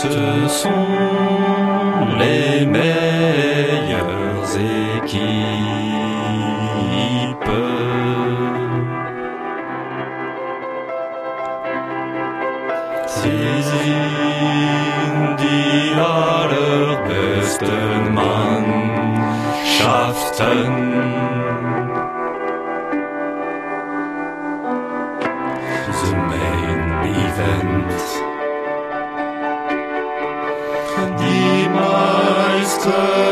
Ce 0.00 0.06
sont 0.48 0.86
les 2.20 2.64
meilleures 2.64 4.46
équipes. 4.94 5.18
Cindy 13.08 13.98
aller 15.98 16.96
besten 17.08 18.14
Mannschaften. 18.14 18.78
Oh. 33.00 33.27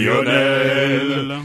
Lionel. 0.00 1.40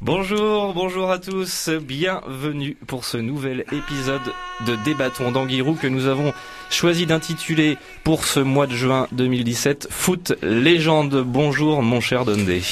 Bonjour, 0.00 0.72
bonjour 0.72 1.10
à 1.10 1.18
tous, 1.18 1.68
bienvenue 1.82 2.78
pour 2.86 3.04
ce 3.04 3.18
nouvel 3.18 3.66
épisode 3.72 4.22
de 4.66 4.76
Débattons 4.84 5.30
d'Anguirou 5.30 5.74
que 5.74 5.86
nous 5.86 6.06
avons 6.06 6.32
choisi 6.70 7.04
d'intituler 7.04 7.76
pour 8.02 8.24
ce 8.24 8.40
mois 8.40 8.66
de 8.66 8.74
juin 8.74 9.06
2017 9.12 9.88
Foot 9.90 10.32
Légende. 10.42 11.22
Bonjour 11.22 11.82
mon 11.82 12.00
cher 12.00 12.24
Dondé. 12.24 12.62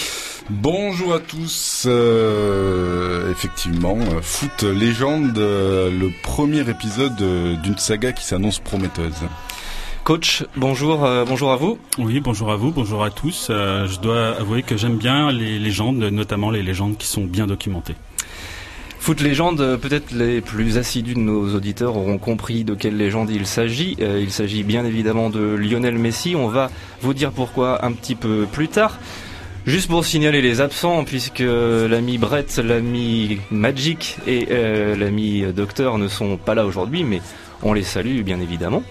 Bonjour 0.50 1.14
à 1.14 1.20
tous. 1.20 1.84
Euh, 1.86 3.30
effectivement, 3.30 3.97
euh, 3.97 4.20
Foot 4.20 4.64
Légende, 4.64 5.38
euh, 5.38 5.91
le 5.91 6.10
premier 6.22 6.69
épisode 6.69 7.16
d'une 7.62 7.78
saga 7.78 8.12
qui 8.12 8.25
s'annonce 8.25 8.58
prometteuse. 8.58 9.14
Coach, 10.04 10.44
bonjour, 10.56 11.04
euh, 11.04 11.25
bonjour 11.25 11.52
à 11.52 11.56
vous. 11.56 11.78
Oui, 11.98 12.19
bonjour 12.19 12.50
à 12.50 12.56
vous, 12.56 12.72
bonjour 12.72 13.04
à 13.04 13.10
tous. 13.10 13.48
Euh, 13.50 13.86
je 13.86 14.00
dois 14.00 14.31
avouer 14.36 14.64
que 14.64 14.76
j'aime 14.76 14.97
bien 14.97 15.31
les 15.31 15.60
légendes, 15.60 15.98
notamment 15.98 16.50
les 16.50 16.62
légendes 16.62 16.97
qui 16.97 17.06
sont 17.06 17.25
bien 17.25 17.47
documentées. 17.47 17.94
Foot 18.98 19.20
légende, 19.20 19.78
peut-être 19.81 20.12
les 20.12 20.41
plus 20.41 20.78
assidus 20.78 21.14
de 21.14 21.19
nos 21.19 21.54
auditeurs 21.56 21.97
auront 21.97 22.19
compris 22.19 22.62
de 22.62 22.75
quelle 22.75 22.97
légende 22.97 23.31
il 23.31 23.47
s'agit. 23.47 23.97
Euh, 24.00 24.20
il 24.20 24.31
s'agit 24.31 24.62
bien 24.62 24.84
évidemment 24.84 25.31
de 25.31 25.41
Lionel 25.41 25.98
Messi. 25.98 26.34
On 26.36 26.47
va 26.47 26.70
vous 27.00 27.12
dire 27.14 27.32
pourquoi 27.32 27.84
un 27.84 27.92
petit 27.92 28.14
peu 28.14 28.47
plus 28.50 28.69
tard. 28.69 28.98
Juste 29.67 29.89
pour 29.89 30.05
signaler 30.05 30.43
les 30.43 30.61
absents, 30.61 31.05
puisque 31.05 31.39
l'ami 31.39 32.19
Brett, 32.19 32.59
l'ami 32.59 33.39
Magic 33.50 34.19
et 34.27 34.49
euh, 34.50 34.97
l'ami 34.97 35.45
Docteur 35.53 35.99
ne 35.99 36.09
sont 36.09 36.37
pas 36.37 36.55
là 36.55 36.67
aujourd'hui, 36.67 37.05
mais 37.05 37.23
on 37.62 37.73
les 37.73 37.84
salue 37.84 38.23
bien 38.23 38.41
évidemment. 38.41 38.83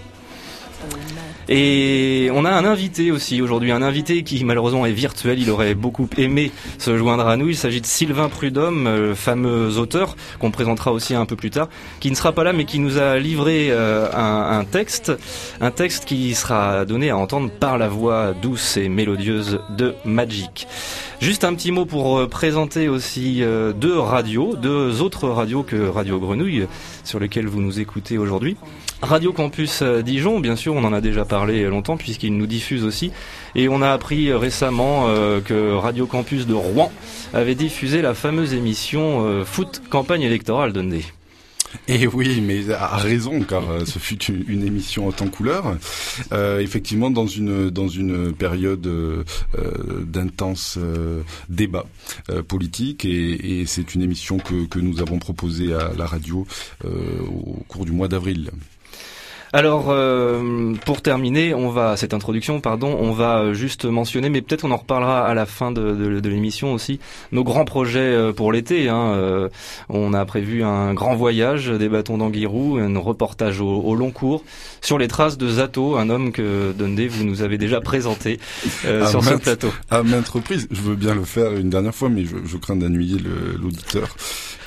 Et 1.48 2.30
on 2.34 2.44
a 2.44 2.50
un 2.50 2.64
invité 2.64 3.10
aussi 3.10 3.42
aujourd'hui, 3.42 3.72
un 3.72 3.82
invité 3.82 4.22
qui 4.22 4.44
malheureusement 4.44 4.86
est 4.86 4.92
virtuel, 4.92 5.38
il 5.38 5.50
aurait 5.50 5.74
beaucoup 5.74 6.08
aimé 6.16 6.52
se 6.78 6.96
joindre 6.96 7.26
à 7.26 7.36
nous. 7.36 7.48
Il 7.48 7.56
s'agit 7.56 7.80
de 7.80 7.86
Sylvain 7.86 8.28
Prudhomme, 8.28 8.86
euh, 8.86 9.08
le 9.08 9.14
fameux 9.14 9.78
auteur 9.78 10.16
qu'on 10.38 10.50
présentera 10.50 10.92
aussi 10.92 11.14
un 11.14 11.26
peu 11.26 11.36
plus 11.36 11.50
tard, 11.50 11.68
qui 12.00 12.10
ne 12.10 12.16
sera 12.16 12.32
pas 12.32 12.44
là 12.44 12.52
mais 12.52 12.64
qui 12.64 12.78
nous 12.78 12.98
a 12.98 13.18
livré 13.18 13.68
euh, 13.70 14.08
un, 14.12 14.64
texte, 14.64 15.12
un 15.60 15.70
texte 15.70 16.04
qui 16.04 16.34
sera 16.34 16.84
donné 16.84 17.10
à 17.10 17.16
entendre 17.16 17.50
par 17.50 17.78
la 17.78 17.88
voix 17.88 18.32
douce 18.40 18.76
et 18.76 18.88
mélodieuse 18.88 19.60
de 19.70 19.94
Magic. 20.04 20.66
Juste 21.22 21.44
un 21.44 21.54
petit 21.54 21.70
mot 21.70 21.86
pour 21.86 22.18
euh, 22.18 22.26
présenter 22.26 22.88
aussi 22.88 23.44
euh, 23.44 23.72
deux 23.72 23.96
radios, 23.96 24.56
deux 24.56 25.02
autres 25.02 25.28
radios 25.28 25.62
que 25.62 25.76
Radio 25.76 26.18
Grenouille, 26.18 26.66
sur 27.04 27.20
lesquelles 27.20 27.46
vous 27.46 27.60
nous 27.60 27.78
écoutez 27.78 28.18
aujourd'hui. 28.18 28.56
Radio 29.02 29.32
Campus 29.32 29.82
euh, 29.82 30.00
Dijon, 30.00 30.38
bien 30.38 30.54
sûr, 30.54 30.74
on 30.74 30.84
en 30.84 30.92
a 30.92 31.00
déjà 31.00 31.24
parlé 31.24 31.64
longtemps 31.64 31.96
puisqu'il 31.96 32.36
nous 32.36 32.46
diffuse 32.46 32.84
aussi. 32.84 33.10
Et 33.56 33.68
on 33.68 33.82
a 33.82 33.90
appris 33.90 34.28
euh, 34.28 34.38
récemment 34.38 35.08
euh, 35.08 35.40
que 35.40 35.74
Radio 35.74 36.06
Campus 36.06 36.46
de 36.46 36.54
Rouen 36.54 36.92
avait 37.34 37.56
diffusé 37.56 38.00
la 38.00 38.14
fameuse 38.14 38.54
émission 38.54 39.44
Foot 39.44 39.82
Campagne 39.90 40.22
électorale 40.22 40.72
Dundee. 40.72 41.04
Et 41.88 42.06
oui, 42.06 42.42
mais 42.42 42.70
à 42.70 42.98
raison, 42.98 43.40
car 43.40 43.62
ce 43.86 43.98
fut 43.98 44.22
une, 44.24 44.64
émission 44.64 45.08
en 45.08 45.12
temps 45.12 45.28
couleur. 45.28 45.74
Effectivement, 46.60 47.10
dans 47.10 47.26
une 47.26 47.70
dans 47.70 47.88
une 47.88 48.34
période 48.34 48.86
euh, 49.58 50.04
d'intense 50.04 50.78
euh, 50.78 51.22
débat 51.48 51.86
politique, 52.46 53.06
et, 53.06 53.64
c'est 53.66 53.94
une 53.94 54.02
émission 54.02 54.38
que, 54.38 54.78
nous 54.78 55.00
avons 55.00 55.18
proposée 55.18 55.72
à 55.72 55.92
la 55.96 56.06
radio 56.06 56.46
au 56.84 57.62
cours 57.68 57.86
du 57.86 57.92
mois 57.92 58.08
d'avril. 58.08 58.50
Alors, 59.54 59.88
euh, 59.90 60.72
pour 60.86 61.02
terminer, 61.02 61.52
on 61.52 61.68
va 61.68 61.98
cette 61.98 62.14
introduction, 62.14 62.60
pardon, 62.62 62.96
on 62.98 63.12
va 63.12 63.40
euh, 63.40 63.52
juste 63.52 63.84
mentionner, 63.84 64.30
mais 64.30 64.40
peut-être 64.40 64.64
on 64.64 64.70
en 64.70 64.78
reparlera 64.78 65.26
à 65.26 65.34
la 65.34 65.44
fin 65.44 65.70
de, 65.72 65.92
de- 65.92 66.20
de 66.20 66.28
l'émission 66.30 66.72
aussi, 66.72 67.00
nos 67.32 67.44
grands 67.44 67.66
projets 67.66 67.98
euh, 68.00 68.32
pour 68.32 68.50
l'été. 68.50 68.88
Hein. 68.88 69.12
Euh, 69.14 69.48
on 69.90 70.14
a 70.14 70.24
prévu 70.24 70.62
un 70.64 70.94
grand 70.94 71.14
voyage 71.16 71.68
des 71.68 71.90
bâtons 71.90 72.16
d'Anguirou, 72.16 72.78
un 72.78 72.96
reportage 72.98 73.60
au, 73.60 73.68
au 73.68 73.94
long 73.94 74.10
cours 74.10 74.42
sur 74.80 74.96
les 74.96 75.06
traces 75.08 75.36
de 75.36 75.48
Zato, 75.50 75.96
un 75.96 76.08
homme 76.08 76.32
que 76.32 76.72
Dundee 76.72 77.08
vous 77.08 77.24
nous 77.24 77.42
avez 77.42 77.58
déjà 77.58 77.82
présenté 77.82 78.40
euh, 78.86 79.06
sur 79.06 79.22
ce 79.22 79.34
plateau. 79.34 79.68
À 79.90 80.02
maintes 80.02 80.28
reprises, 80.28 80.66
je 80.70 80.80
veux 80.80 80.96
bien 80.96 81.14
le 81.14 81.24
faire 81.24 81.52
une 81.52 81.68
dernière 81.68 81.94
fois, 81.94 82.08
mais 82.08 82.24
je, 82.24 82.36
je 82.46 82.56
crains 82.56 82.76
d'ennuyer 82.76 83.18
l'auditeur 83.60 84.16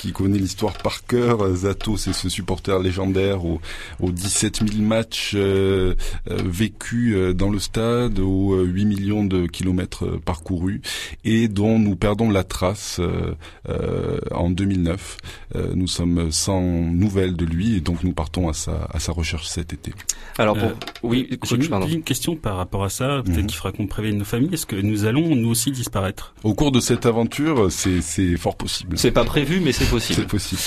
qui 0.06 0.12
connaît 0.12 0.38
l'histoire 0.38 0.74
par 0.74 1.06
cœur. 1.06 1.56
Zato, 1.56 1.98
c'est 1.98 2.14
ce 2.14 2.30
supporter 2.30 2.80
légendaire 2.80 3.44
aux, 3.46 3.60
aux 4.00 4.12
17 4.12 4.62
000 4.72 4.84
matchs 4.84 5.32
euh, 5.36 5.96
euh, 6.30 6.38
vécus 6.46 7.16
euh, 7.16 7.34
dans 7.34 7.50
le 7.50 7.58
stade, 7.60 8.20
aux 8.20 8.54
euh, 8.54 8.64
8 8.66 8.86
millions 8.86 9.26
de 9.26 9.48
kilomètres 9.48 10.06
parcourus, 10.24 10.82
et 11.24 11.48
dont 11.48 11.80
nous 11.80 11.96
perdons 11.96 12.30
la 12.30 12.44
trace 12.44 12.98
euh, 13.00 13.34
euh, 13.70 14.20
en 14.32 14.50
2009. 14.52 15.18
Euh, 15.56 15.72
nous 15.76 15.88
sommes 15.88 16.32
sans 16.32 16.62
nouvelles 16.62 17.36
de 17.36 17.46
lui, 17.46 17.76
et 17.78 17.82
donc 17.82 18.04
nous 18.04 18.14
partons 18.14 18.48
à 18.48 18.54
sa, 18.54 18.88
à 18.94 19.00
sa 19.00 19.12
recherche 19.12 19.48
cet 19.48 19.74
été. 19.74 19.92
Alors, 20.38 20.56
pour... 20.56 20.68
Euh, 20.70 20.74
oui, 21.04 21.30
J'ai 21.44 21.56
une, 21.56 21.68
pardon. 21.68 21.88
une 21.88 22.04
question 22.04 22.36
par 22.36 22.58
rapport 22.58 22.84
à 22.84 22.90
ça, 22.90 23.22
peut-être 23.26 23.38
Mhm. 23.40 23.48
qu'il 23.48 23.58
faudra 23.58 23.72
qu'on 23.72 23.88
prévienne 23.88 24.18
nos 24.18 24.24
familles. 24.26 24.50
Est-ce 24.54 24.66
que 24.68 24.76
nous 24.76 25.06
allons 25.06 25.36
nous 25.36 25.50
aussi 25.50 25.72
disparaître? 25.72 26.34
Au 26.44 26.54
cours 26.54 26.72
de 26.72 26.80
cette 26.80 27.06
aventure, 27.06 27.72
c'est 27.72 28.02
c'est 28.02 28.38
fort 28.38 28.56
possible. 28.56 28.98
C'est 28.98 29.12
pas 29.12 29.24
prévu, 29.24 29.60
mais 29.62 29.72
c'est 29.72 29.86
possible. 29.86 29.95
C'est 30.00 30.28
possible. 30.28 30.62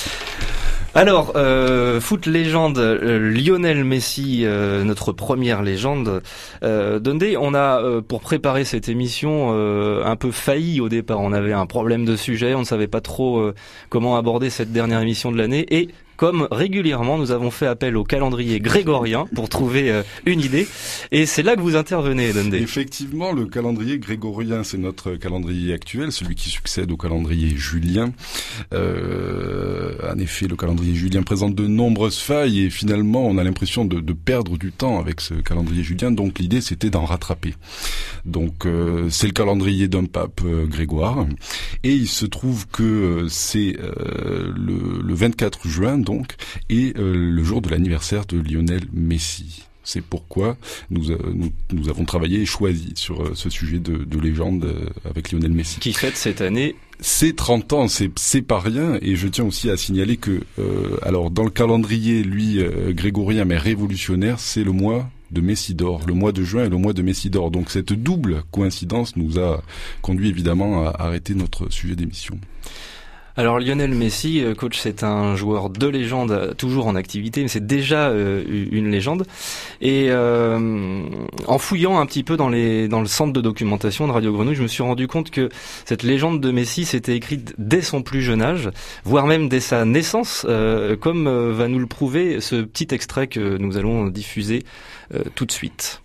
Alors, 0.94 1.34
euh, 1.36 2.00
foot 2.00 2.26
légende, 2.26 2.78
euh, 2.78 3.30
Lionel 3.30 3.84
Messi, 3.84 4.40
euh, 4.44 4.82
notre 4.84 5.12
première 5.12 5.62
légende. 5.62 6.22
Euh, 6.62 6.98
Dundee, 6.98 7.36
on 7.38 7.54
a, 7.54 7.80
euh, 7.82 8.00
pour 8.00 8.20
préparer 8.20 8.64
cette 8.64 8.88
émission, 8.88 9.50
euh, 9.52 10.02
un 10.04 10.16
peu 10.16 10.30
failli 10.30 10.80
au 10.80 10.88
départ. 10.88 11.20
On 11.20 11.32
avait 11.32 11.52
un 11.52 11.66
problème 11.66 12.04
de 12.04 12.16
sujet, 12.16 12.54
on 12.54 12.60
ne 12.60 12.64
savait 12.64 12.88
pas 12.88 13.02
trop 13.02 13.38
euh, 13.38 13.54
comment 13.90 14.16
aborder 14.16 14.50
cette 14.50 14.72
dernière 14.72 15.00
émission 15.00 15.30
de 15.30 15.36
l'année. 15.36 15.66
Et 15.70 15.88
comme 16.18 16.48
régulièrement 16.50 17.16
nous 17.16 17.30
avons 17.30 17.50
fait 17.50 17.66
appel 17.66 17.96
au 17.96 18.04
calendrier 18.04 18.58
grégorien 18.58 19.26
pour 19.34 19.48
trouver 19.48 19.90
euh, 19.90 20.02
une 20.26 20.40
idée. 20.40 20.66
Et 21.12 21.24
c'est 21.24 21.42
là 21.42 21.56
que 21.56 21.60
vous 21.60 21.76
intervenez, 21.76 22.32
Dundee. 22.32 22.56
Effectivement, 22.56 23.32
le 23.32 23.46
calendrier 23.46 23.98
grégorien, 23.98 24.64
c'est 24.64 24.78
notre 24.78 25.12
calendrier 25.12 25.72
actuel, 25.72 26.12
celui 26.12 26.34
qui 26.34 26.50
succède 26.50 26.90
au 26.90 26.96
calendrier 26.96 27.56
julien. 27.56 28.12
Euh, 28.74 29.94
en 30.12 30.18
effet, 30.18 30.48
le 30.48 30.56
calendrier 30.56 30.94
julien 30.94 31.22
présente 31.22 31.54
de 31.54 31.66
nombreuses 31.66 32.18
failles 32.18 32.64
et 32.64 32.70
finalement, 32.70 33.24
on 33.24 33.38
a 33.38 33.44
l'impression 33.44 33.84
de, 33.84 34.00
de, 34.00 34.12
perdre 34.12 34.58
du 34.58 34.72
temps 34.72 34.98
avec 34.98 35.20
ce 35.20 35.34
calendrier 35.34 35.84
julien. 35.84 36.10
Donc 36.10 36.40
l'idée, 36.40 36.60
c'était 36.60 36.90
d'en 36.90 37.04
rattraper. 37.04 37.54
Donc 38.24 38.66
euh, 38.66 39.08
c'est 39.10 39.26
le 39.26 39.32
calendrier 39.32 39.88
d'un 39.88 40.04
pape 40.04 40.40
euh, 40.44 40.66
Grégoire 40.66 41.26
et 41.84 41.92
il 41.92 42.08
se 42.08 42.26
trouve 42.26 42.66
que 42.68 42.82
euh, 42.82 43.28
c'est 43.28 43.76
le, 43.78 45.00
le, 45.02 45.14
24 45.14 45.68
juin 45.68 45.98
donc 46.08 46.34
et 46.70 46.94
le 46.96 47.44
jour 47.44 47.60
de 47.60 47.68
l'anniversaire 47.68 48.24
de 48.26 48.38
Lionel 48.38 48.82
Messi. 48.92 49.64
C'est 49.84 50.02
pourquoi 50.02 50.56
nous, 50.90 51.16
nous, 51.34 51.50
nous, 51.72 51.88
avons 51.88 52.04
travaillé 52.04 52.40
et 52.40 52.46
choisi 52.46 52.92
sur 52.94 53.36
ce 53.36 53.48
sujet 53.48 53.78
de, 53.78 54.04
de 54.04 54.18
légende 54.18 54.66
avec 55.04 55.32
Lionel 55.32 55.52
Messi. 55.52 55.80
Qui 55.80 55.92
fête 55.92 56.16
cette 56.16 56.40
année 56.40 56.74
c'est 57.00 57.36
30 57.36 57.72
ans, 57.74 57.86
c'est 57.88 58.42
pas 58.42 58.58
rien, 58.58 58.98
et 59.00 59.14
je 59.14 59.28
tiens 59.28 59.44
aussi 59.44 59.70
à 59.70 59.76
signaler 59.76 60.16
que, 60.16 60.42
euh, 60.58 60.96
alors 61.02 61.30
dans 61.30 61.44
le 61.44 61.50
calendrier, 61.50 62.24
lui, 62.24 62.58
euh, 62.58 62.92
grégorien 62.92 63.44
mais 63.44 63.56
révolutionnaire, 63.56 64.40
c'est 64.40 64.64
le 64.64 64.72
mois 64.72 65.08
de 65.30 65.40
Messidor, 65.40 66.02
le 66.06 66.14
mois 66.14 66.32
de 66.32 66.42
juin 66.42 66.64
et 66.64 66.68
le 66.68 66.76
mois 66.76 66.92
de 66.92 67.02
Messidor. 67.02 67.52
Donc 67.52 67.70
cette 67.70 67.92
double 67.92 68.42
coïncidence 68.50 69.16
nous 69.16 69.38
a 69.38 69.62
conduit 70.02 70.28
évidemment 70.28 70.86
à 70.86 71.02
arrêter 71.02 71.34
notre 71.34 71.70
sujet 71.70 71.94
d'émission. 71.94 72.40
Alors 73.38 73.60
Lionel 73.60 73.94
Messi, 73.94 74.42
euh, 74.42 74.52
coach, 74.52 74.80
c'est 74.80 75.04
un 75.04 75.36
joueur 75.36 75.70
de 75.70 75.86
légende, 75.86 76.32
euh, 76.32 76.54
toujours 76.54 76.88
en 76.88 76.96
activité, 76.96 77.40
mais 77.40 77.46
c'est 77.46 77.64
déjà 77.64 78.08
euh, 78.08 78.42
une 78.72 78.90
légende. 78.90 79.28
Et 79.80 80.10
en 80.10 81.58
fouillant 81.58 82.00
un 82.00 82.06
petit 82.06 82.24
peu 82.24 82.36
dans 82.36 82.48
le 82.48 83.06
centre 83.06 83.32
de 83.32 83.40
documentation 83.40 84.08
de 84.08 84.12
Radio 84.12 84.32
Grenouille, 84.32 84.56
je 84.56 84.62
me 84.62 84.66
suis 84.66 84.82
rendu 84.82 85.06
compte 85.06 85.30
que 85.30 85.50
cette 85.84 86.02
légende 86.02 86.40
de 86.40 86.50
Messi 86.50 86.84
s'était 86.84 87.14
écrite 87.14 87.54
dès 87.58 87.80
son 87.80 88.02
plus 88.02 88.22
jeune 88.22 88.42
âge, 88.42 88.70
voire 89.04 89.28
même 89.28 89.48
dès 89.48 89.60
sa 89.60 89.84
naissance, 89.84 90.44
comme 91.00 91.28
va 91.28 91.68
nous 91.68 91.78
le 91.78 91.86
prouver 91.86 92.40
ce 92.40 92.56
petit 92.56 92.88
extrait 92.90 93.28
que 93.28 93.56
nous 93.56 93.76
allons 93.76 94.08
diffuser 94.08 94.64
tout 95.36 95.44
de 95.44 95.52
suite. 95.52 96.02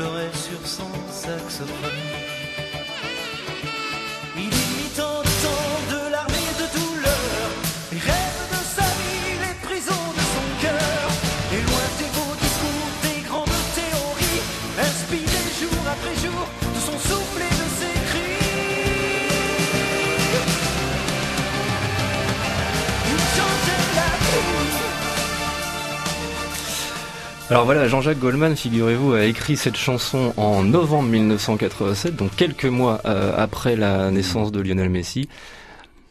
Pleurait 0.00 0.32
sur 0.32 0.66
son 0.66 0.90
saxophone. 1.10 2.09
Alors 27.50 27.64
voilà, 27.64 27.88
Jean-Jacques 27.88 28.20
Goldman, 28.20 28.54
figurez-vous, 28.54 29.12
a 29.12 29.24
écrit 29.24 29.56
cette 29.56 29.76
chanson 29.76 30.32
en 30.36 30.62
novembre 30.62 31.08
1987, 31.08 32.14
donc 32.14 32.30
quelques 32.36 32.64
mois 32.64 33.00
euh, 33.06 33.32
après 33.36 33.74
la 33.74 34.12
naissance 34.12 34.52
de 34.52 34.60
Lionel 34.60 34.88
Messi 34.88 35.28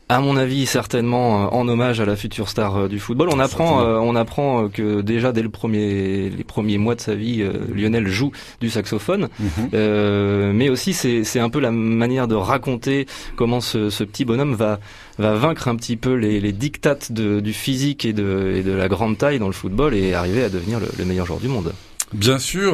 à 0.09 0.19
mon 0.21 0.38
avis, 0.38 0.65
certainement 0.65 1.45
euh, 1.45 1.47
en 1.51 1.67
hommage 1.67 2.01
à 2.01 2.06
la 2.06 2.15
future 2.15 2.50
star 2.50 2.75
euh, 2.75 2.88
du 2.88 3.00
football. 3.00 3.29
On 3.31 3.39
apprend, 3.39 3.81
euh, 3.81 4.00
on 4.00 4.15
apprend 4.15 4.67
que 4.67 5.01
déjà 5.01 5.31
dès 5.31 5.44
le 5.44 5.50
premier, 5.50 6.31
les 6.31 6.44
premiers 6.44 6.79
mois 6.79 6.95
de 6.95 7.01
sa 7.01 7.13
vie, 7.13 7.44
Lionel 7.73 8.07
joue 8.07 8.31
du 8.59 8.71
saxophone. 8.71 9.29
Mhm. 9.39 10.51
mais 10.53 10.69
aussi, 10.69 10.94
c'est 10.94 11.39
un 11.39 11.50
peu 11.50 11.59
la 11.59 11.71
manière 11.71 12.27
de 12.27 12.35
raconter 12.35 13.06
comment 13.35 13.61
ce, 13.61 13.89
ce, 13.91 14.03
petit 14.03 14.25
bonhomme 14.25 14.56
va 14.56 14.79
va 15.19 15.35
vaincre 15.35 15.67
un 15.67 15.75
petit 15.75 15.97
peu 15.97 16.13
les, 16.13 16.39
les 16.39 16.53
dictates 16.53 17.11
de, 17.11 17.39
du 17.39 17.53
physique 17.53 18.06
et 18.06 18.13
de, 18.13 18.53
et 18.56 18.63
de 18.63 18.71
la 18.71 18.88
grande 18.88 19.17
taille 19.17 19.38
dans 19.38 19.47
le 19.47 19.53
football 19.53 19.94
et 19.94 20.13
arriver 20.13 20.44
à 20.44 20.50
devenir 20.50 20.79
le, 20.79 20.88
le 20.97 21.06
meilleur 21.06 21.25
joueur 21.25 21.39
du 21.39 21.50
monde. 21.50 21.73
Bien 22.13 22.39
sûr, 22.39 22.73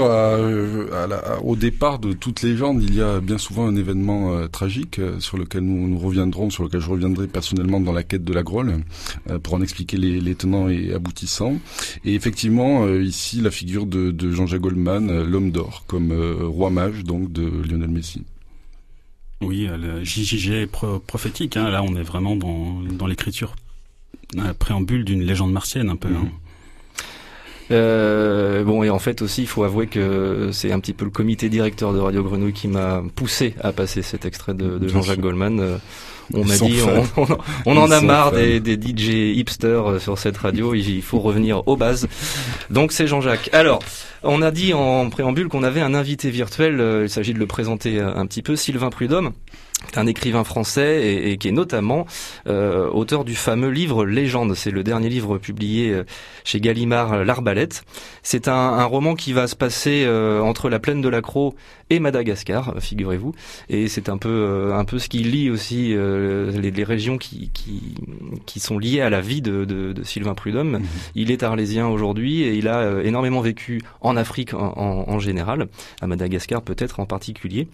au 1.44 1.56
départ 1.58 2.00
de 2.00 2.14
toute 2.14 2.42
légende, 2.42 2.82
il 2.82 2.96
y 2.96 3.02
a 3.02 3.20
bien 3.20 3.38
souvent 3.38 3.68
un 3.68 3.76
événement 3.76 4.34
euh, 4.34 4.48
tragique 4.48 5.00
euh, 5.00 5.20
sur 5.20 5.38
lequel 5.38 5.62
nous, 5.62 5.90
nous, 5.90 6.00
reviendrons, 6.00 6.50
sur 6.50 6.64
lequel 6.64 6.80
je 6.80 6.90
reviendrai 6.90 7.28
personnellement 7.28 7.82
dans 7.82 7.92
la 7.92 8.04
quête 8.04 8.24
de 8.24 8.34
la 8.34 8.44
Grolle, 8.44 8.80
euh, 9.30 9.38
pour 9.38 9.56
en 9.56 9.62
expliquer 9.62 9.98
les, 9.98 10.22
les, 10.22 10.36
tenants 10.36 10.70
et 10.70 10.94
aboutissants. 10.94 11.58
Et 12.06 12.16
effectivement, 12.16 12.88
ici, 12.88 13.42
la 13.42 13.52
figure 13.52 13.86
de, 13.86 14.12
de 14.12 14.32
Jean-Jacques 14.32 14.62
Goldman, 14.62 15.24
l'homme 15.24 15.52
d'or, 15.52 15.84
comme 15.88 16.14
roi 16.42 16.70
mage 16.70 17.04
donc 17.04 17.32
de 17.32 17.44
Lionel 17.70 17.90
Messi. 17.90 18.24
Oui, 19.42 19.68
le 19.68 20.04
JJG 20.04 20.52
est 20.52 20.72
prophétique. 21.08 21.58
Hein. 21.58 21.70
Là, 21.70 21.84
on 21.84 21.96
est 21.96 22.04
vraiment 22.04 22.38
dans, 22.38 22.82
dans 22.82 23.08
l'écriture 23.08 23.56
préambule 24.60 25.04
d'une 25.06 25.24
légende 25.24 25.52
martienne 25.52 25.90
un 25.90 25.96
peu. 25.96 26.10
Hein. 26.10 26.30
Euh, 27.72 28.64
bon 28.64 28.84
et 28.84 28.90
en 28.92 29.00
fait 29.00 29.24
aussi 29.24 29.42
il 29.42 29.48
faut 29.48 29.64
avouer 29.64 29.88
que 29.88 30.50
c'est 30.52 30.72
un 30.72 30.80
petit 30.80 30.94
peu 30.94 31.04
le 31.06 31.12
comité 31.12 31.50
directeur 31.50 31.94
de 31.94 32.00
Radio 32.00 32.24
Grenouille 32.24 32.54
qui 32.54 32.68
m'a 32.68 33.02
poussé 33.16 33.56
à 33.60 33.72
passer 33.72 34.04
cet 34.04 34.26
extrait 34.26 34.54
de, 34.54 34.78
de 34.78 34.88
Jean-Jacques 34.88 35.20
Goldman. 35.20 35.60
Euh, 35.60 35.78
on 36.34 36.44
m'a 36.44 36.58
dit 36.58 36.80
on, 37.18 37.26
on, 37.66 37.78
en 37.78 37.92
a 37.92 38.02
marre 38.02 38.32
des, 38.32 38.60
des, 38.60 38.76
DJ 38.76 39.38
hipsters 39.38 39.92
euh, 39.92 40.00
sur 40.00 40.18
cette 40.18 40.38
radio, 40.38 40.74
il 40.74 41.02
faut 41.02 41.20
revenir 41.20 41.68
aux 41.68 41.76
bases. 41.76 42.08
Donc 42.70 42.92
c'est 42.92 43.08
Jean-Jacques. 43.08 43.50
Alors 43.52 43.80
on 44.24 44.42
a 44.42 44.52
dit 44.52 44.74
en 44.74 45.10
préambule 45.10 45.48
qu'on 45.48 45.64
avait 45.64 45.82
un 45.82 45.94
invité 45.94 46.30
virtuel, 46.30 47.04
il 47.04 47.10
s'agit 47.10 47.34
de 47.34 47.40
le 47.40 47.48
présenter 47.48 48.00
un 48.00 48.26
petit 48.26 48.42
peu, 48.42 48.56
Sylvain 48.56 48.90
Prudhomme 48.90 49.34
un 49.96 50.08
écrivain 50.08 50.44
français 50.44 51.30
et, 51.32 51.38
qui 51.38 51.48
est 51.48 51.52
notamment 51.52 52.06
euh, 52.48 52.90
auteur 52.90 53.24
du 53.26 53.36
fameux 53.36 53.70
livre 53.70 54.06
Légende. 54.06 54.56
C'est 54.56 54.72
le 54.72 54.84
dernier 54.84 55.10
livre 55.10 55.38
publié 55.38 55.92
euh, 55.92 56.04
chez 56.44 56.60
Gallimard, 56.60 57.14
euh, 57.14 57.24
L'Arbalète. 57.24 57.84
C'est 58.24 58.48
un, 58.48 58.84
roman 58.86 59.16
qui 59.16 59.34
va 59.34 59.48
se 59.48 59.56
passer 59.56 60.08
entre 60.08 60.70
la 60.70 60.80
plaine 60.80 61.02
de 61.02 61.10
l'Acro 61.10 61.56
et 61.90 62.00
Madagascar, 62.00 62.76
figurez-vous. 62.80 63.34
Et 63.70 63.88
c'est 63.88 64.10
un 64.10 64.18
peu 64.18 64.72
un 64.74 64.86
peu 64.86 65.00
ce 65.00 65.10
qui 65.10 65.20
lie 65.20 65.50
aussi 65.50 65.96
les, 65.96 66.84
régions 66.84 67.18
qui, 67.18 67.52
qui, 68.46 68.60
sont 68.60 68.78
liées 68.78 69.02
à 69.02 69.10
la 69.10 69.22
vie 69.22 69.42
de, 69.42 69.66
de, 69.66 70.04
Sylvain 70.04 70.36
Prudhomme. 70.36 70.80
Mhm. 70.80 70.86
Il 71.16 71.32
est 71.32 71.44
arlésien 71.44 71.88
aujourd'hui 71.88 72.44
et 72.44 72.54
il 72.56 72.68
a 72.68 73.02
énormément 73.04 73.42
vécu 73.42 73.82
en 74.02 74.18
Afrique 74.18 74.54
en, 74.54 75.06
en 75.08 75.20
général, 75.20 75.68
à 76.02 76.08
Madagascar 76.08 76.62
peut-être 76.62 77.00
en 77.00 77.06
particulier. 77.06 77.68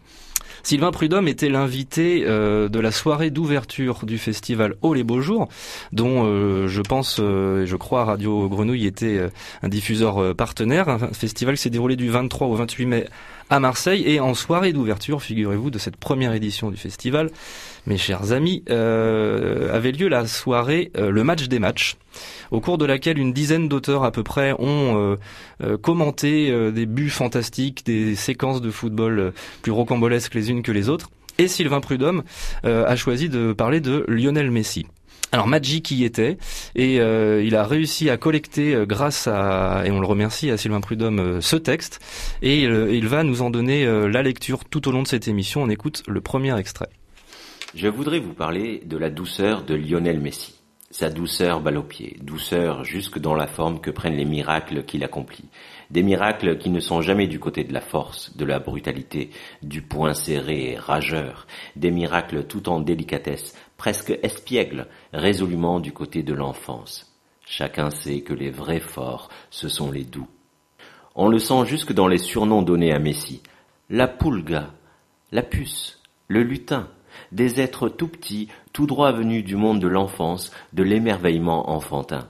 Sylvain 0.63 0.91
Prudhomme 0.91 1.27
était 1.27 1.50
l'invité 1.50 2.24
euh, 2.25 2.70
de 2.70 2.80
la 2.80 2.91
soirée 2.91 3.30
d'ouverture 3.30 4.06
du 4.06 4.18
festival 4.18 4.75
Oh 4.82 4.94
les 4.94 5.03
beaux 5.03 5.22
jours, 5.22 5.48
dont 5.91 6.25
euh, 6.25 6.68
je 6.68 6.82
pense, 6.82 7.18
euh, 7.20 7.65
je 7.65 7.75
crois, 7.75 8.06
Radio 8.06 8.48
Grenouille 8.48 8.86
était 8.86 9.30
un 9.62 9.70
diffuseur 9.70 10.36
partenaire. 10.36 10.89
Un 10.89 11.00
festival 11.13 11.58
s'est 11.58 11.70
déroulé 11.70 11.96
du 11.96 12.10
23 12.10 12.48
au 12.48 12.56
28 12.56 12.86
mai 12.86 13.06
à 13.50 13.60
Marseille 13.60 14.03
et 14.08 14.20
en 14.20 14.34
soirée 14.34 14.72
d'ouverture, 14.72 15.22
figurez-vous, 15.22 15.72
de 15.72 15.77
cette 15.77 15.98
première 15.98 16.34
édition 16.34 16.72
du 16.72 16.77
festival, 16.77 17.30
mes 17.88 17.98
chers 17.98 18.32
amis, 18.32 18.64
avait 18.68 19.92
lieu 19.92 20.08
la 20.08 20.28
soirée 20.28 20.92
Le 20.96 21.24
match 21.24 21.48
des 21.48 21.60
matchs 21.60 21.98
au 22.52 22.60
cours 22.60 22.78
de 22.78 22.86
laquelle 22.86 23.18
une 23.18 23.34
dizaine 23.34 23.68
d'auteurs 23.68 24.04
à 24.04 24.12
peu 24.12 24.24
près 24.24 24.54
ont 24.54 24.98
euh, 24.98 25.16
euh, 25.64 25.78
commenté 25.78 26.52
euh, 26.52 26.72
des 26.72 26.86
buts 26.86 27.10
fantastiques, 27.10 27.86
des 27.86 28.16
séquences 28.16 28.62
de 28.62 28.70
football 28.70 29.34
plus 29.62 29.72
rocambolesques 29.72 30.36
les 30.36 30.52
unes 30.52 30.62
que 30.62 30.72
les 30.72 30.90
autres. 30.90 31.10
Et 31.38 31.48
Sylvain 31.48 31.80
Prudhomme 31.80 32.24
a 32.64 32.96
choisi 32.96 33.30
de 33.30 33.54
parler 33.54 33.80
de 33.80 34.06
Lionel 34.08 34.52
Messi. 34.52 34.86
Alors 35.32 35.48
Magic 35.48 35.90
y 35.90 36.04
était 36.04 36.38
et 36.76 36.98
il 36.98 37.56
a 37.56 37.64
réussi 37.64 38.10
à 38.10 38.18
collecter 38.18 38.84
grâce 38.86 39.28
à 39.28 39.84
et 39.86 39.92
on 39.92 40.02
le 40.02 40.06
remercie 40.06 40.52
à 40.52 40.58
Sylvain 40.58 40.82
Prudhomme 40.82 41.42
ce 41.42 41.56
texte 41.56 42.00
et 42.44 42.64
il 42.64 43.08
va 43.08 43.24
nous 43.24 43.42
en 43.42 43.50
donner 43.50 43.86
la 43.86 44.22
lecture 44.22 44.66
tout 44.66 44.88
au 44.88 44.92
long 44.92 45.02
de 45.02 45.08
cette 45.08 45.28
émission. 45.28 45.64
On 45.64 45.70
écoute 45.70 46.04
le 46.06 46.22
premier 46.22 46.56
extrait. 46.60 46.90
Je 47.74 47.88
voudrais 47.88 48.20
vous 48.20 48.34
parler 48.34 48.82
de 48.86 48.98
la 48.98 49.10
douceur 49.10 49.63
de 49.63 49.75
Lionel 49.75 50.20
Messi. 50.20 50.56
Sa 50.90 51.10
douceur 51.10 51.62
balle 51.62 51.78
au 51.78 51.84
pied, 51.84 52.18
douceur 52.22 52.84
jusque 52.84 53.18
dans 53.18 53.34
la 53.34 53.48
forme 53.48 53.80
que 53.80 53.92
prennent 53.92 54.18
les 54.18 54.25
miracles 54.25 54.84
qu'il 54.84 55.06
accomplit. 55.06 55.46
Des 55.90 56.04
miracles 56.04 56.58
qui 56.58 56.70
ne 56.70 56.82
sont 56.82 57.00
jamais 57.00 57.28
du 57.28 57.40
côté 57.40 57.63
de 57.63 57.72
la 57.72 57.80
force, 57.80 58.36
de 58.36 58.44
la 58.44 58.60
brutalité, 58.60 59.30
du 59.62 59.82
poing 59.82 60.13
serré 60.13 60.72
et 60.72 60.78
rageur. 60.78 61.48
Des 61.78 61.92
miracles 61.92 62.44
tout 62.44 62.68
en 62.68 62.82
délicatesse, 62.82 63.56
presque 63.78 64.20
espiègles, 64.22 64.88
résolument 65.13 65.80
du 65.80 65.94
côté 65.94 66.24
de 66.24 66.34
l'enfance. 66.34 67.18
Chacun 67.46 67.90
sait 67.90 68.20
que 68.20 68.34
les 68.34 68.50
vrais 68.50 68.82
forts, 68.82 69.30
ce 69.50 69.70
sont 69.70 69.92
les 69.94 70.04
doux. 70.04 70.28
On 71.16 71.30
le 71.30 71.40
sent 71.40 71.66
jusque 71.68 71.94
dans 71.94 72.10
les 72.10 72.18
surnoms 72.18 72.63
donnés 72.63 72.92
à 72.92 73.00
Messi. 73.00 73.42
La 73.90 74.10
poulga, 74.10 74.74
la 75.32 75.42
puce, 75.42 76.01
le 76.28 76.44
lutin, 76.44 76.90
des 77.32 77.62
êtres 77.62 77.90
tout 77.90 78.08
petits, 78.08 78.50
tout 78.74 78.86
droit 78.86 79.12
venus 79.12 79.44
du 79.44 79.56
monde 79.56 79.80
de 79.80 79.88
l'enfance, 79.88 80.52
de 80.74 80.84
l'émerveillement 80.84 81.70
enfantin. 81.70 82.28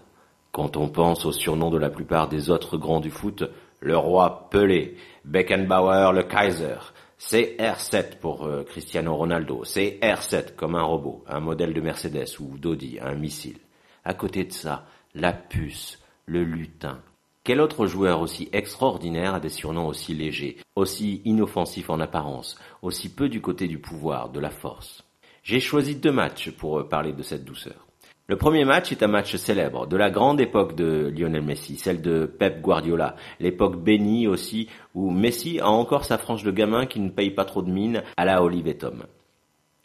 Quand 0.51 0.77
on 0.77 0.89
pense 0.89 1.25
aux 1.25 1.31
surnoms 1.31 1.69
de 1.69 1.77
la 1.77 1.89
plupart 1.89 2.27
des 2.27 2.49
autres 2.49 2.77
grands 2.77 2.99
du 2.99 3.09
foot, 3.09 3.43
le 3.79 3.97
roi 3.97 4.49
Pelé, 4.51 4.97
Beckenbauer 5.25 6.11
le 6.13 6.23
Kaiser, 6.23 6.77
c'est 7.17 7.55
R7 7.59 8.17
pour 8.19 8.45
euh, 8.45 8.63
Cristiano 8.63 9.15
Ronaldo, 9.15 9.63
c'est 9.63 9.99
R7 10.01 10.55
comme 10.55 10.75
un 10.75 10.83
robot, 10.83 11.23
un 11.27 11.39
modèle 11.39 11.73
de 11.73 11.81
Mercedes 11.81 12.39
ou 12.39 12.57
d'Audi, 12.57 12.99
un 13.01 13.15
missile. 13.15 13.59
À 14.03 14.13
côté 14.13 14.43
de 14.43 14.51
ça, 14.51 14.85
la 15.13 15.31
puce, 15.31 15.99
le 16.25 16.43
lutin. 16.43 16.99
Quel 17.43 17.59
autre 17.59 17.87
joueur 17.87 18.21
aussi 18.21 18.49
extraordinaire 18.53 19.33
a 19.33 19.39
des 19.39 19.49
surnoms 19.49 19.87
aussi 19.87 20.13
légers, 20.13 20.57
aussi 20.75 21.23
inoffensifs 21.25 21.89
en 21.89 21.99
apparence, 21.99 22.55
aussi 22.83 23.09
peu 23.09 23.29
du 23.29 23.41
côté 23.41 23.67
du 23.67 23.79
pouvoir, 23.79 24.29
de 24.29 24.39
la 24.39 24.51
force? 24.51 25.03
J'ai 25.41 25.59
choisi 25.59 25.95
deux 25.95 26.11
matchs 26.11 26.51
pour 26.51 26.77
euh, 26.77 26.87
parler 26.87 27.13
de 27.13 27.23
cette 27.23 27.43
douceur. 27.43 27.87
Le 28.27 28.35
premier 28.37 28.63
match 28.63 28.91
est 28.91 29.01
un 29.01 29.07
match 29.07 29.35
célèbre 29.37 29.87
de 29.87 29.97
la 29.97 30.11
grande 30.11 30.39
époque 30.39 30.75
de 30.75 31.11
Lionel 31.17 31.41
Messi, 31.41 31.77
celle 31.77 32.03
de 32.03 32.27
Pep 32.27 32.61
Guardiola, 32.61 33.15
l'époque 33.39 33.81
bénie 33.81 34.27
aussi 34.27 34.69
où 34.93 35.09
Messi 35.09 35.59
a 35.59 35.69
encore 35.69 36.05
sa 36.05 36.19
frange 36.19 36.43
de 36.43 36.51
gamin 36.51 36.85
qui 36.85 36.99
ne 36.99 37.09
paye 37.09 37.31
pas 37.31 37.45
trop 37.45 37.63
de 37.63 37.71
mine 37.71 38.03
à 38.17 38.25
la 38.25 38.43
Olive 38.43 38.77
Tom. 38.77 39.03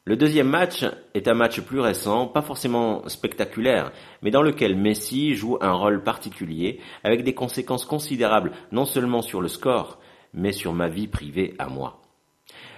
Le 0.08 0.16
deuxième 0.16 0.48
match 0.48 0.84
est 1.14 1.26
un 1.26 1.34
match 1.34 1.60
plus 1.62 1.80
récent, 1.80 2.28
pas 2.28 2.40
forcément 2.40 3.02
spectaculaire, 3.08 3.90
mais 4.22 4.30
dans 4.30 4.40
lequel 4.40 4.76
Messi 4.76 5.34
joue 5.34 5.58
un 5.60 5.72
rôle 5.72 6.04
particulier, 6.04 6.78
avec 7.02 7.24
des 7.24 7.34
conséquences 7.34 7.84
considérables 7.84 8.52
non 8.70 8.84
seulement 8.84 9.20
sur 9.20 9.40
le 9.40 9.48
score, 9.48 9.98
mais 10.32 10.52
sur 10.52 10.72
ma 10.74 10.86
vie 10.86 11.08
privée 11.08 11.54
à 11.58 11.68
moi. 11.68 12.02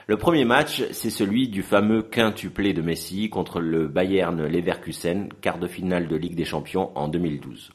Le 0.06 0.16
premier 0.16 0.47
match, 0.47 0.82
c'est 0.92 1.11
celui 1.11 1.49
du 1.49 1.62
fameux 1.62 2.00
quintuplé 2.00 2.73
de 2.73 2.80
Messi 2.80 3.28
contre 3.28 3.61
le 3.61 3.88
Bayern 3.88 4.47
Leverkusen, 4.47 5.28
quart 5.42 5.58
de 5.58 5.66
finale 5.66 6.08
de 6.08 6.16
Ligue 6.16 6.35
des 6.35 6.47
Champions 6.47 6.92
en 6.94 7.08
2012. 7.08 7.73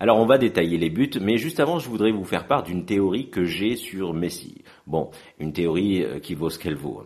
Alors 0.00 0.18
on 0.18 0.24
va 0.24 0.38
détailler 0.38 0.78
les 0.78 0.88
buts, 0.88 1.20
mais 1.20 1.36
juste 1.36 1.60
avant, 1.60 1.78
je 1.78 1.90
voudrais 1.90 2.10
vous 2.10 2.24
faire 2.24 2.46
part 2.46 2.62
d'une 2.62 2.86
théorie 2.86 3.28
que 3.28 3.44
j'ai 3.44 3.76
sur 3.76 4.14
Messi. 4.14 4.64
Bon, 4.86 5.10
une 5.38 5.52
théorie 5.52 6.02
euh, 6.02 6.20
qui 6.20 6.34
vaut 6.34 6.48
ce 6.48 6.58
qu'elle 6.58 6.74
vaut. 6.74 7.02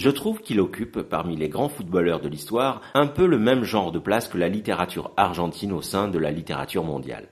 Je 0.00 0.08
trouve 0.08 0.40
qu'il 0.40 0.60
occupe, 0.60 1.02
parmi 1.02 1.36
les 1.36 1.50
grands 1.50 1.68
footballeurs 1.68 2.22
de 2.22 2.28
l'histoire, 2.30 2.80
un 2.94 3.06
peu 3.06 3.26
le 3.26 3.38
même 3.38 3.64
genre 3.64 3.92
de 3.92 3.98
place 3.98 4.28
que 4.28 4.38
la 4.38 4.48
littérature 4.48 5.10
argentine 5.18 5.72
au 5.72 5.82
sein 5.82 6.08
de 6.08 6.18
la 6.18 6.30
littérature 6.30 6.84
mondiale. 6.84 7.28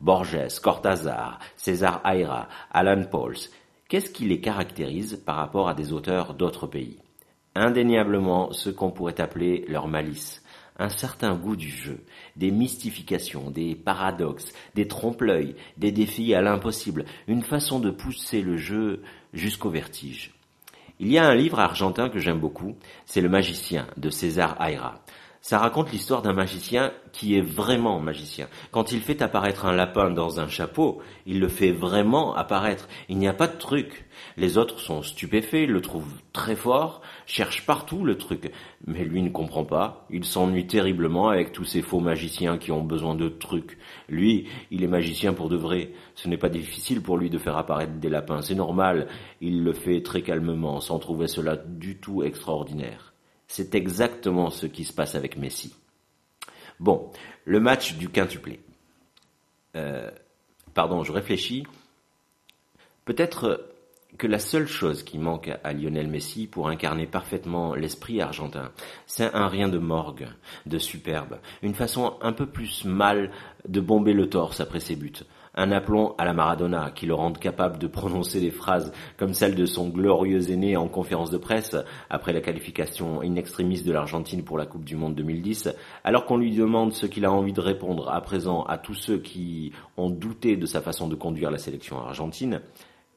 Borges, 0.00 0.60
Cortázar, 0.62 1.40
César 1.56 2.00
Aira, 2.04 2.46
Alan 2.70 3.02
Pauls, 3.10 3.48
qu'est-ce 3.88 4.12
qui 4.12 4.24
les 4.24 4.40
caractérise 4.40 5.20
par 5.26 5.34
rapport 5.34 5.68
à 5.68 5.74
des 5.74 5.92
auteurs 5.92 6.34
d'autres 6.34 6.68
pays? 6.68 7.00
Indéniablement 7.56 8.52
ce 8.52 8.70
qu'on 8.70 8.92
pourrait 8.92 9.20
appeler 9.20 9.64
leur 9.66 9.88
malice, 9.88 10.44
un 10.78 10.90
certain 10.90 11.34
goût 11.34 11.56
du 11.56 11.70
jeu, 11.70 12.04
des 12.36 12.52
mystifications, 12.52 13.50
des 13.50 13.74
paradoxes, 13.74 14.52
des 14.76 14.86
trompe-l'œil, 14.86 15.56
des 15.76 15.90
défis 15.90 16.34
à 16.34 16.40
l'impossible, 16.40 17.04
une 17.26 17.42
façon 17.42 17.80
de 17.80 17.90
pousser 17.90 18.42
le 18.42 18.56
jeu 18.56 19.02
jusqu'au 19.32 19.70
vertige. 19.70 20.32
Il 21.04 21.10
y 21.10 21.18
a 21.18 21.26
un 21.26 21.34
livre 21.34 21.58
argentin 21.58 22.08
que 22.08 22.20
j'aime 22.20 22.38
beaucoup, 22.38 22.76
c'est 23.06 23.20
Le 23.20 23.28
Magicien 23.28 23.88
de 23.96 24.08
César 24.08 24.56
Aira. 24.64 25.01
Ça 25.44 25.58
raconte 25.58 25.90
l'histoire 25.90 26.22
d'un 26.22 26.34
magicien 26.34 26.92
qui 27.10 27.36
est 27.36 27.40
vraiment 27.40 27.98
magicien. 27.98 28.46
Quand 28.70 28.92
il 28.92 29.00
fait 29.00 29.22
apparaître 29.22 29.66
un 29.66 29.74
lapin 29.74 30.08
dans 30.08 30.38
un 30.38 30.46
chapeau, 30.46 31.02
il 31.26 31.40
le 31.40 31.48
fait 31.48 31.72
vraiment 31.72 32.36
apparaître. 32.36 32.86
Il 33.08 33.18
n'y 33.18 33.26
a 33.26 33.32
pas 33.32 33.48
de 33.48 33.58
truc. 33.58 34.06
Les 34.36 34.56
autres 34.56 34.78
sont 34.78 35.02
stupéfaits, 35.02 35.66
le 35.66 35.80
trouvent 35.80 36.14
très 36.32 36.54
fort, 36.54 37.02
cherchent 37.26 37.66
partout 37.66 38.04
le 38.04 38.16
truc. 38.16 38.52
Mais 38.86 39.04
lui 39.04 39.20
ne 39.20 39.30
comprend 39.30 39.64
pas. 39.64 40.06
Il 40.10 40.24
s'ennuie 40.24 40.68
terriblement 40.68 41.28
avec 41.28 41.50
tous 41.50 41.64
ces 41.64 41.82
faux 41.82 41.98
magiciens 41.98 42.56
qui 42.56 42.70
ont 42.70 42.84
besoin 42.84 43.16
de 43.16 43.28
trucs. 43.28 43.78
Lui, 44.08 44.46
il 44.70 44.84
est 44.84 44.86
magicien 44.86 45.32
pour 45.32 45.48
de 45.48 45.56
vrai. 45.56 45.90
Ce 46.14 46.28
n'est 46.28 46.38
pas 46.38 46.50
difficile 46.50 47.02
pour 47.02 47.18
lui 47.18 47.30
de 47.30 47.38
faire 47.38 47.56
apparaître 47.56 47.94
des 47.94 48.10
lapins. 48.10 48.42
C'est 48.42 48.54
normal. 48.54 49.08
Il 49.40 49.64
le 49.64 49.72
fait 49.72 50.02
très 50.02 50.22
calmement, 50.22 50.78
sans 50.78 51.00
trouver 51.00 51.26
cela 51.26 51.56
du 51.56 51.98
tout 51.98 52.22
extraordinaire. 52.22 53.11
C'est 53.54 53.74
exactement 53.74 54.48
ce 54.48 54.64
qui 54.64 54.82
se 54.82 54.94
passe 54.94 55.14
avec 55.14 55.36
Messi. 55.36 55.76
Bon, 56.80 57.10
le 57.44 57.60
match 57.60 57.96
du 57.96 58.08
quintuplé. 58.08 58.60
Euh, 59.76 60.10
pardon, 60.72 61.04
je 61.04 61.12
réfléchis. 61.12 61.66
Peut-être 63.04 63.68
que 64.16 64.26
la 64.26 64.38
seule 64.38 64.66
chose 64.66 65.02
qui 65.02 65.18
manque 65.18 65.50
à 65.62 65.74
Lionel 65.74 66.08
Messi 66.08 66.46
pour 66.46 66.68
incarner 66.68 67.06
parfaitement 67.06 67.74
l'esprit 67.74 68.22
argentin, 68.22 68.72
c'est 69.04 69.34
un 69.34 69.48
rien 69.48 69.68
de 69.68 69.76
morgue, 69.76 70.28
de 70.64 70.78
superbe, 70.78 71.38
une 71.60 71.74
façon 71.74 72.16
un 72.22 72.32
peu 72.32 72.46
plus 72.46 72.86
mal 72.86 73.30
de 73.68 73.82
bomber 73.82 74.14
le 74.14 74.30
torse 74.30 74.60
après 74.60 74.80
ses 74.80 74.96
buts, 74.96 75.12
un 75.54 75.70
aplomb 75.70 76.14
à 76.18 76.24
la 76.24 76.32
Maradona 76.32 76.90
qui 76.94 77.06
le 77.06 77.14
rende 77.14 77.38
capable 77.38 77.78
de 77.78 77.86
prononcer 77.86 78.40
des 78.40 78.50
phrases 78.50 78.92
comme 79.18 79.34
celle 79.34 79.54
de 79.54 79.66
son 79.66 79.88
glorieux 79.88 80.50
aîné 80.50 80.76
en 80.76 80.88
conférence 80.88 81.30
de 81.30 81.38
presse 81.38 81.76
après 82.08 82.32
la 82.32 82.40
qualification 82.40 83.20
in 83.20 83.36
extremis 83.36 83.82
de 83.82 83.92
l'Argentine 83.92 84.44
pour 84.44 84.56
la 84.56 84.66
Coupe 84.66 84.84
du 84.84 84.96
Monde 84.96 85.14
2010, 85.14 85.68
alors 86.04 86.24
qu'on 86.24 86.38
lui 86.38 86.54
demande 86.54 86.92
ce 86.92 87.06
qu'il 87.06 87.24
a 87.24 87.32
envie 87.32 87.52
de 87.52 87.60
répondre 87.60 88.10
à 88.10 88.20
présent 88.22 88.62
à 88.64 88.78
tous 88.78 88.94
ceux 88.94 89.18
qui 89.18 89.72
ont 89.96 90.10
douté 90.10 90.56
de 90.56 90.66
sa 90.66 90.80
façon 90.80 91.08
de 91.08 91.14
conduire 91.14 91.50
la 91.50 91.58
sélection 91.58 91.98
argentine, 91.98 92.62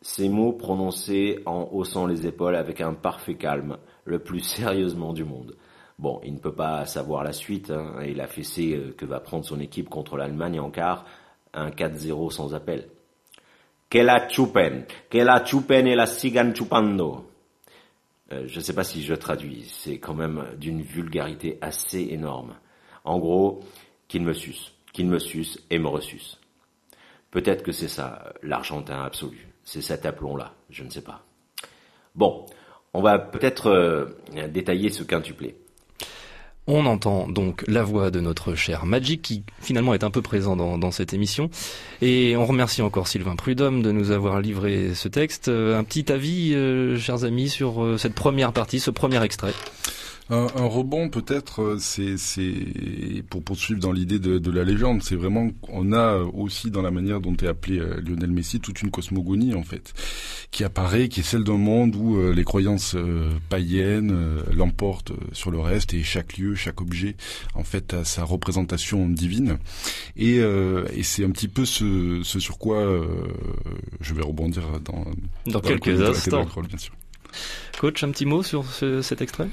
ces 0.02 0.30
mots 0.30 0.54
prononcés 0.54 1.40
en 1.46 1.70
haussant 1.72 2.06
les 2.06 2.28
épaules 2.28 2.56
avec 2.56 2.82
un 2.82 2.94
parfait 2.94 3.36
calme, 3.36 3.78
le 4.04 4.20
plus 4.20 4.40
sérieusement 4.42 5.14
du 5.14 5.24
monde. 5.24 5.56
Bon, 5.98 6.20
il 6.26 6.34
ne 6.34 6.40
peut 6.40 6.54
pas 6.54 6.86
savoir 6.86 7.24
la 7.24 7.32
suite 7.32 7.72
hein, 7.72 8.02
et 8.04 8.14
la 8.14 8.28
fessée 8.28 8.94
que 8.98 9.06
va 9.06 9.22
prendre 9.22 9.46
son 9.46 9.62
équipe 9.62 9.90
contre 9.90 10.18
l'Allemagne 10.18 10.60
en 10.60 10.70
quart, 10.70 11.06
un 11.56 11.70
4-0 11.70 12.32
sans 12.32 12.54
appel. 12.54 12.88
Que 13.90 14.00
la 14.00 14.28
chupen, 14.28 14.86
que 15.10 15.18
la 15.18 15.44
chupen 15.44 15.88
et 15.88 15.96
la 15.96 16.06
sigan 16.06 16.54
chupando. 16.54 17.30
Euh, 18.32 18.44
je 18.48 18.56
ne 18.56 18.64
sais 18.64 18.74
pas 18.74 18.84
si 18.84 19.04
je 19.04 19.14
traduis, 19.14 19.66
c'est 19.70 20.00
quand 20.00 20.16
même 20.16 20.46
d'une 20.58 20.82
vulgarité 20.82 21.58
assez 21.62 22.08
énorme. 22.12 22.56
En 23.04 23.20
gros, 23.20 23.64
qu'il 24.08 24.24
me 24.24 24.34
suce, 24.34 24.74
qu'il 24.94 25.08
me 25.08 25.20
suce 25.20 25.64
et 25.70 25.80
me 25.80 25.88
ressuce. 25.88 26.40
Peut-être 27.32 27.64
que 27.64 27.72
c'est 27.72 27.88
ça, 27.88 28.34
l'argentin 28.42 29.04
absolu. 29.04 29.48
C'est 29.64 29.82
cet 29.82 30.06
aplomb-là, 30.06 30.54
je 30.70 30.84
ne 30.84 30.90
sais 30.90 31.02
pas. 31.04 31.24
Bon, 32.16 32.46
on 32.94 33.02
va 33.02 33.20
peut-être 33.20 33.68
euh, 33.68 34.06
détailler 34.48 34.90
ce 34.90 35.04
quintuplé. 35.04 35.58
On 36.68 36.88
entend 36.88 37.28
donc 37.28 37.64
la 37.68 37.84
voix 37.84 38.10
de 38.10 38.20
notre 38.20 38.56
cher 38.56 38.88
Magic 38.88 39.22
qui 39.22 39.44
finalement 39.62 39.94
est 39.94 40.04
un 40.04 40.10
peu 40.10 40.24
présent 40.24 40.56
dans, 40.56 40.92
cette 40.92 41.14
émission. 41.14 41.50
Et 42.02 42.36
on 42.36 42.46
remercie 42.46 42.82
encore 42.82 43.08
Sylvain 43.08 43.36
Prudhomme 43.36 43.84
de 43.84 43.92
nous 43.92 44.10
avoir 44.10 44.42
livré 44.42 44.96
ce 44.96 45.08
texte. 45.08 45.48
Euh, 45.48 45.78
un 45.78 45.84
petit 45.84 46.12
avis, 46.12 46.54
euh, 46.56 46.98
chers 46.98 47.24
amis, 47.24 47.50
sur 47.50 47.84
euh, 47.84 47.98
cette 47.98 48.16
première 48.16 48.52
partie, 48.52 48.80
ce 48.80 48.90
premier 48.90 49.24
extrait. 49.24 49.54
Un, 50.32 50.48
un 50.56 50.66
rebond 50.66 51.10
peut-être, 51.10 51.62
euh, 51.62 51.78
c'est 51.78 53.24
pour 53.30 53.44
poursuivre 53.44 53.80
dans 53.80 53.92
l'idée 53.92 54.18
de, 54.18 54.40
de, 54.40 54.52
la 54.52 54.64
légende. 54.64 55.04
C'est 55.04 55.16
vraiment 55.16 55.52
on 55.70 55.94
a 55.94 56.18
aussi 56.18 56.72
dans 56.72 56.82
la 56.82 56.90
manière 56.90 57.22
dont 57.22 57.36
est 57.36 57.48
appelé 57.48 57.78
euh, 57.78 58.02
Lionel 58.02 58.32
Messi 58.32 58.60
toute 58.60 58.82
une 58.82 58.90
cosmogonie 58.90 59.54
en 59.54 59.62
fait 59.62 59.94
qui 60.50 60.64
apparaît, 60.64 61.10
qui 61.10 61.20
est 61.20 61.24
celle 61.24 61.44
d'un 61.44 61.58
monde 61.58 61.96
où 61.96 62.18
euh, 62.18 62.34
les 62.34 62.44
croyances 62.44 62.96
païennes 63.50 64.42
l'emportent 64.52 65.12
sur 65.32 65.52
le 65.52 65.60
reste 65.60 65.94
et 65.94 66.02
chaque 66.02 66.38
lieu, 66.38 66.56
chaque 66.56 66.82
objet 66.82 67.16
en 67.54 67.64
fait 67.64 67.94
a 67.94 68.04
sa 68.04 68.24
représentation 68.24 69.08
divine. 69.08 69.60
Et, 70.16 70.38
et 70.38 71.04
c'est 71.04 71.24
un 71.24 71.32
petit 71.32 71.48
peu 71.48 71.66
ce, 71.66 72.22
ce 72.24 72.40
sur 72.40 72.58
quoi 72.58 72.84
je 74.02 74.14
vais 74.14 74.24
rebondir 74.24 74.80
dans 74.80 75.06
dans, 75.46 75.60
quelques 75.60 76.02
instants. 76.02 76.48
bien 76.68 76.78
sûr. 76.78 76.94
Coach, 77.80 78.04
un 78.04 78.12
petit 78.12 78.26
mot 78.26 78.42
sur 78.42 78.66
ce, 78.66 79.02
cet 79.02 79.22
extrait? 79.22 79.50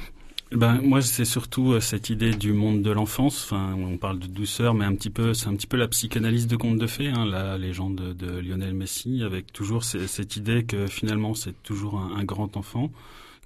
Ben 0.54 0.80
moi 0.82 1.00
c'est 1.02 1.24
surtout 1.24 1.72
euh, 1.72 1.80
cette 1.80 2.10
idée 2.10 2.32
du 2.32 2.52
monde 2.52 2.82
de 2.82 2.90
l'enfance. 2.90 3.44
Enfin, 3.44 3.74
on 3.74 3.96
parle 3.96 4.18
de 4.18 4.26
douceur, 4.26 4.74
mais 4.74 4.84
un 4.84 4.94
petit 4.94 5.10
peu, 5.10 5.34
c'est 5.34 5.48
un 5.48 5.54
petit 5.54 5.66
peu 5.66 5.76
la 5.76 5.88
psychanalyse 5.88 6.46
de 6.46 6.56
conte 6.56 6.78
de 6.78 6.86
fées, 6.86 7.08
hein, 7.08 7.24
la 7.24 7.56
légende 7.58 8.14
de, 8.16 8.38
Lionel 8.40 8.74
Messi, 8.74 9.22
avec 9.22 9.52
toujours 9.52 9.84
cette 9.84 10.36
idée 10.36 10.64
que 10.64 10.86
finalement 10.86 11.34
c'est 11.34 11.62
toujours 11.62 11.98
un, 11.98 12.24
grand 12.24 12.56
enfant 12.56 12.90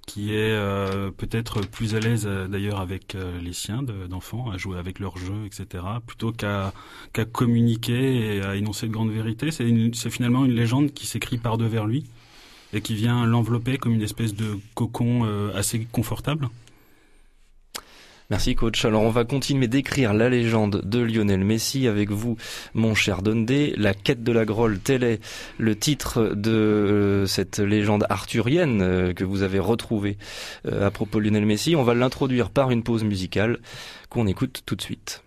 qui 0.05 0.33
est 0.33 0.51
euh, 0.51 1.11
peut-être 1.11 1.61
plus 1.61 1.95
à 1.95 1.99
l'aise 1.99 2.25
euh, 2.25 2.47
d'ailleurs 2.47 2.79
avec 2.79 3.17
les 3.41 3.53
siens 3.53 3.83
d'enfants, 3.83 4.49
à 4.49 4.57
jouer 4.57 4.77
avec 4.77 4.99
leurs 4.99 5.17
jeux, 5.17 5.45
etc., 5.45 5.83
plutôt 6.05 6.31
qu'à 6.31 6.73
qu'à 7.13 7.25
communiquer 7.25 8.37
et 8.37 8.41
à 8.41 8.55
énoncer 8.55 8.87
de 8.87 8.93
grandes 8.93 9.11
vérités. 9.11 9.51
C'est 9.51 10.09
finalement 10.09 10.45
une 10.45 10.53
légende 10.53 10.93
qui 10.93 11.05
s'écrit 11.07 11.37
par 11.37 11.57
devers 11.57 11.85
lui 11.85 12.05
et 12.73 12.81
qui 12.81 12.95
vient 12.95 13.25
l'envelopper 13.25 13.77
comme 13.77 13.93
une 13.93 14.01
espèce 14.01 14.35
de 14.35 14.57
cocon 14.75 15.25
assez 15.53 15.85
confortable. 15.91 16.49
Merci 18.29 18.55
coach. 18.55 18.83
Alors 18.83 19.03
on 19.03 19.09
va 19.09 19.23
continuer 19.23 19.69
d'écrire 19.69 20.13
la 20.13 20.27
légende 20.27 20.81
de 20.83 20.99
Lionel 20.99 21.45
Messi 21.45 21.87
avec 21.87 22.11
vous, 22.11 22.35
mon 22.73 22.93
cher 22.93 23.21
Dondé. 23.21 23.73
La 23.77 23.93
quête 23.93 24.21
de 24.21 24.33
la 24.33 24.43
Grolle, 24.43 24.79
tel 24.79 25.05
est 25.05 25.21
le 25.57 25.77
titre 25.77 26.33
de 26.35 26.51
euh, 26.51 27.25
cette 27.25 27.59
légende 27.59 28.05
arthurienne 28.09 28.81
euh, 28.81 29.13
que 29.13 29.23
vous 29.23 29.43
avez 29.43 29.59
retrouvée 29.59 30.17
euh, 30.65 30.85
à 30.85 30.91
propos 30.91 31.19
de 31.19 31.23
Lionel 31.23 31.45
Messi. 31.45 31.77
On 31.77 31.83
va 31.83 31.93
l'introduire 31.93 32.49
par 32.49 32.69
une 32.69 32.83
pause 32.83 33.05
musicale 33.05 33.59
qu'on 34.09 34.27
écoute 34.27 34.61
tout 34.65 34.75
de 34.75 34.81
suite. 34.81 35.23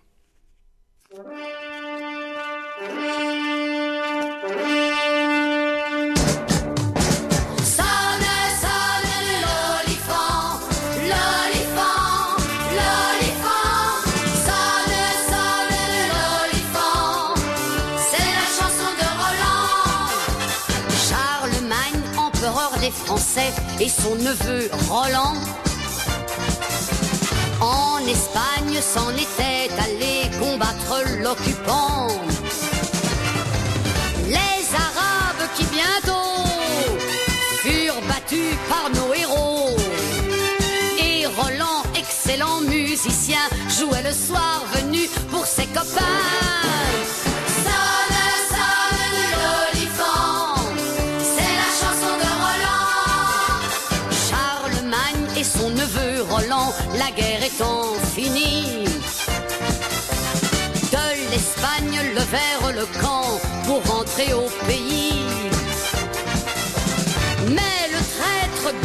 Et 23.79 23.87
son 23.87 24.15
neveu 24.15 24.69
Roland. 24.89 25.35
En 27.61 27.99
Espagne 28.05 28.81
s'en 28.81 29.09
était 29.11 29.71
allé 29.79 30.29
combattre 30.37 31.01
l'occupant. 31.21 32.07
Les 34.27 34.75
Arabes 34.75 35.47
qui 35.55 35.63
bientôt 35.65 36.43
furent 37.61 38.01
battus 38.09 38.57
par 38.67 38.89
nos 38.89 39.13
héros. 39.13 39.77
Et 40.99 41.25
Roland, 41.27 41.83
excellent 41.95 42.59
musicien, 42.61 43.47
jouait 43.69 44.03
le 44.03 44.11
soir 44.11 44.65
venu 44.73 45.07
pour 45.31 45.45
ses 45.45 45.67
copains. 45.67 46.40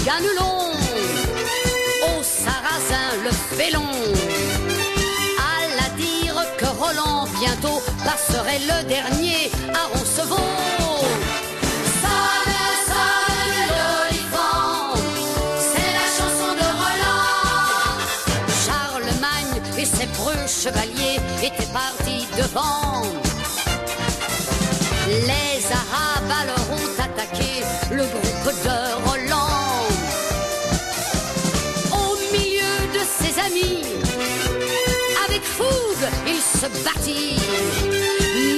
Ganelon, 0.06 0.70
au 2.06 2.22
sarrasin 2.22 3.10
le 3.24 3.32
félon, 3.56 3.90
alla 5.58 5.88
dire 5.96 6.36
que 6.56 6.66
Roland 6.66 7.26
bientôt 7.40 7.82
passerait 8.04 8.60
le 8.60 8.84
dernier 8.86 9.50
à 9.74 9.88
Roncevaux. 9.92 10.36
Sonne, 12.02 12.54
sonne 12.86 13.64
l'olifant, 13.74 14.94
c'est 15.70 15.92
la 15.98 16.06
chanson 16.18 16.50
de 16.54 16.68
Roland. 16.82 17.98
Charlemagne 18.64 19.60
et 19.76 19.84
ses 19.84 20.06
preux 20.18 20.46
chevaliers 20.46 21.18
étaient 21.42 21.72
partis 21.72 22.28
devant. 22.40 23.02
Les 25.08 25.66
Arabes 25.72 26.32
alors 26.42 26.85
se. 36.56 36.66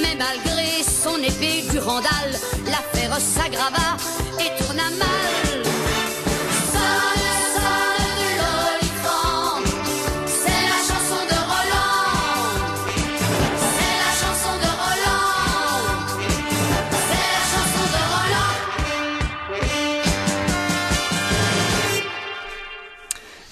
Mais 0.02 0.16
malgré 0.16 0.82
son 0.84 1.16
épée 1.22 1.64
du 1.70 1.78
Randal, 1.78 2.30
l'affaire 2.66 3.18
s'aggrava 3.20 3.96
et 4.38 4.62
tourna 4.62 4.84
mal. 4.98 5.67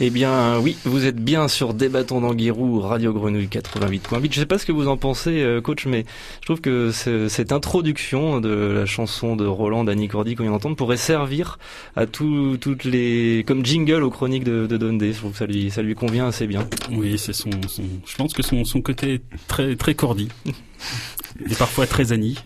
Eh 0.09 0.11
bien 0.11 0.61
oui, 0.61 0.77
vous 0.85 1.05
êtes 1.05 1.17
bien 1.17 1.49
sur 1.49 1.75
Débattons 1.75 2.21
d'Anguirou, 2.21 2.79
Radio 2.79 3.13
Grenouille 3.13 3.49
88.8. 3.49 4.29
Je 4.31 4.39
sais 4.39 4.47
pas 4.47 4.57
ce 4.57 4.65
que 4.65 4.71
vous 4.71 4.87
en 4.87 4.97
pensez, 4.97 5.43
euh, 5.43 5.61
coach, 5.61 5.87
mais 5.87 6.05
je 6.43 6.47
trouve 6.47 6.61
que 6.61 6.93
ce- 6.93 7.27
cette 7.27 7.51
introduction 7.51 8.41
de 8.41 8.51
la 8.73 8.87
chanson 8.87 9.35
de 9.35 9.45
Roland 9.45 9.83
d'Annie 9.83 10.07
Cordy 10.07 10.37
qu'on 10.37 10.45
vient 10.45 10.53
d'entendre 10.53 10.77
pourrait 10.77 10.97
servir 10.97 11.59
à 11.97 12.07
tout, 12.07 12.57
toutes 12.61 12.85
les 12.85 13.43
comme 13.49 13.67
jingle 13.67 14.05
aux 14.05 14.11
chroniques 14.11 14.45
de, 14.45 14.69
de 14.69 14.77
Dundee. 14.77 15.13
Je 15.13 15.19
trouve 15.19 15.33
que 15.33 15.39
ça 15.39 15.47
lui, 15.47 15.73
ça 15.73 15.83
lui 15.83 15.97
convient 15.97 16.29
assez 16.29 16.47
bien. 16.47 16.69
Oui, 16.93 17.19
c'est 17.19 17.33
son, 17.33 17.51
son, 17.67 17.83
je 18.07 18.15
pense 18.15 18.33
que 18.33 18.45
son, 18.45 18.65
son 18.65 18.83
côté 18.83 19.15
est 19.15 19.23
très, 19.49 19.75
très 19.75 19.97
cordi. 19.97 20.29
Et 21.51 21.55
parfois 21.57 21.89
très 21.89 22.13
Annie. 22.13 22.39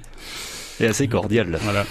Et 0.81 0.87
assez 0.87 1.09
cordial. 1.09 1.59
Voilà. 1.63 1.85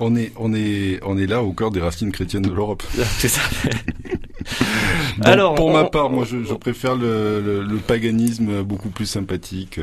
On 0.00 0.16
est, 0.16 0.32
on 0.36 0.54
est, 0.54 1.00
on 1.04 1.18
est 1.18 1.26
là 1.26 1.42
au 1.42 1.52
cœur 1.52 1.70
des 1.70 1.80
racines 1.82 2.12
chrétiennes 2.12 2.42
de 2.42 2.50
l'Europe. 2.52 2.82
C'est 3.18 3.28
ça. 3.28 3.42
Donc, 5.18 5.26
Alors, 5.26 5.54
pour 5.54 5.66
on- 5.66 5.72
ma 5.72 5.84
part, 5.84 6.10
moi, 6.10 6.24
je, 6.24 6.42
je 6.44 6.54
préfère 6.54 6.96
le, 6.96 7.40
le, 7.40 7.62
le 7.62 7.76
paganisme 7.78 8.62
beaucoup 8.62 8.90
plus 8.90 9.06
sympathique. 9.06 9.80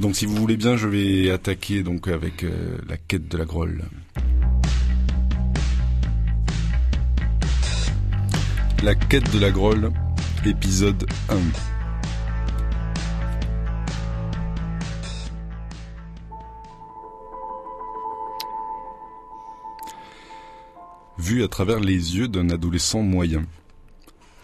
Donc, 0.00 0.16
si 0.16 0.26
vous 0.26 0.34
voulez 0.36 0.56
bien, 0.56 0.76
je 0.76 0.88
vais 0.88 1.30
attaquer 1.30 1.82
donc 1.82 2.08
avec 2.08 2.42
euh, 2.44 2.78
la 2.88 2.96
quête 2.96 3.28
de 3.28 3.36
la 3.36 3.44
Grolle. 3.44 3.82
La 8.82 8.94
quête 8.94 9.32
de 9.32 9.38
la 9.38 9.50
Grolle, 9.50 9.90
épisode 10.44 11.06
1. 11.30 11.34
Vu 21.16 21.44
à 21.44 21.48
travers 21.48 21.78
les 21.78 22.16
yeux 22.16 22.26
d'un 22.26 22.50
adolescent 22.50 23.00
moyen. 23.00 23.44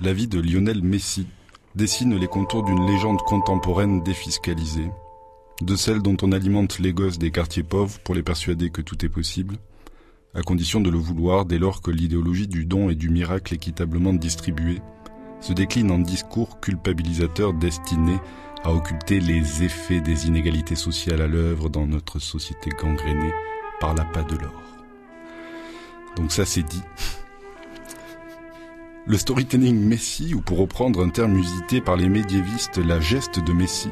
La 0.01 0.13
vie 0.13 0.29
de 0.29 0.41
Lionel 0.41 0.83
Messi 0.83 1.27
dessine 1.75 2.17
les 2.17 2.29
contours 2.29 2.63
d'une 2.63 2.87
légende 2.87 3.21
contemporaine 3.23 4.05
défiscalisée, 4.05 4.89
de 5.63 5.75
celle 5.75 6.01
dont 6.01 6.17
on 6.23 6.31
alimente 6.31 6.79
les 6.79 6.93
gosses 6.93 7.19
des 7.19 7.33
quartiers 7.33 7.65
pauvres 7.65 7.99
pour 8.05 8.15
les 8.15 8.23
persuader 8.23 8.71
que 8.71 8.83
tout 8.83 9.05
est 9.05 9.09
possible, 9.09 9.57
à 10.33 10.43
condition 10.43 10.81
de 10.81 10.91
le 10.91 10.99
vouloir 10.99 11.45
dès 11.45 11.59
lors 11.59 11.83
que 11.83 11.91
l'idéologie 11.91 12.47
du 12.47 12.65
don 12.65 12.89
et 12.89 12.95
du 12.95 13.11
miracle 13.11 13.53
équitablement 13.53 14.13
distribué 14.13 14.79
se 15.41 15.53
décline 15.53 15.91
en 15.91 15.99
discours 15.99 16.61
culpabilisateurs 16.61 17.53
destinés 17.53 18.21
à 18.63 18.73
occulter 18.73 19.19
les 19.19 19.65
effets 19.65 20.01
des 20.01 20.29
inégalités 20.29 20.77
sociales 20.77 21.23
à 21.23 21.27
l'œuvre 21.27 21.69
dans 21.69 21.87
notre 21.87 22.21
société 22.21 22.71
gangrénée 22.71 23.33
par 23.81 23.95
l'appât 23.95 24.23
de 24.23 24.37
l'or. 24.37 24.70
Donc 26.17 26.33
ça 26.33 26.45
c'est 26.45 26.63
dit. 26.63 26.83
Le 29.07 29.17
storytelling 29.17 29.81
Messi, 29.81 30.35
ou 30.35 30.41
pour 30.41 30.59
reprendre 30.59 31.05
un 31.05 31.09
terme 31.09 31.37
usité 31.37 31.81
par 31.81 31.97
les 31.97 32.09
médiévistes, 32.09 32.79
la 32.79 33.01
geste 33.01 33.41
de 33.45 33.53
Messi, 33.53 33.89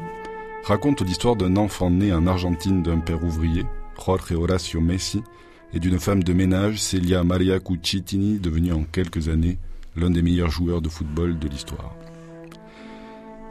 raconte 0.63 1.01
l'histoire 1.01 1.35
d'un 1.35 1.57
enfant 1.57 1.89
né 1.89 2.13
en 2.13 2.27
Argentine 2.27 2.83
d'un 2.83 2.99
père 2.99 3.23
ouvrier, 3.23 3.65
Jorge 3.97 4.31
Horacio 4.31 4.79
Messi, 4.79 5.23
et 5.73 5.79
d'une 5.79 5.99
femme 5.99 6.23
de 6.23 6.31
ménage, 6.31 6.79
Celia 6.79 7.23
Maria 7.23 7.59
Cucitini, 7.59 8.39
devenue 8.39 8.71
en 8.71 8.83
quelques 8.83 9.29
années 9.29 9.57
l'un 9.95 10.09
des 10.09 10.21
meilleurs 10.21 10.51
joueurs 10.51 10.81
de 10.81 10.89
football 10.89 11.37
de 11.37 11.47
l'histoire. 11.47 11.95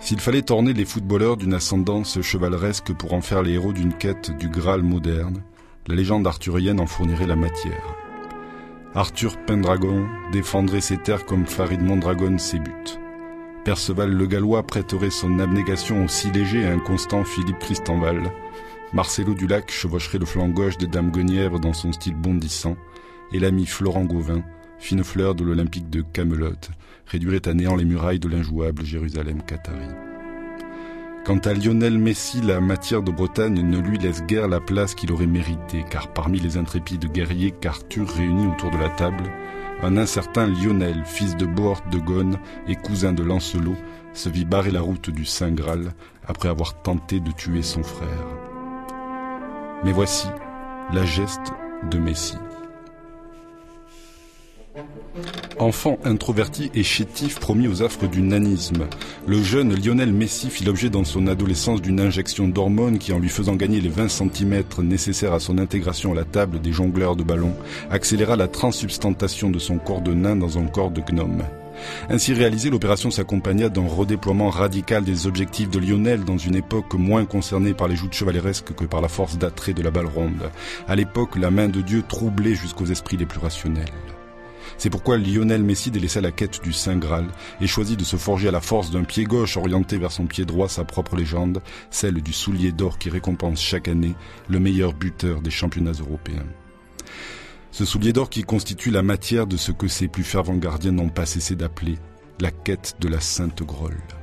S'il 0.00 0.20
fallait 0.20 0.50
orner 0.50 0.72
les 0.72 0.84
footballeurs 0.84 1.36
d'une 1.36 1.54
ascendance 1.54 2.22
chevaleresque 2.22 2.92
pour 2.92 3.12
en 3.12 3.20
faire 3.20 3.42
les 3.42 3.54
héros 3.54 3.72
d'une 3.72 3.92
quête 3.92 4.30
du 4.38 4.48
Graal 4.48 4.82
moderne, 4.82 5.42
la 5.86 5.96
légende 5.96 6.26
arthurienne 6.26 6.80
en 6.80 6.86
fournirait 6.86 7.26
la 7.26 7.36
matière. 7.36 8.07
Arthur 8.94 9.36
Pendragon 9.44 10.06
défendrait 10.32 10.80
ses 10.80 10.96
terres 10.96 11.26
comme 11.26 11.46
Farid 11.46 11.82
Mondragon 11.82 12.38
ses 12.38 12.58
buts. 12.58 12.72
Perceval 13.64 14.10
le 14.10 14.26
Gallois 14.26 14.66
prêterait 14.66 15.10
son 15.10 15.38
abnégation 15.38 16.04
au 16.04 16.08
si 16.08 16.30
léger 16.30 16.62
et 16.62 16.68
inconstant 16.68 17.22
Philippe 17.22 17.58
Christenval. 17.58 18.32
Marcelo 18.94 19.34
Dulac 19.34 19.70
chevaucherait 19.70 20.18
le 20.18 20.24
flanc 20.24 20.48
gauche 20.48 20.78
des 20.78 20.86
Dames 20.86 21.10
Guenièvre 21.10 21.60
dans 21.60 21.74
son 21.74 21.92
style 21.92 22.14
bondissant, 22.14 22.76
et 23.32 23.38
l'ami 23.38 23.66
Florent 23.66 24.04
Gauvin, 24.04 24.42
fine 24.78 25.04
fleur 25.04 25.34
de 25.34 25.44
l'Olympique 25.44 25.90
de 25.90 26.00
Camelot, 26.00 26.54
réduirait 27.06 27.46
à 27.46 27.52
néant 27.52 27.76
les 27.76 27.84
murailles 27.84 28.20
de 28.20 28.28
l'injouable 28.28 28.86
Jérusalem 28.86 29.42
Qatari. 29.42 30.07
Quant 31.28 31.36
à 31.44 31.52
Lionel 31.52 31.98
Messi, 31.98 32.40
la 32.40 32.58
matière 32.58 33.02
de 33.02 33.10
Bretagne 33.10 33.60
ne 33.60 33.76
lui 33.76 33.98
laisse 33.98 34.22
guère 34.22 34.48
la 34.48 34.60
place 34.60 34.94
qu'il 34.94 35.12
aurait 35.12 35.26
méritée, 35.26 35.84
car 35.90 36.08
parmi 36.08 36.40
les 36.40 36.56
intrépides 36.56 37.12
guerriers 37.12 37.50
qu'Arthur 37.50 38.08
réunit 38.08 38.46
autour 38.46 38.70
de 38.70 38.78
la 38.78 38.88
table, 38.88 39.24
un 39.82 39.98
incertain 39.98 40.46
Lionel, 40.46 41.02
fils 41.04 41.36
de 41.36 41.44
Bohort 41.44 41.82
de 41.92 41.98
Gonne 41.98 42.38
et 42.66 42.76
cousin 42.76 43.12
de 43.12 43.22
Lancelot, 43.22 43.76
se 44.14 44.30
vit 44.30 44.46
barrer 44.46 44.70
la 44.70 44.80
route 44.80 45.10
du 45.10 45.26
Saint 45.26 45.52
Graal 45.52 45.92
après 46.26 46.48
avoir 46.48 46.80
tenté 46.80 47.20
de 47.20 47.30
tuer 47.32 47.60
son 47.60 47.82
frère. 47.82 48.26
Mais 49.84 49.92
voici 49.92 50.28
la 50.94 51.04
geste 51.04 51.52
de 51.90 51.98
Messie. 51.98 52.38
Enfant 55.58 55.98
introverti 56.04 56.70
et 56.74 56.82
chétif 56.82 57.40
promis 57.40 57.66
aux 57.66 57.82
affres 57.82 58.06
du 58.06 58.22
nanisme, 58.22 58.86
le 59.26 59.42
jeune 59.42 59.74
Lionel 59.74 60.12
Messi 60.12 60.50
fit 60.50 60.64
l'objet 60.64 60.88
dans 60.88 61.04
son 61.04 61.26
adolescence 61.26 61.82
d'une 61.82 62.00
injection 62.00 62.46
d'hormones 62.46 62.98
qui, 62.98 63.12
en 63.12 63.18
lui 63.18 63.28
faisant 63.28 63.56
gagner 63.56 63.80
les 63.80 63.88
20 63.88 64.08
cm 64.08 64.62
nécessaires 64.82 65.32
à 65.32 65.40
son 65.40 65.58
intégration 65.58 66.12
à 66.12 66.14
la 66.14 66.24
table 66.24 66.60
des 66.60 66.72
jongleurs 66.72 67.16
de 67.16 67.24
ballons, 67.24 67.54
accéléra 67.90 68.36
la 68.36 68.46
transsubstantation 68.46 69.50
de 69.50 69.58
son 69.58 69.78
corps 69.78 70.00
de 70.00 70.14
nain 70.14 70.36
dans 70.36 70.58
un 70.58 70.66
corps 70.66 70.90
de 70.90 71.00
gnome. 71.00 71.42
Ainsi 72.08 72.32
réalisée, 72.32 72.70
l'opération 72.70 73.10
s'accompagna 73.10 73.68
d'un 73.68 73.86
redéploiement 73.86 74.50
radical 74.50 75.04
des 75.04 75.26
objectifs 75.26 75.70
de 75.70 75.78
Lionel 75.78 76.24
dans 76.24 76.38
une 76.38 76.56
époque 76.56 76.94
moins 76.94 77.24
concernée 77.24 77.74
par 77.74 77.88
les 77.88 77.96
joutes 77.96 78.14
chevaleresques 78.14 78.74
que 78.74 78.84
par 78.84 79.00
la 79.00 79.08
force 79.08 79.38
d'attrait 79.38 79.74
de 79.74 79.82
la 79.82 79.90
balle 79.90 80.06
ronde. 80.06 80.50
À 80.86 80.96
l'époque, 80.96 81.36
la 81.36 81.50
main 81.50 81.68
de 81.68 81.80
Dieu 81.80 82.02
troublait 82.06 82.54
jusqu'aux 82.54 82.86
esprits 82.86 83.16
les 83.16 83.26
plus 83.26 83.40
rationnels. 83.40 83.84
C'est 84.78 84.90
pourquoi 84.90 85.18
Lionel 85.18 85.64
Messi 85.64 85.90
délaissa 85.90 86.20
la 86.20 86.30
quête 86.30 86.62
du 86.62 86.72
Saint 86.72 86.96
Graal 86.96 87.26
et 87.60 87.66
choisit 87.66 87.98
de 87.98 88.04
se 88.04 88.16
forger 88.16 88.46
à 88.46 88.52
la 88.52 88.60
force 88.60 88.92
d'un 88.92 89.02
pied 89.02 89.24
gauche 89.24 89.56
orienté 89.56 89.98
vers 89.98 90.12
son 90.12 90.26
pied 90.26 90.44
droit 90.44 90.68
sa 90.68 90.84
propre 90.84 91.16
légende, 91.16 91.60
celle 91.90 92.22
du 92.22 92.32
soulier 92.32 92.70
d'or 92.70 92.98
qui 92.98 93.10
récompense 93.10 93.60
chaque 93.60 93.88
année 93.88 94.14
le 94.48 94.60
meilleur 94.60 94.92
buteur 94.92 95.42
des 95.42 95.50
championnats 95.50 95.98
européens. 95.98 96.46
Ce 97.72 97.84
soulier 97.84 98.12
d'or 98.12 98.30
qui 98.30 98.44
constitue 98.44 98.90
la 98.90 99.02
matière 99.02 99.48
de 99.48 99.56
ce 99.56 99.72
que 99.72 99.88
ses 99.88 100.06
plus 100.06 100.24
fervents 100.24 100.56
gardiens 100.56 100.92
n'ont 100.92 101.08
pas 101.08 101.26
cessé 101.26 101.56
d'appeler 101.56 101.98
la 102.40 102.52
quête 102.52 102.96
de 103.00 103.08
la 103.08 103.20
Sainte 103.20 103.64
Grolle. 103.64 104.17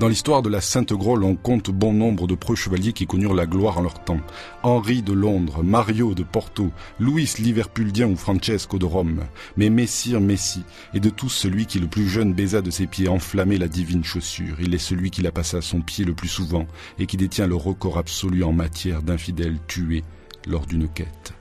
Dans 0.00 0.08
l'histoire 0.08 0.42
de 0.42 0.48
la 0.48 0.60
Sainte 0.60 0.92
Grolle, 0.92 1.22
on 1.22 1.36
compte 1.36 1.70
bon 1.70 1.92
nombre 1.92 2.26
de 2.26 2.34
preux 2.34 2.56
chevaliers 2.56 2.92
qui 2.92 3.06
connurent 3.06 3.34
la 3.34 3.46
gloire 3.46 3.78
en 3.78 3.82
leur 3.82 4.02
temps. 4.02 4.20
Henri 4.62 5.02
de 5.02 5.12
Londres, 5.12 5.62
Mario 5.62 6.14
de 6.14 6.22
Porto, 6.22 6.70
Louis 6.98 7.30
Liverpuldien 7.38 8.08
ou 8.08 8.16
Francesco 8.16 8.78
de 8.78 8.84
Rome. 8.84 9.20
Mais 9.56 9.70
Messire 9.70 10.20
Messi 10.20 10.64
est 10.94 11.00
de 11.00 11.10
tous 11.10 11.28
celui 11.28 11.66
qui 11.66 11.78
le 11.78 11.86
plus 11.86 12.08
jeune 12.08 12.32
baisa 12.32 12.62
de 12.62 12.70
ses 12.70 12.86
pieds 12.86 13.08
enflammé 13.08 13.58
la 13.58 13.68
divine 13.68 14.02
chaussure. 14.02 14.56
Il 14.60 14.74
est 14.74 14.78
celui 14.78 15.10
qui 15.10 15.22
la 15.22 15.30
passa 15.30 15.58
à 15.58 15.62
son 15.62 15.82
pied 15.82 16.04
le 16.04 16.14
plus 16.14 16.28
souvent 16.28 16.66
et 16.98 17.06
qui 17.06 17.16
détient 17.16 17.46
le 17.46 17.56
record 17.56 17.98
absolu 17.98 18.42
en 18.42 18.52
matière 18.52 19.02
d'infidèles 19.02 19.58
tués 19.68 20.02
lors 20.46 20.66
d'une 20.66 20.88
quête. 20.88 21.34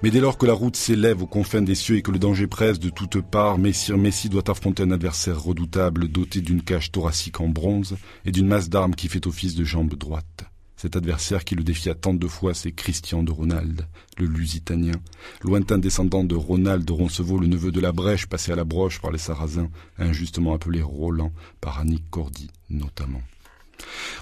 Mais 0.00 0.10
dès 0.12 0.20
lors 0.20 0.38
que 0.38 0.46
la 0.46 0.52
route 0.52 0.76
s'élève 0.76 1.22
aux 1.22 1.26
confins 1.26 1.60
des 1.60 1.74
cieux 1.74 1.96
et 1.96 2.02
que 2.02 2.12
le 2.12 2.20
danger 2.20 2.46
presse 2.46 2.78
de 2.78 2.88
toutes 2.88 3.20
parts, 3.20 3.58
Messire 3.58 3.98
Messi 3.98 4.28
doit 4.28 4.48
affronter 4.48 4.84
un 4.84 4.92
adversaire 4.92 5.42
redoutable 5.42 6.06
doté 6.06 6.40
d'une 6.40 6.62
cage 6.62 6.92
thoracique 6.92 7.40
en 7.40 7.48
bronze 7.48 7.96
et 8.24 8.30
d'une 8.30 8.46
masse 8.46 8.68
d'armes 8.68 8.94
qui 8.94 9.08
fait 9.08 9.26
office 9.26 9.56
de 9.56 9.64
jambe 9.64 9.94
droite. 9.96 10.44
Cet 10.76 10.94
adversaire 10.94 11.44
qui 11.44 11.56
le 11.56 11.64
défia 11.64 11.96
tant 11.96 12.14
de 12.14 12.28
fois, 12.28 12.54
c'est 12.54 12.70
Christian 12.70 13.24
de 13.24 13.32
Ronald, 13.32 13.88
le 14.18 14.26
Lusitanien, 14.26 15.00
lointain 15.42 15.78
descendant 15.78 16.22
de 16.22 16.36
Ronald 16.36 16.84
de 16.84 16.92
Roncevaux, 16.92 17.40
le 17.40 17.48
neveu 17.48 17.72
de 17.72 17.80
la 17.80 17.90
Brèche, 17.90 18.26
passé 18.26 18.52
à 18.52 18.56
la 18.56 18.62
broche 18.62 19.00
par 19.00 19.10
les 19.10 19.18
Sarrasins, 19.18 19.70
injustement 19.98 20.54
appelé 20.54 20.80
Roland 20.80 21.32
par 21.60 21.80
Annick 21.80 22.08
Cordy 22.08 22.48
notamment. 22.70 23.22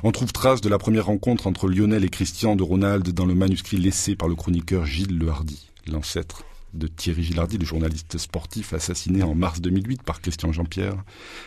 On 0.03 0.13
trouve 0.13 0.33
trace 0.33 0.61
de 0.61 0.69
la 0.69 0.79
première 0.79 1.07
rencontre 1.07 1.47
entre 1.47 1.69
Lionel 1.69 2.05
et 2.05 2.09
Christian 2.09 2.57
de 2.57 2.63
Ronald 2.63 3.09
dans 3.11 3.27
le 3.27 3.35
manuscrit 3.35 3.77
laissé 3.77 4.17
par 4.17 4.29
le 4.29 4.35
chroniqueur 4.35 4.87
Gilles 4.87 5.19
Le 5.19 5.29
Hardy, 5.29 5.66
l'ancêtre 5.89 6.45
de 6.75 6.87
Thierry 6.87 7.23
Gilardi, 7.23 7.59
le 7.59 7.65
journaliste 7.65 8.19
sportif 8.19 8.73
assassiné 8.73 9.23
en 9.23 9.35
mars 9.35 9.61
2008 9.61 10.03
par 10.03 10.21
Christian 10.21 10.53
Jean-Pierre, 10.53 11.03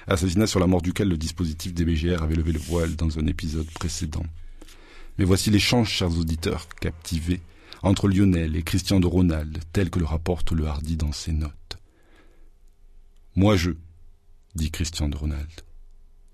assassinat 0.07 0.47
sur 0.47 0.59
la 0.59 0.67
mort 0.67 0.81
duquel 0.81 1.09
le 1.09 1.17
dispositif 1.17 1.73
des 1.73 1.85
BGR 1.85 2.23
avait 2.23 2.35
levé 2.35 2.51
le 2.51 2.59
voile 2.59 2.95
dans 2.95 3.19
un 3.19 3.27
épisode 3.27 3.69
précédent. 3.71 4.25
Mais 5.17 5.25
voici 5.25 5.49
l'échange, 5.49 5.89
chers 5.89 6.17
auditeurs, 6.17 6.67
captivés, 6.81 7.41
entre 7.81 8.07
Lionel 8.07 8.55
et 8.55 8.63
Christian 8.63 8.99
de 8.99 9.07
Ronald, 9.07 9.59
tel 9.71 9.89
que 9.89 9.99
le 9.99 10.05
rapporte 10.05 10.51
Le 10.51 10.65
Hardy 10.65 10.97
dans 10.97 11.11
ses 11.11 11.31
notes. 11.31 11.77
Moi 13.35 13.55
je, 13.55 13.71
dit 14.55 14.71
Christian 14.71 15.07
de 15.09 15.17
Ronald. 15.17 15.51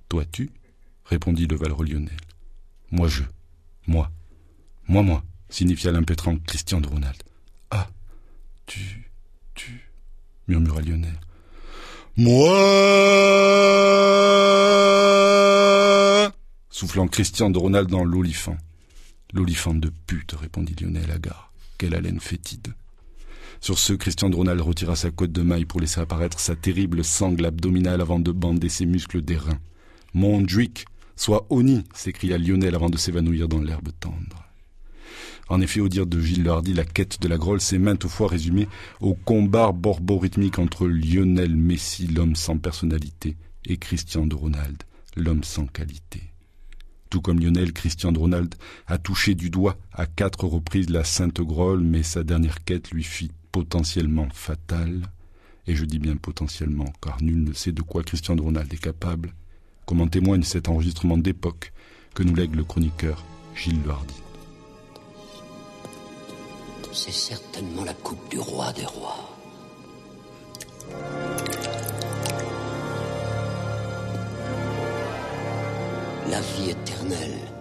Toi 0.10 0.24
tu 0.32 0.50
répondit 1.06 1.48
le 1.48 1.56
valeureux 1.56 1.86
Lionel. 1.86 2.18
Moi 2.92 3.08
je, 3.08 3.24
moi, 3.88 4.12
moi 4.88 5.04
moi, 5.04 5.24
signifia 5.50 5.92
l'impétrant 5.92 6.38
Christian 6.38 6.82
de 6.82 6.88
Ronald. 6.88 7.22
Tu, 8.66 9.12
tu, 9.54 9.90
murmura 10.48 10.82
Lionel. 10.82 11.20
Moi 12.18 12.56
soufflant 16.76 17.08
Christian 17.08 17.50
de 17.50 17.58
Ronald 17.58 17.90
dans 17.90 18.04
l'olifant. 18.04 18.58
L'olifant 19.34 19.74
de 19.74 19.92
pute, 20.08 20.34
répondit 20.34 20.76
Lionel 20.80 21.10
Agar. 21.10 21.52
Quelle 21.78 21.96
haleine 21.96 22.20
fétide. 22.20 22.74
Sur 23.62 23.80
ce, 23.80 23.94
Christian 23.94 24.30
de 24.30 24.36
Ronald 24.36 24.62
retira 24.62 24.96
sa 24.96 25.10
côte 25.10 25.32
de 25.32 25.42
maille 25.42 25.66
pour 25.66 25.80
laisser 25.80 26.02
apparaître 26.02 26.40
sa 26.40 26.56
terrible 26.56 27.04
sangle 27.04 27.46
abdominale 27.46 28.02
avant 28.02 28.20
de 28.20 28.32
bander 28.32 28.70
ses 28.70 28.86
muscles 28.86 29.22
d'airain. 29.22 29.60
Mon 30.14 30.42
Drick, 30.42 30.86
sois 31.16 31.46
honni, 31.50 31.84
s'écria 31.94 32.38
Lionel 32.38 32.76
avant 32.76 32.90
de 32.90 32.98
s'évanouir 32.98 33.48
dans 33.48 33.62
l'herbe 33.62 33.90
tendre. 34.00 34.45
En 35.48 35.62
effet, 35.62 35.80
au 35.80 35.90
dire 35.90 36.08
de 36.08 36.20
Gilles 36.20 36.44
Le 36.44 36.52
Hardy, 36.52 36.74
la 36.74 36.86
quête 36.86 37.22
de 37.22 37.28
la 37.28 37.38
Grolle 37.38 37.62
s'est 37.62 37.78
maintes 37.78 38.08
fois 38.08 38.28
résumée 38.28 38.68
au 39.00 39.14
combat 39.14 39.72
borborhythmique 39.72 40.58
entre 40.58 40.88
Lionel 40.88 41.56
Messi, 41.56 42.08
l'homme 42.08 42.36
sans 42.36 42.58
personnalité, 42.58 43.38
et 43.66 43.78
Christian 43.78 44.26
de 44.26 44.36
Ronald, 44.36 44.82
l'homme 45.16 45.44
sans 45.44 45.68
qualité. 45.68 46.24
Tout 47.12 47.22
comme 47.22 47.40
Lionel, 47.40 47.74
Christian 47.74 48.12
de 48.12 48.18
Ronald 48.18 48.56
a 48.88 48.98
touché 48.98 49.36
du 49.36 49.52
doigt 49.52 49.78
à 49.94 50.08
quatre 50.08 50.46
reprises 50.46 50.90
la 50.90 51.04
Sainte 51.04 51.42
Grolle, 51.42 51.82
mais 51.82 52.02
sa 52.02 52.24
dernière 52.24 52.64
quête 52.64 52.90
lui 52.92 53.04
fit 53.04 53.32
potentiellement 53.52 54.28
fatale, 54.34 55.04
et 55.68 55.76
je 55.76 55.86
dis 55.86 56.00
bien 56.00 56.16
potentiellement, 56.16 56.92
car 57.02 57.22
nul 57.22 57.44
ne 57.44 57.54
sait 57.54 57.72
de 57.72 57.84
quoi 57.84 58.04
Christian 58.04 58.36
de 58.36 58.42
Ronald 58.42 58.74
est 58.74 58.82
capable, 58.82 59.34
comme 59.86 60.02
en 60.02 60.08
témoigne 60.08 60.44
cet 60.44 60.70
enregistrement 60.70 61.18
d'époque 61.18 61.72
que 62.16 62.24
nous 62.24 62.36
lègue 62.36 62.56
le 62.56 62.64
chroniqueur 62.64 63.24
Gilles 63.56 63.82
Le 63.86 63.92
Hardy. 63.92 64.25
C'est 66.98 67.12
certainement 67.12 67.84
la 67.84 67.94
coupe 67.94 68.30
du 68.30 68.40
roi 68.40 68.72
des 68.72 68.86
rois. 68.86 69.30
La 76.30 76.40
vie 76.40 76.70
éternelle. 76.70 77.55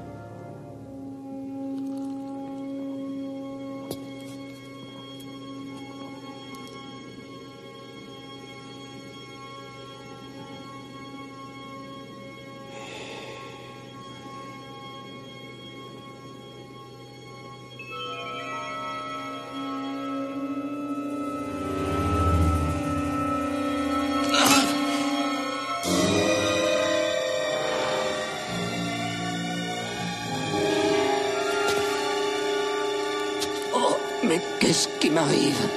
Mais 34.29 34.41
qu'est-ce 34.61 34.89
qui 35.01 35.11
m'arrive 35.11 35.69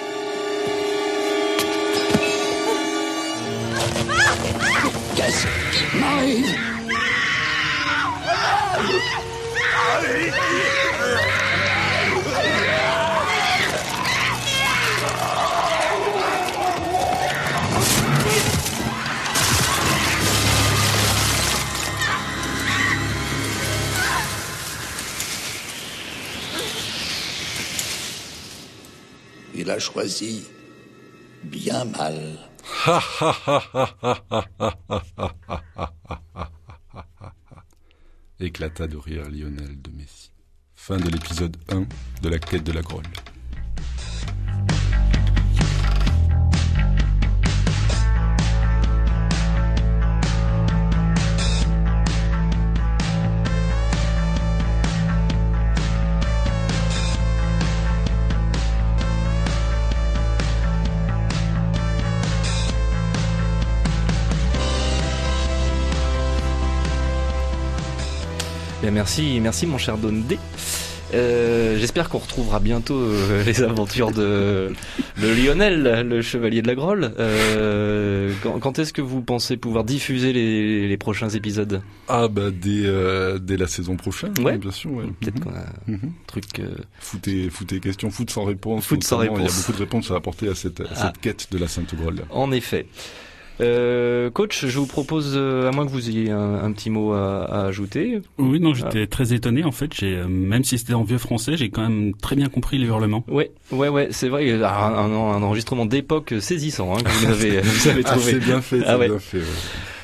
Qu'est-ce 5.16 5.48
qui 5.72 5.98
m'arrive 5.98 6.56
Il 29.68 29.72
a 29.72 29.80
choisi 29.80 30.46
bien 31.44 31.84
mal. 31.84 32.40
Éclata 38.40 38.88
de 38.88 38.96
rire 38.96 39.30
Lionel 39.30 39.82
de 39.82 39.92
Messi. 39.92 40.32
Fin 40.74 40.96
de 40.96 41.10
l'épisode 41.10 41.58
1 41.68 41.86
de 42.22 42.30
la 42.30 42.40
quête 42.40 42.64
de 42.64 42.72
la 42.72 42.82
Grolle. 42.82 43.04
Bien, 68.88 68.94
merci, 68.94 69.42
merci 69.42 69.66
mon 69.68 69.78
cher 69.78 69.98
Don 69.98 70.14
D. 70.14 70.40
Euh, 71.14 71.78
J'espère 71.78 72.08
qu'on 72.08 72.20
retrouvera 72.20 72.62
bientôt 72.62 72.96
euh, 72.98 73.44
les 73.44 73.62
aventures 73.62 74.12
de, 74.12 74.72
de 75.22 75.28
Lionel, 75.28 76.08
le 76.08 76.22
chevalier 76.22 76.62
de 76.62 76.68
la 76.68 76.76
Grolle. 76.76 77.12
Euh, 77.20 78.32
quand 78.42 78.60
quand 78.60 78.80
est-ce 78.80 78.94
que 78.94 79.02
vous 79.02 79.22
pensez 79.22 79.58
pouvoir 79.58 79.84
diffuser 79.84 80.32
les, 80.32 80.88
les 80.88 80.98
prochains 80.98 81.28
épisodes? 81.28 81.82
Ah 82.08 82.30
bah 82.30 82.44
dès, 82.50 82.86
dès 83.42 83.58
la 83.58 83.68
saison 83.68 83.98
prochaine, 83.98 84.32
Ouais. 84.42 84.54
hein, 84.54 84.58
bien 84.58 84.72
sûr. 84.72 84.90
Ouais. 84.94 85.04
Peut-être 85.20 85.36
Mhm. 85.36 85.44
qu'on 85.44 85.52
a 85.54 85.60
un 85.64 85.92
Mhm. 85.92 86.12
truc. 86.26 86.46
Foutez, 87.02 87.50
foutez 87.50 87.82
questions, 87.82 88.10
foot 88.10 88.30
sans 88.30 88.46
réponse. 88.46 88.86
Foot 88.86 89.04
sans 89.04 89.18
notamment, 89.18 89.36
Il 89.36 89.42
y 89.42 89.44
a 89.44 89.48
réponse. 89.48 89.58
beaucoup 89.68 89.74
de 89.74 89.84
réponses 89.84 90.12
à 90.12 90.16
apporter 90.16 90.48
à 90.48 90.56
cette, 90.56 90.80
à 90.80 90.86
Ah. 90.96 91.08
cette 91.08 91.20
quête 91.22 91.48
de 91.52 91.58
la 91.58 91.68
Sainte 91.68 91.94
Grolle. 91.94 92.22
En 92.30 92.54
effet. 92.54 92.86
Euh, 93.60 94.30
coach, 94.30 94.66
je 94.68 94.78
vous 94.80 94.86
propose, 94.86 95.34
euh, 95.36 95.68
à 95.68 95.72
moins 95.72 95.86
que 95.86 95.92
vous 95.92 96.10
ayez 96.10 96.30
un, 96.30 96.56
un 96.64 96.72
petit 96.72 96.90
mot 96.92 97.14
à, 97.14 97.44
à 97.46 97.66
ajouter. 97.66 98.22
Oui, 98.38 98.60
non, 98.60 98.74
j'étais 98.76 99.08
très 99.08 99.34
étonné 99.34 99.64
en 99.64 99.72
fait. 99.72 99.92
J'ai 99.96 100.16
euh, 100.18 100.28
même 100.28 100.64
si 100.64 100.78
c'était 100.78 100.94
en 100.94 101.04
vieux 101.04 101.18
français, 101.18 101.58
j'ai 101.58 101.70
quand 101.70 101.82
même 101.82 102.14
très 102.14 102.36
bien 102.36 102.50
compris 102.50 102.78
les 102.78 102.86
hurlements. 102.86 103.24
Ouais, 103.28 103.50
ouais, 103.72 103.90
ouais, 103.90 104.10
c'est 104.12 104.30
vrai. 104.30 104.48
euh, 104.50 104.64
Un, 104.64 104.70
un, 104.70 105.12
un 105.12 105.42
enregistrement 105.44 105.86
d'époque 105.88 106.36
saisissant 106.40 106.96
hein, 106.96 107.02
que 107.04 107.10
vous 107.10 107.26
avez, 107.32 107.62
vous 107.62 107.88
avez 107.88 108.02
Ah, 108.06 108.12
trouvé. 108.12 108.32
c'est 108.34 108.40
bien 108.40 108.62
fait, 108.62 108.82
Ah 108.86 108.98
ouais. 109.00 109.08
bien 109.10 109.20
fait. 109.20 109.38
ouais. 109.40 109.44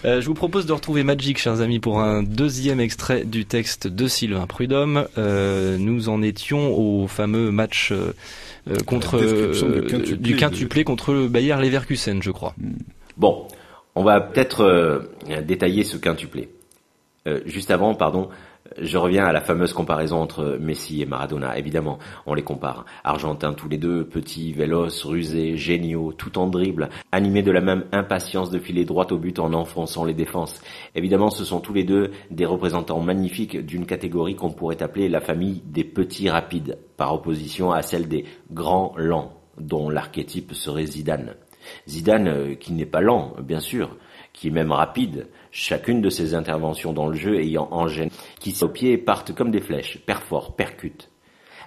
Euh, 0.05 0.19
je 0.19 0.25
vous 0.25 0.33
propose 0.33 0.65
de 0.65 0.73
retrouver 0.73 1.03
Magic, 1.03 1.37
chers 1.37 1.61
amis, 1.61 1.79
pour 1.79 2.01
un 2.01 2.23
deuxième 2.23 2.79
extrait 2.81 3.23
du 3.23 3.45
texte 3.45 3.87
de 3.87 4.07
Sylvain 4.07 4.47
Prudhomme. 4.47 5.05
Nous 5.15 6.09
en 6.09 6.21
étions 6.23 6.73
au 6.77 7.07
fameux 7.07 7.51
match 7.51 7.93
contre 8.85 9.19
du 10.17 10.35
quintuplé 10.35 10.81
de- 10.81 10.87
contre 10.87 11.13
le 11.13 11.27
Bayer 11.27 11.55
Leverkusen, 11.61 12.21
je 12.21 12.31
crois. 12.31 12.53
Bon, 13.17 13.47
on 13.95 14.03
va 14.03 14.21
peut-être 14.21 14.61
euh, 14.61 14.99
détailler 15.43 15.83
ce 15.83 15.97
quintuplé. 15.97 16.49
Euh, 17.27 17.41
juste 17.45 17.71
avant, 17.71 17.93
pardon, 17.93 18.29
je 18.81 18.97
reviens 18.97 19.25
à 19.25 19.31
la 19.31 19.41
fameuse 19.41 19.71
comparaison 19.71 20.19
entre 20.19 20.57
Messi 20.59 21.01
et 21.01 21.05
Maradona. 21.05 21.57
Évidemment, 21.57 21.99
on 22.25 22.33
les 22.33 22.41
compare. 22.41 22.85
Argentins 23.03 23.53
tous 23.53 23.69
les 23.69 23.77
deux, 23.77 24.05
petits, 24.05 24.51
véloces, 24.51 25.03
rusés, 25.03 25.57
géniaux, 25.57 26.11
tout 26.11 26.39
en 26.39 26.47
dribble, 26.47 26.89
animés 27.11 27.43
de 27.43 27.51
la 27.51 27.61
même 27.61 27.85
impatience 27.91 28.49
de 28.49 28.59
filer 28.59 28.83
droit 28.83 29.07
au 29.11 29.17
but 29.17 29.37
en 29.39 29.53
enfonçant 29.53 30.05
les 30.05 30.13
défenses. 30.13 30.61
Évidemment, 30.95 31.29
ce 31.29 31.45
sont 31.45 31.59
tous 31.59 31.73
les 31.73 31.83
deux 31.83 32.11
des 32.31 32.45
représentants 32.45 32.99
magnifiques 32.99 33.63
d'une 33.63 33.85
catégorie 33.85 34.35
qu'on 34.35 34.51
pourrait 34.51 34.81
appeler 34.81 35.07
la 35.07 35.21
famille 35.21 35.61
des 35.65 35.83
petits 35.83 36.29
rapides, 36.29 36.79
par 36.97 37.13
opposition 37.13 37.71
à 37.71 37.83
celle 37.83 38.07
des 38.07 38.25
grands 38.51 38.93
lents, 38.97 39.33
dont 39.59 39.89
l'archétype 39.89 40.53
serait 40.53 40.87
Zidane. 40.87 41.35
Zidane, 41.87 42.27
euh, 42.27 42.55
qui 42.55 42.73
n'est 42.73 42.85
pas 42.85 43.01
lent, 43.01 43.33
bien 43.41 43.59
sûr, 43.59 43.97
qui 44.33 44.47
est 44.47 44.51
même 44.51 44.71
rapide, 44.71 45.27
chacune 45.51 46.01
de 46.01 46.09
ses 46.09 46.33
interventions 46.33 46.93
dans 46.93 47.07
le 47.07 47.15
jeu 47.15 47.39
ayant 47.39 47.67
en 47.71 47.87
gêne, 47.87 48.09
qui 48.39 48.55
au 48.61 48.69
pied 48.69 48.97
partent 48.97 49.33
comme 49.33 49.51
des 49.51 49.61
flèches, 49.61 49.99
perfort, 50.05 50.55
percute. 50.55 51.09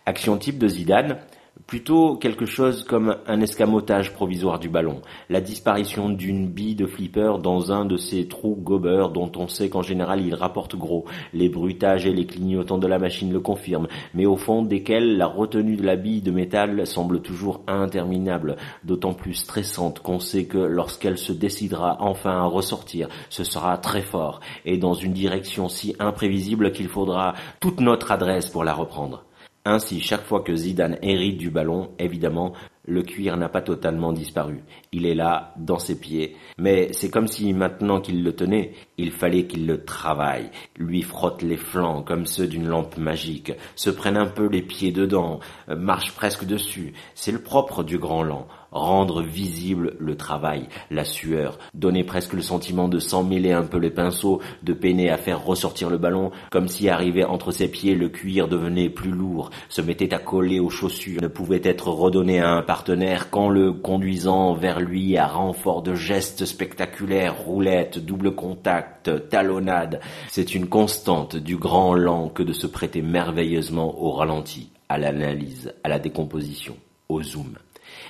Action 0.04 0.36
type 0.36 0.58
de 0.58 0.68
Zidane, 0.68 1.18
plutôt 1.66 2.16
quelque 2.16 2.46
chose 2.46 2.84
comme 2.84 3.16
un 3.26 3.40
escamotage 3.40 4.12
provisoire 4.12 4.60
du 4.60 4.68
ballon, 4.68 5.02
la 5.28 5.40
disparition 5.40 6.08
d'une 6.08 6.48
bille 6.48 6.76
de 6.76 6.86
flipper 6.86 7.38
dans 7.42 7.72
un 7.72 7.84
de 7.84 7.96
ces 7.96 8.28
trous 8.28 8.54
gobeurs 8.54 9.10
dont 9.10 9.32
on 9.36 9.48
sait 9.48 9.68
qu'en 9.68 9.82
général 9.82 10.24
il 10.24 10.34
rapporte 10.34 10.76
gros, 10.76 11.06
les 11.32 11.48
bruitages 11.48 12.06
et 12.06 12.12
les 12.12 12.26
clignotants 12.26 12.78
de 12.78 12.86
la 12.86 13.00
machine 13.00 13.32
le 13.32 13.40
confirment, 13.40 13.88
mais 14.14 14.26
au 14.26 14.36
fond 14.36 14.62
desquels 14.62 15.16
la 15.16 15.26
retenue 15.26 15.76
de 15.76 15.84
la 15.84 15.96
bille 15.96 16.22
de 16.22 16.30
métal 16.30 16.86
semble 16.86 17.20
toujours 17.20 17.62
interminable, 17.66 18.56
d'autant 18.84 19.14
plus 19.14 19.34
stressante 19.34 19.98
qu'on 19.98 20.20
sait 20.20 20.44
que 20.44 20.58
lorsqu'elle 20.58 21.18
se 21.18 21.32
décidera 21.32 21.96
enfin 22.00 22.42
à 22.42 22.44
ressortir, 22.44 23.08
ce 23.28 23.42
sera 23.42 23.76
très 23.78 24.02
fort, 24.02 24.38
et 24.64 24.78
dans 24.78 24.94
une 24.94 25.12
direction 25.12 25.68
si 25.68 25.96
imprévisible 25.98 26.70
qu'il 26.70 26.88
faudra 26.88 27.34
toute 27.58 27.80
notre 27.80 28.12
adresse 28.12 28.48
pour 28.48 28.62
la 28.62 28.72
reprendre. 28.72 29.25
Ainsi, 29.68 30.00
chaque 30.00 30.22
fois 30.22 30.42
que 30.42 30.54
Zidane 30.54 30.96
hérite 31.02 31.38
du 31.38 31.50
ballon, 31.50 31.90
évidemment, 31.98 32.52
le 32.84 33.02
cuir 33.02 33.36
n'a 33.36 33.48
pas 33.48 33.62
totalement 33.62 34.12
disparu. 34.12 34.62
Il 34.92 35.06
est 35.06 35.16
là, 35.16 35.54
dans 35.56 35.80
ses 35.80 35.98
pieds. 35.98 36.36
Mais 36.56 36.92
c'est 36.92 37.10
comme 37.10 37.26
si 37.26 37.52
maintenant 37.52 38.00
qu'il 38.00 38.22
le 38.22 38.32
tenait, 38.32 38.74
il 38.96 39.10
fallait 39.10 39.48
qu'il 39.48 39.66
le 39.66 39.84
travaille, 39.84 40.52
lui 40.76 41.02
frotte 41.02 41.42
les 41.42 41.56
flancs 41.56 42.04
comme 42.04 42.26
ceux 42.26 42.46
d'une 42.46 42.68
lampe 42.68 42.96
magique, 42.96 43.54
se 43.74 43.90
prenne 43.90 44.16
un 44.16 44.26
peu 44.26 44.46
les 44.46 44.62
pieds 44.62 44.92
dedans, 44.92 45.40
euh, 45.68 45.74
marche 45.74 46.12
presque 46.14 46.44
dessus. 46.44 46.92
C'est 47.16 47.32
le 47.32 47.42
propre 47.42 47.82
du 47.82 47.98
grand 47.98 48.22
lent. 48.22 48.46
Rendre 48.76 49.22
visible 49.22 49.96
le 49.98 50.16
travail, 50.18 50.68
la 50.90 51.04
sueur, 51.04 51.58
donner 51.72 52.04
presque 52.04 52.34
le 52.34 52.42
sentiment 52.42 52.88
de 52.88 52.98
s'emmêler 52.98 53.52
un 53.52 53.62
peu 53.62 53.78
les 53.78 53.90
pinceaux, 53.90 54.42
de 54.62 54.74
peiner 54.74 55.08
à 55.08 55.16
faire 55.16 55.42
ressortir 55.42 55.88
le 55.88 55.96
ballon, 55.96 56.30
comme 56.50 56.68
si 56.68 56.90
arrivé 56.90 57.24
entre 57.24 57.52
ses 57.52 57.68
pieds 57.68 57.94
le 57.94 58.10
cuir 58.10 58.48
devenait 58.48 58.90
plus 58.90 59.10
lourd, 59.10 59.48
se 59.70 59.80
mettait 59.80 60.12
à 60.12 60.18
coller 60.18 60.60
aux 60.60 60.68
chaussures, 60.68 61.22
ne 61.22 61.28
pouvait 61.28 61.62
être 61.64 61.88
redonné 61.88 62.40
à 62.40 62.50
un 62.50 62.60
partenaire 62.60 63.30
qu'en 63.30 63.48
le 63.48 63.72
conduisant 63.72 64.52
vers 64.52 64.78
lui 64.78 65.16
à 65.16 65.26
renfort 65.26 65.80
de 65.80 65.94
gestes 65.94 66.44
spectaculaires, 66.44 67.38
roulettes, 67.38 67.98
double 67.98 68.34
contact, 68.34 69.28
talonnade. 69.30 70.00
C'est 70.28 70.54
une 70.54 70.68
constante 70.68 71.36
du 71.36 71.56
grand 71.56 71.94
lent 71.94 72.28
que 72.28 72.42
de 72.42 72.52
se 72.52 72.66
prêter 72.66 73.00
merveilleusement 73.00 74.02
au 74.02 74.12
ralenti, 74.12 74.70
à 74.90 74.98
l'analyse, 74.98 75.72
à 75.82 75.88
la 75.88 75.98
décomposition, 75.98 76.76
au 77.08 77.22
zoom. 77.22 77.56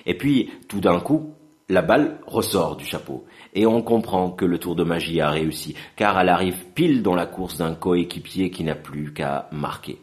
Et 0.07 0.15
puis, 0.15 0.51
tout 0.69 0.81
d'un 0.81 1.01
coup, 1.01 1.35
la 1.69 1.83
balle 1.83 2.19
ressort 2.27 2.77
du 2.77 2.85
chapeau. 2.85 3.25
Et 3.55 3.67
on 3.67 3.83
comprend 3.83 4.31
que 4.31 4.45
le 4.45 4.59
tour 4.59 4.77
de 4.77 4.85
magie 4.85 5.21
a 5.21 5.31
réussi, 5.31 5.75
car 5.97 6.19
elle 6.19 6.29
arrive 6.29 6.67
pile 6.75 7.03
dans 7.03 7.15
la 7.15 7.27
course 7.27 7.59
d'un 7.59 7.75
coéquipier 7.75 8.51
qui 8.51 8.65
n'a 8.65 8.77
plus 8.77 9.13
qu'à 9.13 9.49
marquer. 9.53 9.99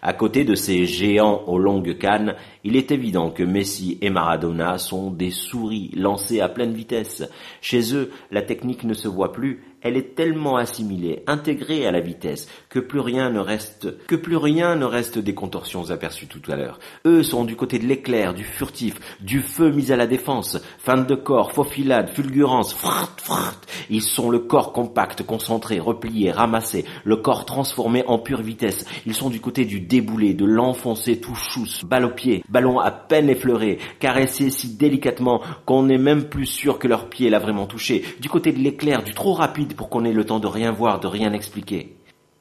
À 0.00 0.14
côté 0.14 0.44
de 0.44 0.54
ces 0.54 0.86
géants 0.86 1.42
aux 1.46 1.58
longues 1.58 1.98
cannes, 1.98 2.36
il 2.64 2.76
est 2.76 2.90
évident 2.90 3.30
que 3.30 3.42
Messi 3.42 3.98
et 4.00 4.10
Maradona 4.10 4.78
sont 4.78 5.10
des 5.10 5.30
souris 5.30 5.90
lancées 5.94 6.40
à 6.40 6.48
pleine 6.48 6.72
vitesse. 6.72 7.22
Chez 7.60 7.94
eux, 7.94 8.10
la 8.30 8.40
technique 8.42 8.84
ne 8.84 8.94
se 8.94 9.06
voit 9.06 9.32
plus, 9.32 9.62
elle 9.84 9.98
est 9.98 10.14
tellement 10.14 10.56
assimilée, 10.56 11.22
intégrée 11.26 11.86
à 11.86 11.92
la 11.92 12.00
vitesse, 12.00 12.48
que 12.70 12.78
plus 12.78 13.00
rien 13.00 13.28
ne 13.28 13.38
reste, 13.38 14.06
que 14.06 14.16
plus 14.16 14.38
rien 14.38 14.76
ne 14.76 14.86
reste 14.86 15.18
des 15.18 15.34
contorsions 15.34 15.90
aperçues 15.90 16.26
tout 16.26 16.40
à 16.50 16.56
l'heure. 16.56 16.78
Eux 17.04 17.22
sont 17.22 17.44
du 17.44 17.54
côté 17.54 17.78
de 17.78 17.84
l'éclair, 17.84 18.32
du 18.32 18.44
furtif, 18.44 18.98
du 19.20 19.42
feu 19.42 19.70
mis 19.70 19.92
à 19.92 19.96
la 19.96 20.06
défense, 20.06 20.58
feinte 20.78 21.06
de 21.06 21.14
corps, 21.14 21.52
faufilade, 21.52 22.08
fulgurance, 22.08 22.72
frrt, 22.72 23.20
frrt. 23.20 23.68
Ils 23.90 24.00
sont 24.00 24.30
le 24.30 24.38
corps 24.38 24.72
compact, 24.72 25.22
concentré, 25.22 25.78
replié, 25.80 26.30
ramassé, 26.30 26.86
le 27.04 27.16
corps 27.16 27.44
transformé 27.44 28.04
en 28.06 28.18
pure 28.18 28.40
vitesse. 28.40 28.86
Ils 29.04 29.14
sont 29.14 29.28
du 29.28 29.42
côté 29.42 29.66
du 29.66 29.80
déboulé, 29.80 30.32
de 30.32 30.46
l'enfoncé 30.46 31.20
tout 31.20 31.34
chousse, 31.34 31.84
balle 31.84 32.06
au 32.06 32.10
pied, 32.10 32.42
ballon 32.54 32.78
à 32.78 32.92
peine 32.92 33.28
effleuré, 33.28 33.78
caressé 33.98 34.48
si 34.48 34.76
délicatement 34.76 35.42
qu'on 35.66 35.82
n'est 35.82 35.98
même 35.98 36.28
plus 36.28 36.46
sûr 36.46 36.78
que 36.78 36.86
leur 36.86 37.08
pied 37.08 37.28
l'a 37.28 37.40
vraiment 37.40 37.66
touché. 37.66 38.04
Du 38.20 38.28
côté 38.28 38.52
de 38.52 38.60
l'éclair, 38.60 39.02
du 39.02 39.12
trop 39.12 39.32
rapide 39.32 39.74
pour 39.74 39.90
qu'on 39.90 40.04
ait 40.04 40.12
le 40.12 40.24
temps 40.24 40.38
de 40.38 40.46
rien 40.46 40.70
voir, 40.70 41.00
de 41.00 41.08
rien 41.08 41.32
expliquer. 41.32 41.96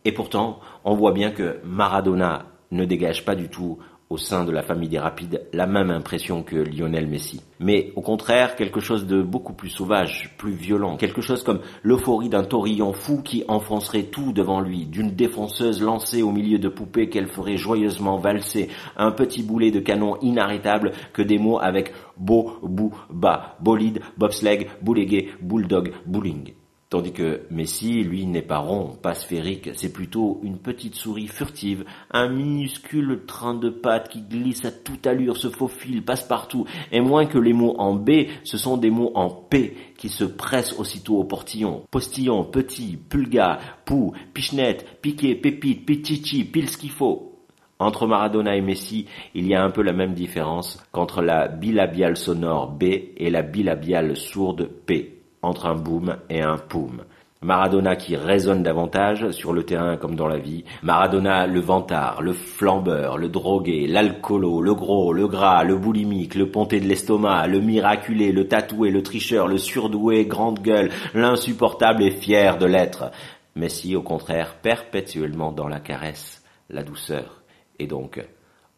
Et 0.05 0.11
pourtant, 0.11 0.59
on 0.85 0.93
voit 0.93 1.13
bien 1.13 1.31
que 1.31 1.59
Maradona 1.65 2.45
ne 2.69 2.85
dégage 2.85 3.25
pas 3.25 3.35
du 3.35 3.49
tout 3.49 3.79
au 4.13 4.17
sein 4.17 4.45
de 4.45 4.51
la 4.51 4.61
famille 4.61 4.89
des 4.89 4.99
rapides 4.99 5.41
la 5.53 5.65
même 5.65 5.89
impression 5.89 6.43
que 6.43 6.55
Lionel 6.55 7.07
Messi. 7.07 7.41
Mais 7.59 7.91
au 7.95 8.01
contraire, 8.01 8.55
quelque 8.55 8.79
chose 8.79 9.07
de 9.07 9.23
beaucoup 9.23 9.53
plus 9.53 9.69
sauvage, 9.69 10.35
plus 10.37 10.51
violent, 10.51 10.97
quelque 10.97 11.21
chose 11.21 11.41
comme 11.41 11.61
l'euphorie 11.81 12.29
d'un 12.29 12.43
taurillon 12.43 12.93
fou 12.93 13.23
qui 13.23 13.43
enfoncerait 13.47 14.03
tout 14.03 14.31
devant 14.31 14.61
lui, 14.61 14.85
d'une 14.85 15.15
défonceuse 15.15 15.81
lancée 15.81 16.21
au 16.21 16.31
milieu 16.31 16.59
de 16.59 16.69
poupées 16.69 17.09
qu'elle 17.09 17.27
ferait 17.27 17.57
joyeusement 17.57 18.17
valser, 18.17 18.69
un 18.97 19.09
petit 19.09 19.41
boulet 19.41 19.71
de 19.71 19.79
canon 19.79 20.17
inarrêtable 20.21 20.91
que 21.11 21.23
des 21.23 21.39
mots 21.39 21.57
avec 21.59 21.91
beau, 22.15 22.59
bou, 22.61 22.93
bas, 23.09 23.57
bolide, 23.61 24.01
bobsleigh, 24.17 24.67
boulégué, 24.83 25.31
bulldog, 25.41 25.91
bowling. 26.05 26.53
Tandis 26.93 27.11
que 27.11 27.41
Messi, 27.49 28.03
lui, 28.03 28.27
n'est 28.27 28.43
pas 28.43 28.59
rond, 28.59 28.95
pas 29.01 29.15
sphérique, 29.15 29.71
c'est 29.73 29.91
plutôt 29.91 30.39
une 30.43 30.59
petite 30.59 30.93
souris 30.93 31.25
furtive, 31.25 31.85
un 32.11 32.29
minuscule 32.29 33.23
train 33.25 33.55
de 33.55 33.71
pattes 33.71 34.09
qui 34.09 34.21
glisse 34.21 34.63
à 34.63 34.71
toute 34.71 35.07
allure, 35.07 35.35
se 35.35 35.49
faufile, 35.49 36.05
passe 36.05 36.21
partout, 36.21 36.67
et 36.91 37.01
moins 37.01 37.25
que 37.25 37.39
les 37.39 37.53
mots 37.53 37.73
en 37.79 37.95
B, 37.95 38.27
ce 38.43 38.59
sont 38.59 38.77
des 38.77 38.91
mots 38.91 39.11
en 39.15 39.31
P 39.31 39.75
qui 39.97 40.07
se 40.07 40.23
pressent 40.23 40.77
aussitôt 40.77 41.17
au 41.17 41.23
portillon. 41.23 41.81
Postillon, 41.89 42.43
petit, 42.43 42.95
pulga, 42.97 43.57
pou, 43.85 44.13
pichenette, 44.35 45.01
piqué, 45.01 45.33
pépite, 45.33 45.87
pichichi, 45.87 46.43
pile 46.43 46.69
ce 46.69 46.77
qu'il 46.77 46.91
faut. 46.91 47.39
Entre 47.79 48.05
Maradona 48.05 48.55
et 48.55 48.61
Messi, 48.61 49.07
il 49.33 49.47
y 49.47 49.55
a 49.55 49.63
un 49.63 49.71
peu 49.71 49.81
la 49.81 49.93
même 49.93 50.13
différence 50.13 50.79
qu'entre 50.91 51.23
la 51.23 51.47
bilabiale 51.47 52.17
sonore 52.17 52.69
B 52.69 52.83
et 53.17 53.31
la 53.31 53.41
bilabiale 53.41 54.15
sourde 54.15 54.69
P 54.85 55.12
entre 55.43 55.67
un 55.67 55.75
boom 55.75 56.17
et 56.29 56.41
un 56.41 56.57
poum. 56.57 57.03
Maradona 57.43 57.97
qui 57.97 58.15
résonne 58.15 58.63
davantage 58.63 59.31
sur 59.31 59.51
le 59.51 59.63
terrain 59.63 59.97
comme 59.97 60.15
dans 60.15 60.27
la 60.27 60.37
vie. 60.37 60.63
Maradona 60.81 61.45
le 61.45 61.59
vantard, 61.59 62.21
le 62.21 62.31
flambeur, 62.31 63.17
le 63.17 63.27
drogué, 63.27 63.85
l'alcoolo, 63.85 64.61
le 64.61 64.73
gros, 64.73 65.11
le 65.11 65.27
gras, 65.27 65.63
le 65.63 65.75
boulimique, 65.75 66.35
le 66.35 66.49
ponté 66.49 66.79
de 66.79 66.87
l'estomac, 66.87 67.47
le 67.47 67.59
miraculé, 67.59 68.31
le 68.31 68.47
tatoué, 68.47 68.91
le 68.91 69.03
tricheur, 69.03 69.47
le 69.47 69.57
surdoué, 69.57 70.25
grande 70.25 70.59
gueule, 70.59 70.91
l'insupportable 71.13 72.03
et 72.03 72.11
fier 72.11 72.57
de 72.57 72.65
l'être. 72.65 73.11
Messi, 73.55 73.95
au 73.95 74.01
contraire, 74.01 74.55
perpétuellement 74.61 75.51
dans 75.51 75.67
la 75.67 75.81
caresse, 75.81 76.43
la 76.69 76.83
douceur, 76.83 77.43
et 77.77 77.87
donc 77.87 78.25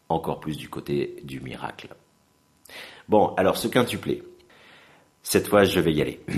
encore 0.08 0.40
plus 0.40 0.56
du 0.56 0.68
côté 0.68 1.16
du 1.24 1.40
miracle. 1.40 1.88
Bon, 3.08 3.32
alors 3.36 3.56
ce 3.56 3.68
quintuplé. 3.68 4.22
Cette 5.28 5.48
fois, 5.48 5.64
je 5.64 5.80
vais 5.80 5.92
y 5.92 6.00
aller. 6.00 6.20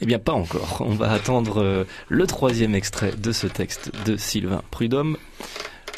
Eh 0.00 0.06
bien, 0.06 0.18
pas 0.18 0.32
encore. 0.32 0.78
On 0.84 0.90
va 0.94 1.12
attendre 1.12 1.62
euh, 1.62 1.84
le 2.08 2.26
troisième 2.26 2.74
extrait 2.74 3.12
de 3.16 3.30
ce 3.30 3.46
texte 3.46 3.92
de 4.04 4.16
Sylvain 4.16 4.60
Prudhomme. 4.72 5.16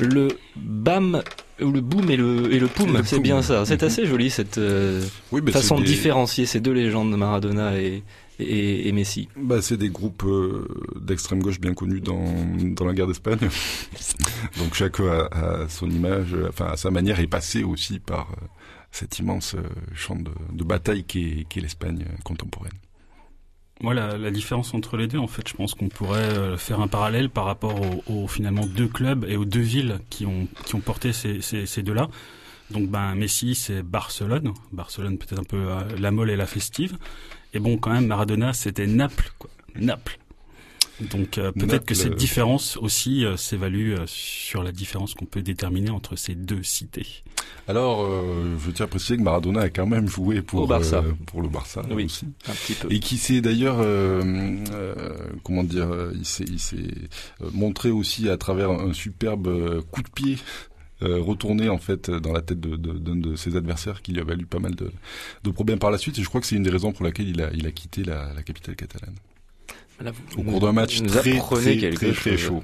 Le 0.01 0.29
BAM, 0.55 1.23
ou 1.63 1.71
le 1.73 1.81
boom 1.81 2.11
et 2.11 2.17
le, 2.19 2.53
et 2.53 2.59
le 2.59 2.67
poum, 2.69 3.01
c'est 3.05 3.21
bien 3.21 3.41
ça. 3.41 3.65
C'est 3.65 3.81
Mhm. 3.81 3.87
assez 3.89 4.05
joli 4.07 4.29
cette 4.29 4.59
euh, 4.59 5.03
Oui, 5.33 5.41
mais 5.43 5.51
façon 5.51 5.77
de 5.77 5.81
des- 5.81 5.87
différencier 5.89 6.45
ces 6.45 6.61
deux 6.61 6.73
légendes, 6.73 7.17
Maradona 7.17 7.81
et, 7.81 8.03
et, 8.39 8.87
et 8.87 8.93
Messi. 8.93 9.31
Bah, 9.35 9.63
c'est 9.63 9.79
des 9.79 9.89
groupes 9.89 10.25
euh, 10.27 10.69
d'extrême 11.01 11.41
gauche 11.43 11.59
bien 11.59 11.73
connus 11.73 12.03
dans, 12.03 12.23
dans 12.77 12.85
la 12.85 12.93
guerre 12.93 13.07
d'Espagne. 13.07 13.39
Donc 14.59 14.75
chacun 14.75 15.07
a, 15.09 15.63
a 15.65 15.69
son 15.71 15.89
image, 15.91 16.37
enfin 16.51 16.67
à 16.67 16.77
sa 16.77 16.91
manière, 16.91 17.19
est 17.19 17.27
passé 17.27 17.65
aussi 17.65 17.99
par 17.99 18.29
euh, 18.33 18.47
cet 18.97 19.19
immense 19.19 19.55
euh, 19.55 19.63
champ 19.95 20.17
de, 20.17 20.65
bataille 20.65 21.05
qu'est 21.05 21.61
l'Espagne 21.61 22.05
euh, 22.09 22.17
contemporaine. 22.25 22.73
Moi, 23.83 23.93
la, 23.93 24.31
différence 24.31 24.73
entre 24.73 24.97
les 24.97 25.07
deux, 25.07 25.19
en 25.19 25.27
fait, 25.27 25.47
je 25.47 25.53
pense 25.53 25.75
qu'on 25.75 25.91
pourrait 25.91 26.21
euh, 26.21 26.57
faire 26.57 26.81
un 26.81 26.89
parallèle 26.89 27.29
par 27.29 27.45
rapport 27.45 27.79
aux, 28.07 28.27
finalement 28.27 28.65
deux 28.65 28.89
clubs 28.89 29.27
et 29.29 29.37
aux 29.37 29.45
deux 29.45 29.61
villes 29.61 29.99
qui 30.09 30.25
ont 30.25 30.49
qui 30.65 30.75
ont 30.77 30.81
porté 30.81 31.13
ces, 31.13 31.43
ces, 31.43 31.67
ces 31.67 31.83
deux-là. 31.83 32.09
Donc, 32.71 32.89
ben 32.89 33.15
Messi, 33.15 33.55
c'est 33.55 33.83
Barcelone. 33.83 34.55
Barcelone, 34.73 35.19
peut-être 35.19 35.41
un 35.41 35.45
peu 35.45 35.69
la 35.99 36.11
molle 36.11 36.31
et 36.31 36.37
la 36.37 36.47
festive. 36.47 36.97
Et 37.53 37.59
bon, 37.59 37.77
quand 37.77 37.93
même, 37.93 38.07
Maradona, 38.07 38.55
c'était 38.55 38.87
Naples, 38.87 39.31
quoi. 39.39 39.51
Naples. 39.77 40.19
Donc, 41.01 41.37
euh, 41.37 41.53
peut-être 41.53 41.85
que 41.85 41.95
cette 41.95 42.13
euh, 42.13 42.17
différence 42.17 42.77
aussi 42.79 43.25
euh, 43.25 43.37
s'évalue 43.37 43.93
euh, 43.93 44.05
sur 44.07 44.63
la 44.63 44.73
différence 44.73 45.13
qu'on 45.15 45.27
peut 45.27 45.43
déterminer 45.43 45.91
entre 45.91 46.17
ces 46.17 46.35
deux 46.35 46.63
cités. 46.63 47.07
Alors, 47.69 48.03
euh, 48.05 48.57
je 48.65 48.71
tiens 48.71 48.87
à 48.87 48.89
préciser 48.89 49.17
que 49.19 49.23
Maradona 49.23 49.61
a 49.63 49.69
quand 49.69 49.87
même 49.87 50.09
joué 50.09 50.41
pour, 50.41 50.63
Au 50.63 50.67
Barça. 50.67 50.99
euh, 51.05 51.13
pour 51.27 51.43
le 51.43 51.49
Barça 51.49 51.83
Oui. 51.91 52.05
aussi. 52.05 52.27
Un 52.49 52.53
petit 52.53 52.73
peu. 52.75 52.91
Et 52.91 53.01
qui 53.01 53.19
s'est 53.19 53.41
d'ailleurs, 53.43 53.77
euh, 53.81 54.23
euh, 54.73 55.19
comment 55.43 55.65
dire, 55.65 55.89
euh, 55.93 56.13
il 56.17 56.25
s'est, 56.25 56.77
montré 57.53 57.91
aussi 57.91 58.31
à 58.31 58.37
travers 58.39 58.71
un 58.71 58.93
superbe 58.95 59.83
coup 59.91 60.03
de 60.03 60.09
pied 60.11 60.39
euh, 61.03 61.21
retourné 61.21 61.69
en 61.69 61.77
fait 61.77 62.11
dans 62.11 62.33
la 62.33 62.41
tête 62.41 62.59
de, 62.61 62.75
de, 62.77 62.93
d'un 62.93 63.17
de 63.17 63.37
ses 63.37 63.55
adversaires 63.57 64.01
qui 64.01 64.13
lui 64.13 64.21
a 64.23 64.25
valu 64.25 64.47
pas 64.47 64.61
mal 64.61 64.75
de, 64.75 64.91
de 65.45 65.51
problèmes 65.51 65.79
par 65.79 65.91
la 65.91 65.99
suite. 65.99 66.19
Et 66.19 66.23
je 66.23 66.29
crois 66.29 66.41
que 66.41 66.47
c'est 66.47 66.57
une 66.57 66.63
des 66.63 66.71
raisons 66.71 66.93
pour 66.93 67.05
laquelle 67.05 67.29
il 67.29 67.43
a, 67.43 67.51
il 67.53 67.67
a 67.67 67.71
quitté 67.71 68.03
la, 68.03 68.33
la 68.33 68.43
capitale 68.43 68.77
catalane. 68.77 69.15
Là, 70.01 70.13
vous 70.13 70.41
Au 70.41 70.45
cours 70.45 70.61
d'un 70.61 70.73
match 70.73 71.01
nous 71.01 71.09
très, 71.09 71.39
très, 71.39 71.77
quelque 71.79 71.97
très, 71.97 72.13
très 72.13 72.37
chose. 72.37 72.41
chaud. 72.41 72.63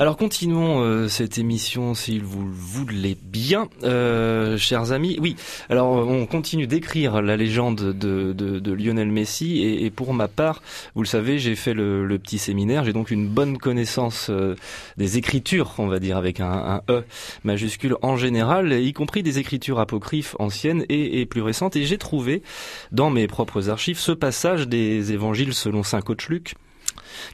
Alors 0.00 0.16
continuons 0.16 0.82
euh, 0.82 1.08
cette 1.08 1.36
émission 1.36 1.92
si 1.92 2.20
vous 2.20 2.46
le 2.46 2.54
voulez 2.54 3.18
bien, 3.22 3.68
euh, 3.82 4.56
chers 4.56 4.92
amis. 4.92 5.18
Oui, 5.20 5.36
alors 5.68 5.90
on 5.90 6.24
continue 6.24 6.66
d'écrire 6.66 7.20
la 7.20 7.36
légende 7.36 7.92
de, 7.92 8.72
Lionel 8.72 9.08
Messi 9.08 9.62
et, 9.62 9.90
pour 9.90 10.14
ma 10.14 10.26
part, 10.26 10.62
vous 10.94 11.02
le 11.02 11.06
savez, 11.06 11.38
j'ai 11.38 11.54
fait 11.54 11.74
le, 11.74 12.18
petit 12.18 12.38
séminaire, 12.38 12.82
j'ai 12.86 12.94
donc 12.94 13.10
une 13.10 13.28
bonne 13.28 13.58
connaissance 13.58 14.28
euh, 14.30 14.56
des 14.96 15.18
écritures, 15.18 15.74
on 15.76 15.86
va 15.86 15.98
dire 15.98 16.16
avec 16.16 16.40
un, 16.40 16.50
un 16.50 16.82
E 16.88 17.04
majuscule 17.44 17.96
en 18.00 18.16
général, 18.16 18.72
y 18.72 18.94
compris 18.94 19.22
des 19.22 19.38
écritures 19.38 19.80
apocryphes 19.80 20.34
anciennes 20.38 20.86
et, 20.88 21.20
et 21.20 21.26
plus 21.26 21.42
récentes. 21.42 21.76
Et 21.76 21.84
j'ai 21.84 21.98
trouvé 21.98 22.42
dans 22.90 23.10
mes 23.10 23.26
propres 23.26 23.68
archives 23.68 23.98
ce 23.98 24.12
passage 24.12 24.66
des 24.66 25.12
évangiles 25.12 25.52
selon 25.52 25.82
saint 25.82 26.00
Coach 26.00 26.30
Luc 26.30 26.54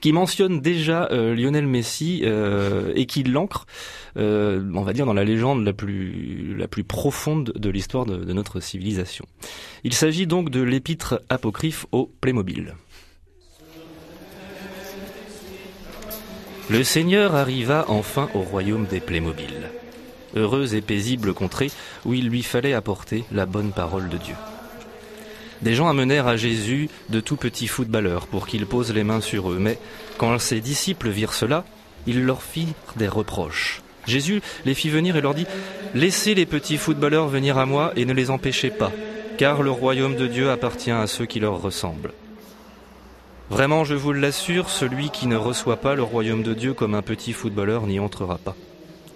qui 0.00 0.12
mentionne 0.12 0.60
déjà 0.60 1.08
euh, 1.10 1.34
Lionel 1.34 1.66
Messi 1.66 2.22
euh, 2.24 2.92
et 2.94 3.06
qui 3.06 3.22
l'ancre, 3.22 3.66
euh, 4.16 4.62
on 4.74 4.82
va 4.82 4.92
dire, 4.92 5.06
dans 5.06 5.14
la 5.14 5.24
légende 5.24 5.64
la 5.64 5.72
plus, 5.72 6.84
profonde 6.86 7.52
de 7.56 7.70
l'histoire 7.70 8.06
de, 8.06 8.16
de 8.16 8.32
notre 8.32 8.60
civilisation. 8.60 9.26
Il 9.84 9.94
s'agit 9.94 10.26
donc 10.26 10.50
de 10.50 10.62
l'épître 10.62 11.20
apocryphe 11.28 11.86
au 11.92 12.10
Playmobil. 12.20 12.74
Le 16.68 16.82
Seigneur 16.82 17.36
arriva 17.36 17.84
enfin 17.88 18.28
au 18.34 18.40
royaume 18.40 18.86
des 18.86 18.98
Playmobil. 18.98 19.70
Heureuse 20.34 20.74
et 20.74 20.80
paisible 20.80 21.32
contrée 21.32 21.70
où 22.04 22.12
il 22.12 22.28
lui 22.28 22.42
fallait 22.42 22.74
apporter 22.74 23.24
la 23.30 23.46
bonne 23.46 23.70
parole 23.70 24.08
de 24.08 24.16
Dieu. 24.16 24.34
Des 25.62 25.74
gens 25.74 25.88
amenèrent 25.88 26.26
à 26.26 26.36
Jésus 26.36 26.88
de 27.08 27.20
tout 27.20 27.36
petits 27.36 27.66
footballeurs 27.66 28.26
pour 28.26 28.46
qu'il 28.46 28.66
pose 28.66 28.92
les 28.92 29.04
mains 29.04 29.20
sur 29.20 29.50
eux, 29.50 29.58
mais 29.58 29.78
quand 30.18 30.38
ses 30.38 30.60
disciples 30.60 31.08
virent 31.08 31.34
cela, 31.34 31.64
ils 32.06 32.24
leur 32.24 32.42
firent 32.42 32.74
des 32.96 33.08
reproches. 33.08 33.82
Jésus 34.06 34.40
les 34.64 34.74
fit 34.74 34.88
venir 34.88 35.16
et 35.16 35.20
leur 35.20 35.34
dit 35.34 35.46
Laissez 35.94 36.34
les 36.34 36.46
petits 36.46 36.76
footballeurs 36.76 37.28
venir 37.28 37.58
à 37.58 37.66
moi 37.66 37.92
et 37.96 38.04
ne 38.04 38.12
les 38.12 38.30
empêchez 38.30 38.70
pas, 38.70 38.92
car 39.38 39.62
le 39.62 39.70
royaume 39.70 40.16
de 40.16 40.26
Dieu 40.26 40.50
appartient 40.50 40.90
à 40.90 41.06
ceux 41.06 41.26
qui 41.26 41.40
leur 41.40 41.60
ressemblent. 41.60 42.12
Vraiment, 43.48 43.84
je 43.84 43.94
vous 43.94 44.12
l'assure, 44.12 44.70
celui 44.70 45.10
qui 45.10 45.28
ne 45.28 45.36
reçoit 45.36 45.76
pas 45.76 45.94
le 45.94 46.02
royaume 46.02 46.42
de 46.42 46.52
Dieu 46.52 46.74
comme 46.74 46.94
un 46.94 47.02
petit 47.02 47.32
footballeur 47.32 47.86
n'y 47.86 48.00
entrera 48.00 48.38
pas. 48.38 48.56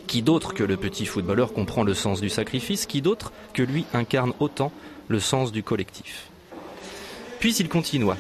Qui 0.07 0.23
d'autre 0.23 0.55
que 0.55 0.63
le 0.65 0.77
petit 0.77 1.07
footballeur 1.07 1.53
comprend 1.53 1.85
le 1.85 1.95
sens 1.95 2.21
du 2.21 2.29
sacrifice? 2.29 2.87
Qui 2.87 3.03
d'autre 3.03 3.33
que 3.55 3.63
lui 3.63 3.85
incarne 3.93 4.33
autant 4.41 4.73
le 5.09 5.21
sens 5.21 5.53
du 5.53 5.63
collectif? 5.63 6.30
Puis 7.41 7.55
il 7.55 7.71
continua. 7.71 8.19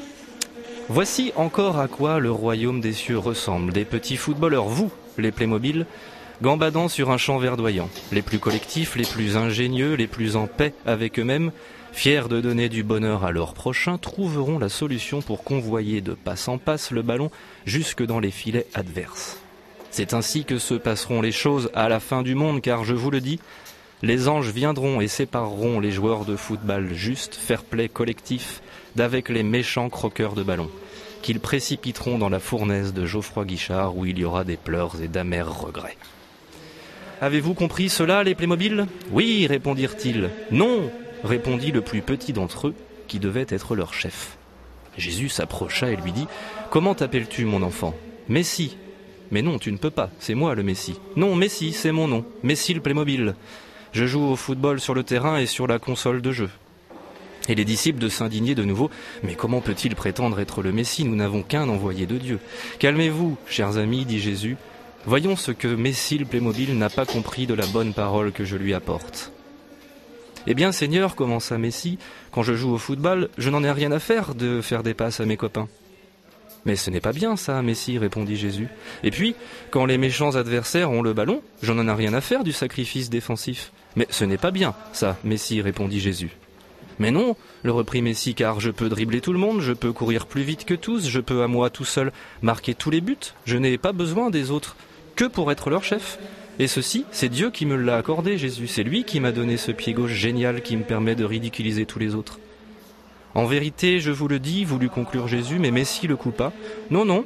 Voici 0.89 1.33
encore 1.37 1.79
à 1.79 1.89
quoi 1.89 2.19
le 2.19 2.33
royaume 2.33 2.81
des 2.81 2.95
cieux 2.95 3.19
ressemble. 3.19 3.71
Des 3.71 3.85
petits 3.85 4.17
footballeurs, 4.17 4.65
vous, 4.65 4.91
les 5.19 5.31
Playmobil, 5.31 5.85
gambadant 6.41 6.89
sur 6.89 7.11
un 7.11 7.19
champ 7.19 7.37
verdoyant. 7.37 7.91
Les 8.13 8.23
plus 8.23 8.39
collectifs, 8.39 8.97
les 8.97 9.05
plus 9.05 9.37
ingénieux, 9.37 9.93
les 9.95 10.07
plus 10.07 10.37
en 10.37 10.47
paix 10.47 10.73
avec 10.87 11.19
eux-mêmes, 11.19 11.53
fiers 11.93 12.29
de 12.31 12.41
donner 12.41 12.71
du 12.71 12.83
bonheur 12.83 13.25
à 13.25 13.31
leur 13.31 13.53
prochain, 13.53 13.99
trouveront 13.99 14.59
la 14.59 14.71
solution 14.71 15.21
pour 15.21 15.45
convoyer 15.45 16.01
de 16.01 16.15
passe 16.15 16.49
en 16.49 16.57
passe 16.57 16.91
le 16.91 17.03
ballon 17.03 17.31
jusque 17.67 18.05
dans 18.05 18.21
les 18.21 18.31
filets 18.31 18.67
adverses. 18.73 19.39
C'est 19.91 20.15
ainsi 20.15 20.45
que 20.45 20.59
se 20.59 20.75
passeront 20.75 21.21
les 21.21 21.33
choses 21.33 21.71
à 21.75 21.91
la 21.91 22.01
fin 22.01 22.23
du 22.23 22.35
monde, 22.35 22.63
car 22.63 22.85
je 22.85 22.95
vous 22.95 23.11
le 23.11 23.21
dis, 23.21 23.39
les 24.03 24.29
anges 24.29 24.51
viendront 24.51 25.01
et 25.01 25.09
sépareront 25.09 25.81
les 25.81 25.91
joueurs 25.91 26.25
de 26.25 26.37
football 26.37 26.95
juste, 26.95 27.35
fair-play 27.35 27.89
collectif, 27.89 28.63
d'avec 28.97 29.29
les 29.29 29.43
méchants 29.43 29.91
croqueurs 29.91 30.35
de 30.35 30.43
ballons, 30.43 30.71
qu'ils 31.23 31.41
précipiteront 31.41 32.19
dans 32.19 32.31
la 32.31 32.41
fournaise 32.41 32.95
de 32.95 33.05
Geoffroy 33.05 33.45
Guichard, 33.45 33.97
où 33.97 34.07
il 34.07 34.19
y 34.19 34.25
aura 34.25 34.45
des 34.45 34.57
pleurs 34.57 35.03
et 35.03 35.09
d'amers 35.09 35.61
regrets. 35.61 35.99
Avez-vous 37.21 37.53
compris 37.53 37.91
cela, 37.91 38.25
les 38.25 38.35
Playmobil? 38.35 38.87
Oui, 39.11 39.47
répondirent-ils. 39.47 40.31
Non, 40.51 40.91
répondit 41.23 41.71
le 41.71 41.83
plus 41.83 42.01
petit 42.01 42.33
d'entre 42.33 42.69
eux, 42.69 42.75
qui 43.09 43.19
devait 43.19 43.47
être 43.51 43.75
leur 43.75 43.93
chef. 43.93 44.39
Jésus 44.97 45.29
s'approcha 45.29 45.91
et 45.91 45.97
lui 45.97 46.13
dit 46.13 46.27
Comment 46.71 46.95
t'appelles-tu, 46.95 47.45
mon 47.45 47.63
enfant? 47.63 47.95
Messie. 48.29 48.79
Mais 49.31 49.43
non, 49.43 49.59
tu 49.59 49.71
ne 49.71 49.77
peux 49.77 49.91
pas, 49.91 50.11
c'est 50.19 50.35
moi 50.35 50.55
le 50.55 50.63
Messie. 50.63 50.99
Non, 51.17 51.37
Messie, 51.37 51.73
c'est 51.73 51.93
mon 51.93 52.09
nom. 52.09 52.25
Messie 52.43 52.75
le 52.75 52.81
Playmobil. 52.81 53.35
Je 53.93 54.07
joue 54.07 54.23
au 54.23 54.37
football 54.37 54.81
sur 54.81 54.95
le 54.95 55.03
terrain 55.03 55.39
et 55.39 55.47
sur 55.47 55.67
la 55.67 55.79
console 55.79 56.23
de 56.23 56.31
jeu. 56.31 56.51
Et 57.49 57.55
les 57.55 57.65
disciples 57.65 57.99
de 57.99 58.09
s'indigner 58.09 58.55
de 58.55 58.65
nouveau. 58.65 58.91
Mais 59.23 59.35
comment 59.35 59.61
peut-il 59.61 59.97
prétendre 59.97 60.39
être 60.39 60.63
le 60.63 60.73
Messie 60.73 61.05
Nous 61.05 61.17
n'avons 61.17 61.43
qu'un 61.43 61.69
envoyé 61.69 62.07
de 62.07 62.17
Dieu. 62.17 62.39
Calmez-vous, 62.79 63.37
chers 63.47 63.77
amis, 63.79 64.05
dit 64.05 64.21
Jésus. 64.21 64.57
Voyons 65.07 65.35
ce 65.35 65.51
que 65.51 65.67
Messie 65.67 66.19
le 66.19 66.27
Playmobil 66.27 66.77
n'a 66.77 66.91
pas 66.91 67.07
compris 67.07 67.47
de 67.47 67.55
la 67.55 67.67
bonne 67.67 67.95
parole 67.95 68.33
que 68.33 68.45
je 68.45 68.57
lui 68.57 68.75
apporte. 68.75 69.33
Eh 70.47 70.55
bien, 70.55 70.73
Seigneur, 70.73 71.17
commença 71.17 71.59
Messie, 71.59 71.99
quand 72.31 72.43
je 72.43 72.55
joue 72.55 72.73
au 72.73 72.79
football, 72.79 73.29
je 73.39 73.51
n'en 73.51 73.65
ai 73.65 73.73
rien 73.73 73.93
à 73.93 73.99
faire 73.99 74.35
de 74.35 74.61
faire 74.61 74.83
des 74.83 74.95
passes 74.95 75.21
à 75.21 75.27
mes 75.27 75.37
copains. 75.37 75.69
Mais 76.65 76.77
ce 76.77 76.91
n'est 76.91 77.01
pas 77.01 77.13
bien 77.13 77.37
ça, 77.37 77.61
Messie, 77.63 77.99
répondit 77.99 78.37
Jésus. 78.37 78.69
Et 79.03 79.11
puis, 79.11 79.35
quand 79.71 79.87
les 79.87 79.99
méchants 79.99 80.37
adversaires 80.37 80.91
ont 80.91 81.03
le 81.03 81.13
ballon, 81.13 81.43
je 81.63 81.73
n'en 81.73 81.89
ai 81.89 81.97
rien 81.97 82.15
à 82.15 82.21
faire 82.21 82.45
du 82.45 82.53
sacrifice 82.53 83.11
défensif. 83.11 83.73
Mais 83.97 84.07
ce 84.11 84.25
n'est 84.25 84.39
pas 84.39 84.51
bien 84.51 84.75
ça, 84.93 85.17
Messie, 85.25 85.63
répondit 85.63 86.01
Jésus. 86.01 86.31
Mais 86.99 87.11
non, 87.11 87.35
le 87.63 87.73
reprit 87.73 88.03
Messie, 88.03 88.35
car 88.35 88.61
je 88.61 88.71
peux 88.71 88.91
dribbler 88.91 89.21
tout 89.21 89.33
le 89.33 89.39
monde, 89.39 89.63
je 89.63 89.73
peux 89.73 89.93
courir 89.93 90.27
plus 90.27 90.43
vite 90.43 90.67
que 90.67 90.75
tous, 90.75 91.09
je 91.09 91.21
peux 91.21 91.43
à 91.43 91.49
moi 91.49 91.71
tout 91.71 91.87
seul 91.87 92.13
marquer 92.43 92.75
tous 92.75 92.91
les 92.91 93.01
buts, 93.01 93.17
je 93.47 93.57
n'ai 93.57 93.79
pas 93.79 93.93
besoin 93.93 94.29
des 94.29 94.51
autres 94.51 94.77
que 95.17 95.25
pour 95.25 95.51
être 95.51 95.71
leur 95.71 95.83
chef. 95.83 96.19
Et 96.59 96.67
ceci, 96.67 97.07
c'est 97.11 97.31
Dieu 97.31 97.51
qui 97.51 97.65
me 97.65 97.75
l'a 97.75 97.97
accordé, 97.97 98.37
Jésus, 98.37 98.67
c'est 98.67 98.83
lui 98.83 99.05
qui 99.05 99.19
m'a 99.19 99.33
donné 99.33 99.57
ce 99.57 99.73
pied 99.73 99.95
gauche 99.95 100.13
génial 100.13 100.61
qui 100.61 100.77
me 100.77 100.83
permet 100.83 101.15
de 101.15 101.25
ridiculiser 101.25 101.87
tous 101.87 101.99
les 101.99 102.15
autres. 102.15 102.39
En 103.35 103.47
vérité, 103.47 103.99
je 103.99 104.11
vous 104.11 104.29
le 104.29 104.39
dis, 104.39 104.65
voulut 104.65 104.91
conclure 104.91 105.27
Jésus, 105.27 105.59
mais 105.59 105.71
Messie 105.71 106.07
le 106.07 106.17
coupa. 106.17 106.53
Non, 106.91 107.07
non, 107.07 107.25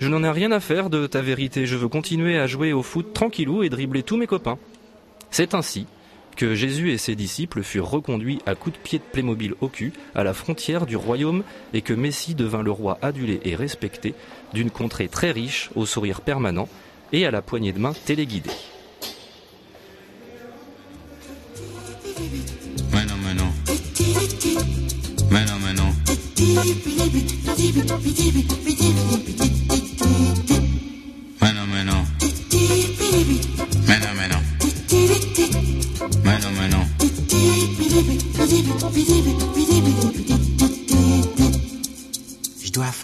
je 0.00 0.08
n'en 0.08 0.22
ai 0.22 0.30
rien 0.30 0.52
à 0.52 0.60
faire 0.60 0.90
de 0.90 1.06
ta 1.06 1.22
vérité, 1.22 1.64
je 1.64 1.76
veux 1.76 1.88
continuer 1.88 2.38
à 2.38 2.46
jouer 2.46 2.74
au 2.74 2.82
foot 2.82 3.14
tranquillou 3.14 3.62
et 3.62 3.70
dribbler 3.70 4.02
tous 4.02 4.18
mes 4.18 4.26
copains. 4.26 4.58
C'est 5.30 5.54
ainsi 5.54 5.86
que 6.36 6.54
Jésus 6.54 6.92
et 6.92 6.98
ses 6.98 7.14
disciples 7.14 7.62
furent 7.62 7.90
reconduits 7.90 8.40
à 8.46 8.54
coups 8.54 8.76
de 8.76 8.82
pied 8.82 8.98
de 8.98 9.04
Playmobil 9.04 9.54
au 9.60 9.68
cul 9.68 9.92
à 10.14 10.24
la 10.24 10.34
frontière 10.34 10.86
du 10.86 10.96
royaume 10.96 11.44
et 11.72 11.82
que 11.82 11.92
Messie 11.92 12.34
devint 12.34 12.62
le 12.62 12.70
roi 12.70 12.98
adulé 13.02 13.40
et 13.44 13.54
respecté 13.54 14.14
d'une 14.52 14.70
contrée 14.70 15.08
très 15.08 15.30
riche 15.30 15.70
au 15.74 15.86
sourire 15.86 16.20
permanent 16.20 16.68
et 17.12 17.26
à 17.26 17.30
la 17.30 17.42
poignée 17.42 17.72
de 17.72 17.78
main 17.78 17.92
téléguidée. 18.04 18.50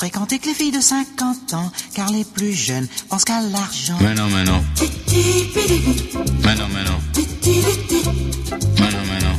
Fréquenter 0.00 0.38
que 0.38 0.46
les 0.46 0.54
filles 0.54 0.72
de 0.72 0.80
50 0.80 1.52
ans, 1.52 1.70
car 1.92 2.10
les 2.10 2.24
plus 2.24 2.54
jeunes 2.54 2.88
pensent 3.10 3.26
qu'à 3.26 3.42
l'argent. 3.42 3.98
Mais 4.00 4.14
non, 4.14 4.30
mais 4.30 4.44
non. 4.44 4.64
Mais 6.42 6.54
non, 6.54 6.68
mais 6.72 6.84
non. 6.84 6.98
Mais 8.78 8.90
non, 8.94 9.02
mais 9.10 9.20
non. 9.20 9.34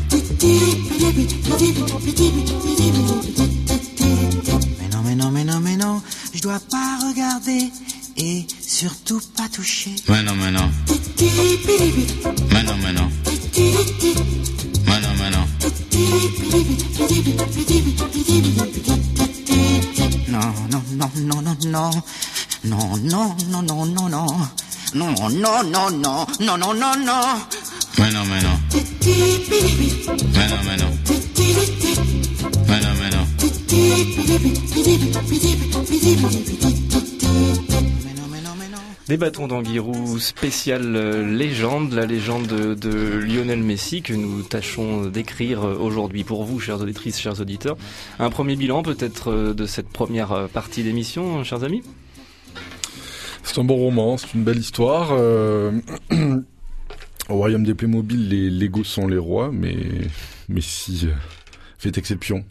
Mais 4.80 4.88
non, 4.92 5.02
mais 5.04 5.16
non, 5.16 5.32
mais 5.32 5.44
non, 5.44 5.60
mais 5.62 5.78
non, 5.78 6.00
je 6.32 6.42
dois 6.42 6.60
pas 6.60 7.00
regarder 7.08 7.72
et 8.18 8.46
surtout 8.62 9.20
pas 9.36 9.50
toucher. 9.50 9.96
Mais 10.10 10.22
non, 10.22 10.36
mais 10.36 10.52
non. 10.52 10.70
Mais 12.52 12.62
non, 12.62 12.78
mais 12.84 12.94
non. 12.94 13.10
Mais 14.86 15.00
non, 15.02 15.14
mais 15.18 15.32
non. 15.32 15.48
Non, 17.98 18.21
non, 21.72 21.90
non, 22.64 23.00
non. 23.04 23.36
Non, 23.50 23.66
non, 23.66 23.66
non, 23.66 23.66
non, 23.66 23.86
non, 23.94 24.10
non. 24.10 24.50
Non, 24.94 25.14
non, 25.14 25.70
non, 25.70 26.00
non, 26.02 26.26
non, 26.40 26.60
non, 26.60 26.78
non, 26.78 27.04
non. 27.04 27.46
Mais 27.98 28.12
non, 28.12 28.26
mais 28.26 28.42
non. 28.42 28.60
Non. 39.12 39.12
Débattons 39.12 39.48
d'Anguirou, 39.48 40.20
spécial 40.20 40.96
euh, 40.96 41.26
légende, 41.26 41.94
la 41.94 42.06
légende 42.06 42.48
de, 42.48 43.20
Lionel 43.20 43.62
Messi 43.62 44.02
que 44.02 44.14
nous 44.14 44.42
tâchons 44.42 45.08
d'écrire 45.08 45.66
euh, 45.66 45.76
aujourd'hui 45.76 46.24
pour 46.24 46.46
vous, 46.46 46.62
chères 46.62 46.80
auditrices, 46.80 47.20
chers 47.20 47.42
auditeurs. 47.42 47.76
Un 48.20 48.30
premier 48.30 48.56
bilan 48.56 48.84
peut-être 48.84 49.32
euh, 49.32 49.54
de 49.54 49.66
cette 49.66 49.90
première 49.90 50.48
partie 50.54 50.84
d'émission, 50.84 51.44
chers 51.44 51.64
amis? 51.64 51.84
C'est 53.44 53.60
un 53.60 53.66
bon 53.66 53.76
roman, 53.76 54.18
c'est 54.18 54.34
une 54.34 54.44
belle 54.44 54.60
histoire. 54.60 55.12
Au 57.30 57.36
royaume 57.36 57.64
des 57.64 57.74
Playmobil, 57.74 58.30
les 58.30 58.50
Lego 58.50 58.84
sont 58.84 59.08
les 59.08 59.18
rois, 59.18 59.50
mais 59.52 59.76
Messi 60.48 61.08
fait 61.78 61.98
exception, 61.98 62.46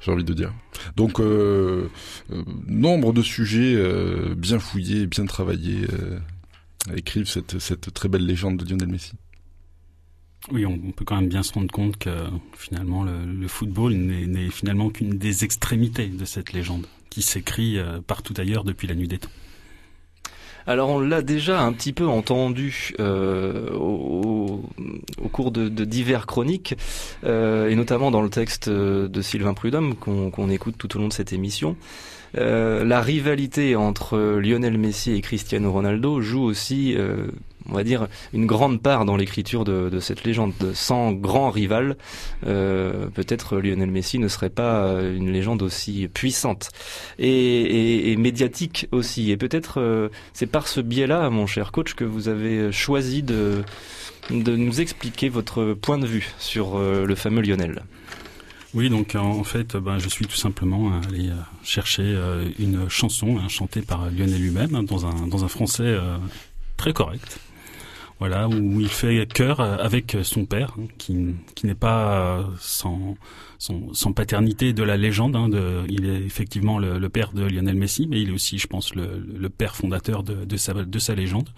j'ai 0.00 0.10
envie 0.10 0.24
de 0.24 0.34
dire. 0.34 0.52
Donc, 0.96 1.20
euh, 1.20 1.88
euh, 2.32 2.42
nombre 2.66 3.12
de 3.12 3.22
sujets 3.22 3.74
euh, 3.74 4.34
bien 4.36 4.58
fouillés, 4.58 5.06
bien 5.06 5.26
travaillés, 5.26 5.86
écrivent 6.94 7.28
cette, 7.28 7.94
très 7.94 8.08
belle 8.08 8.26
légende 8.26 8.58
de 8.58 8.68
Lionel 8.68 8.88
Messi. 8.88 9.12
Oui, 10.52 10.66
on, 10.66 10.92
peut 10.92 11.06
quand 11.06 11.16
même 11.16 11.30
bien 11.30 11.42
se 11.42 11.54
rendre 11.54 11.72
compte 11.72 11.96
que 11.96 12.10
finalement 12.54 13.02
le, 13.02 13.48
football 13.48 13.94
n'est 13.94 14.50
finalement 14.50 14.90
qu'une 14.90 15.16
des 15.16 15.44
extrémités 15.44 16.08
de 16.08 16.24
cette 16.26 16.52
légende 16.52 16.86
qui 17.08 17.22
s'écrit 17.22 17.78
partout 18.06 18.34
ailleurs 18.36 18.64
depuis 18.64 18.86
la 18.86 18.94
nuit 18.94 19.08
des 19.08 19.18
temps. 19.18 19.30
Alors 20.66 20.88
on 20.90 21.00
l'a 21.00 21.22
déjà 21.22 21.60
un 21.60 21.72
petit 21.72 21.92
peu 21.92 22.06
entendu 22.06 22.92
euh, 23.00 23.70
au, 23.74 24.62
au 25.22 25.28
cours 25.28 25.50
de, 25.50 25.68
de 25.68 25.84
divers 25.84 26.26
chroniques, 26.26 26.74
euh, 27.24 27.68
et 27.68 27.74
notamment 27.74 28.10
dans 28.10 28.22
le 28.22 28.30
texte 28.30 28.68
de 28.68 29.22
Sylvain 29.22 29.54
Prudhomme 29.54 29.94
qu'on 29.94 30.50
écoute 30.50 30.76
tout 30.78 30.96
au 30.96 31.00
long 31.00 31.08
de 31.08 31.12
cette 31.12 31.32
émission. 31.32 31.76
Euh, 32.36 32.84
la 32.84 33.00
rivalité 33.00 33.76
entre 33.76 34.18
Lionel 34.40 34.76
Messi 34.78 35.12
et 35.12 35.20
Cristiano 35.20 35.70
Ronaldo 35.70 36.20
joue 36.20 36.42
aussi, 36.42 36.94
euh, 36.96 37.28
on 37.68 37.74
va 37.74 37.84
dire, 37.84 38.08
une 38.32 38.46
grande 38.46 38.82
part 38.82 39.04
dans 39.04 39.16
l'écriture 39.16 39.64
de, 39.64 39.98
cette 40.00 40.24
légende. 40.24 40.52
Sans 40.74 41.12
grand 41.12 41.50
rival, 41.50 41.96
euh, 42.46 43.06
peut-être 43.08 43.58
Lionel 43.58 43.90
Messi 43.90 44.18
ne 44.18 44.28
serait 44.28 44.50
pas 44.50 45.00
une 45.00 45.30
légende 45.32 45.62
aussi 45.62 46.08
puissante 46.08 46.70
et, 47.18 48.16
médiatique 48.16 48.88
aussi. 48.92 49.30
Et 49.30 49.36
peut-être 49.36 49.80
euh, 49.80 50.08
c'est 50.32 50.46
par 50.46 50.68
ce 50.68 50.80
biais-là, 50.80 51.30
mon 51.30 51.46
cher 51.46 51.72
coach, 51.72 51.94
que 51.94 52.04
vous 52.04 52.28
avez 52.28 52.72
choisi 52.72 53.22
de, 53.22 53.62
nous 54.30 54.80
expliquer 54.80 55.28
votre 55.28 55.74
point 55.74 55.98
de 55.98 56.06
vue 56.06 56.32
sur 56.38 56.76
euh, 56.76 57.04
le 57.04 57.14
fameux 57.14 57.42
Lionel. 57.42 57.82
Oui, 58.74 58.90
donc 58.90 59.14
en, 59.14 59.44
fait, 59.44 59.76
ben, 59.76 59.98
je 59.98 60.08
suis 60.08 60.26
tout 60.26 60.36
simplement 60.36 61.00
allé 61.06 61.28
euh, 61.28 61.34
chercher 61.62 62.02
euh, 62.02 62.48
une 62.58 62.88
chanson 62.88 63.38
hein, 63.38 63.48
chantée 63.48 63.82
par 63.82 64.10
Lionel 64.10 64.40
lui-même 64.40 64.84
dans 64.84 65.06
un 65.06 65.28
dans 65.28 65.44
un 65.44 65.48
français 65.48 65.84
euh, 65.84 66.16
très 66.76 66.92
correct. 66.92 67.38
Voilà, 68.26 68.48
où 68.48 68.80
il 68.80 68.88
fait 68.88 69.30
cœur 69.30 69.60
avec 69.60 70.16
son 70.22 70.46
père, 70.46 70.74
hein, 70.80 70.86
qui, 70.96 71.12
n'est 71.62 71.74
pas 71.74 72.42
sans, 72.58 73.16
paternité 74.16 74.72
de 74.72 74.82
la 74.82 74.96
légende. 74.96 75.36
hein, 75.36 75.50
il 75.90 76.06
est 76.06 76.22
effectivement 76.22 76.78
le, 76.78 77.06
père 77.10 77.34
de 77.34 77.42
Lionel 77.42 77.76
Messi, 77.76 78.06
mais 78.08 78.22
il 78.22 78.30
est 78.30 78.32
aussi, 78.32 78.56
je 78.56 78.66
pense, 78.66 78.94
le, 78.94 79.48
père 79.50 79.76
fondateur 79.76 80.22
de, 80.22 80.56
sa, 80.56 80.72
de 80.72 80.98
sa 80.98 81.14
légende. 81.14 81.50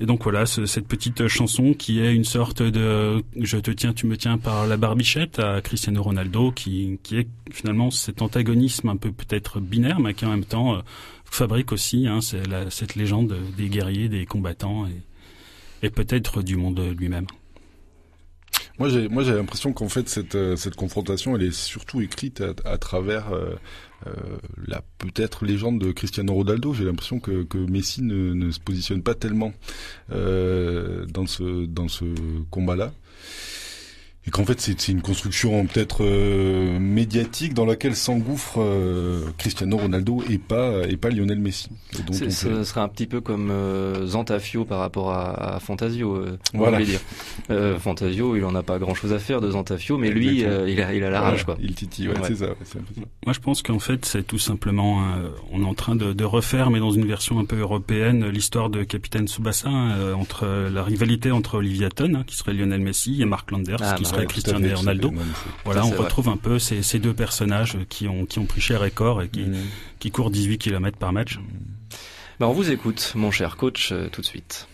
Et 0.00 0.06
donc 0.06 0.22
voilà, 0.22 0.46
ce- 0.46 0.64
cette 0.64 0.88
petite 0.88 1.28
chanson 1.28 1.74
qui 1.74 2.00
est 2.00 2.14
une 2.14 2.24
sorte 2.24 2.62
de 2.62 3.22
je 3.38 3.58
te 3.58 3.70
tiens, 3.70 3.92
tu 3.92 4.06
me 4.06 4.16
tiens 4.16 4.38
par 4.38 4.66
la 4.66 4.78
barbichette 4.78 5.38
à 5.40 5.60
Cristiano 5.60 6.02
Ronaldo, 6.02 6.52
qui, 6.52 6.98
est 7.12 7.28
finalement 7.52 7.90
cet 7.90 8.22
antagonisme 8.22 8.88
un 8.88 8.96
peu 8.96 9.12
peut-être 9.12 9.60
binaire, 9.60 10.00
mais 10.00 10.14
qui 10.14 10.24
en 10.24 10.30
même 10.30 10.44
temps 10.46 10.76
euh, 10.76 10.80
fabrique 11.26 11.70
aussi 11.70 12.06
hein, 12.06 12.20
cette 12.22 12.94
légende 12.94 13.36
des 13.58 13.68
guerriers, 13.68 14.08
des 14.08 14.24
combattants 14.24 14.86
et 15.82 15.90
peut-être 15.90 16.42
du 16.42 16.56
monde 16.56 16.80
lui-même. 16.98 17.26
Moi, 18.78 18.90
j'ai, 18.90 19.08
moi, 19.08 19.22
j'ai 19.22 19.32
l'impression 19.32 19.72
qu'en 19.72 19.88
fait, 19.88 20.08
cette, 20.08 20.34
euh, 20.34 20.54
cette 20.56 20.76
confrontation, 20.76 21.34
elle 21.34 21.44
est 21.44 21.52
surtout 21.52 22.02
écrite 22.02 22.42
à, 22.64 22.76
travers 22.76 23.32
euh, 23.32 23.54
euh, 24.06 24.12
la 24.66 24.82
peut-être 24.98 25.46
légende 25.46 25.80
de 25.80 25.92
Cristiano 25.92 26.34
Ronaldo. 26.34 26.74
J'ai 26.74 26.84
l'impression 26.84 27.18
que, 27.18 27.42
que 27.44 27.56
Messi 27.56 28.02
ne, 28.02 28.50
se 28.50 28.60
positionne 28.60 29.02
pas 29.02 29.14
tellement 29.14 29.52
dans 30.10 31.26
ce 31.26 31.64
dans 31.66 31.88
ce 31.88 32.04
combat-là. 32.50 32.92
Et 34.26 34.30
qu'en 34.30 34.44
fait, 34.44 34.60
c'est, 34.60 34.88
une 34.88 35.02
construction 35.02 35.66
peut-être 35.66 35.98
euh, 36.04 36.80
médiatique 36.80 37.54
dans 37.54 37.64
laquelle 37.64 37.94
s'engouffre 37.94 38.56
euh, 38.58 39.20
Cristiano 39.38 39.76
Ronaldo 39.76 40.22
et 40.28 40.38
pas 40.38 40.82
et 40.88 40.96
pas 40.96 41.10
Lionel 41.10 41.38
Messi. 41.38 41.68
Donc, 42.06 42.16
Ce 42.30 42.64
serait 42.64 42.80
un 42.80 42.88
petit 42.88 43.06
peu 43.06 43.20
comme 43.20 43.50
euh, 43.52 44.04
Zantafio 44.06 44.64
par 44.64 44.80
rapport 44.80 45.12
à, 45.12 45.54
à 45.56 45.60
Fantasio. 45.60 46.16
euh, 46.16 46.38
Voilà. 46.54 46.82
dire. 46.82 46.98
Euh, 47.50 47.78
Fantasio, 47.78 48.34
il 48.36 48.44
en 48.44 48.54
a 48.56 48.64
pas 48.64 48.78
grand-chose 48.80 49.12
à 49.12 49.20
faire 49.20 49.40
de 49.40 49.50
Zantafio, 49.50 49.96
mais 49.96 50.10
lui, 50.10 50.44
euh, 50.44 50.68
il 50.68 50.80
a, 50.80 50.92
il 50.92 51.04
a 51.04 51.10
la 51.10 51.20
rage, 51.20 51.44
quoi. 51.44 51.56
Il 51.60 51.74
titille, 51.74 52.08
ouais, 52.08 52.18
Ouais. 52.18 52.28
c'est 52.28 52.36
ça. 52.36 52.46
ouais, 52.48 52.56
c'est 52.64 52.78
un 52.78 52.82
peu 52.82 52.94
ça. 52.96 53.06
Moi, 53.26 53.32
je 53.32 53.40
pense 53.40 53.62
qu'en 53.62 53.78
fait, 53.78 54.04
c'est 54.06 54.26
tout 54.26 54.38
simplement, 54.38 55.02
euh, 55.14 55.28
on 55.52 55.62
est 55.62 55.66
en 55.66 55.74
train 55.74 55.94
de, 55.94 56.12
de 56.12 56.24
refaire, 56.24 56.70
mais 56.70 56.80
dans 56.80 56.90
une 56.90 57.06
version 57.06 57.38
un 57.38 57.44
peu 57.44 57.58
européenne, 57.60 58.28
l'histoire 58.28 58.70
de 58.70 58.82
Capitaine 58.82 59.28
Tsubasa 59.28 59.68
hein, 59.68 59.92
euh, 59.98 60.14
entre 60.14 60.46
la 60.72 60.82
rivalité 60.82 61.30
entre 61.30 61.58
Olivia 61.58 61.90
Ton, 61.90 62.14
hein, 62.16 62.24
qui 62.26 62.34
serait 62.36 62.54
Lionel 62.54 62.80
Messi, 62.80 63.22
et 63.22 63.24
Mark 63.24 63.50
Landers, 63.52 63.78
Ah, 63.80 63.94
qui 63.96 64.02
bah 64.02 64.08
à 64.16 64.26
Cristiano 64.26 64.76
Ronaldo. 64.76 65.12
Voilà, 65.64 65.84
on 65.84 65.90
retrouve 65.90 66.28
un 66.28 66.36
peu 66.36 66.58
ces, 66.58 66.82
ces 66.82 66.98
deux 66.98 67.14
personnages 67.14 67.78
qui 67.88 68.08
ont, 68.08 68.26
qui 68.26 68.38
ont 68.38 68.46
pris 68.46 68.60
cher 68.60 68.84
et 68.84 68.90
corps 68.90 69.22
et 69.22 69.28
qui, 69.28 69.44
qui 69.98 70.10
courent 70.10 70.30
18 70.30 70.58
km 70.58 70.96
par 70.98 71.12
match. 71.12 71.38
Ben, 72.38 72.46
on 72.46 72.52
vous 72.52 72.70
écoute, 72.70 73.12
mon 73.14 73.30
cher 73.30 73.56
coach, 73.56 73.92
euh, 73.92 74.08
tout 74.12 74.20
de 74.20 74.26
suite. 74.26 74.68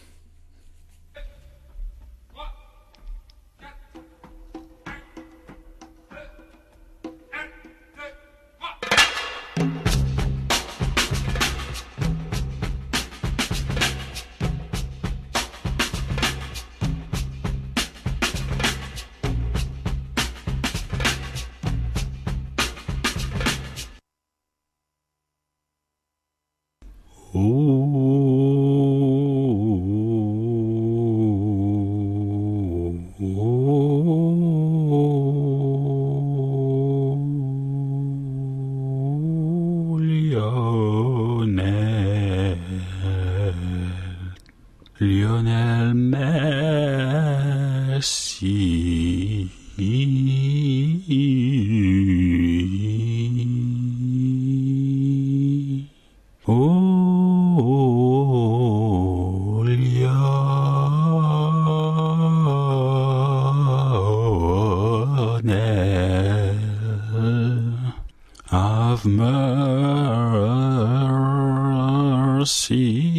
Morsi. 72.43 73.12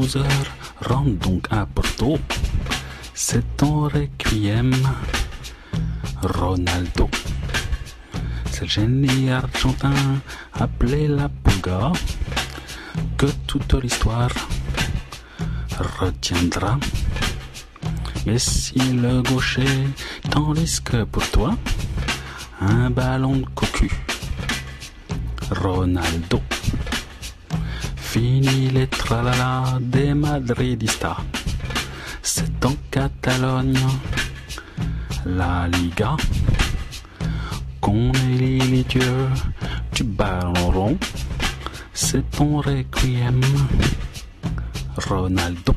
12 0.00 0.24
rentre 0.88 1.18
donc 1.18 1.46
à 1.50 1.66
Porto. 1.66 2.18
C'est 3.12 3.44
ton 3.58 3.82
requiem, 3.82 4.74
Ronaldo. 6.22 7.10
C'est 8.50 8.62
le 8.62 8.68
génie 8.68 9.30
argentin 9.30 9.92
appelé 10.54 11.06
la 11.06 11.28
Pulga 11.28 11.92
que 13.18 13.26
toute 13.46 13.74
l'histoire 13.74 14.32
retiendra. 15.98 16.78
Mais 18.24 18.38
si 18.38 18.78
le 18.78 19.20
gaucher, 19.20 19.86
tandis 20.30 20.80
que 20.82 21.04
pour 21.04 21.28
toi, 21.30 21.56
un 22.62 22.88
ballon 22.88 23.36
de 23.36 23.46
cocu. 23.54 23.90
Ronaldo. 25.50 26.40
Fini 28.20 28.68
les 28.68 28.86
tralala 28.86 29.78
des 29.80 30.12
Madridistas. 30.12 31.16
C'est 32.20 32.62
en 32.66 32.74
Catalogne, 32.90 33.80
la 35.24 35.66
Liga, 35.68 36.18
qu'on 37.80 38.12
élit 38.28 38.58
les 38.58 38.84
dieux 38.84 39.26
du 39.94 40.04
ballon 40.04 40.70
rond. 40.70 40.98
C'est 41.94 42.30
ton 42.32 42.58
requiem, 42.58 43.40
Ronaldo. 45.08 45.74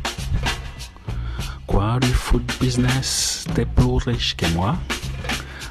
Quoi 1.66 1.98
du 2.02 2.10
foot 2.10 2.44
business, 2.60 3.46
t'es 3.56 3.66
plus 3.66 4.04
riche 4.06 4.36
que 4.36 4.48
moi. 4.48 4.76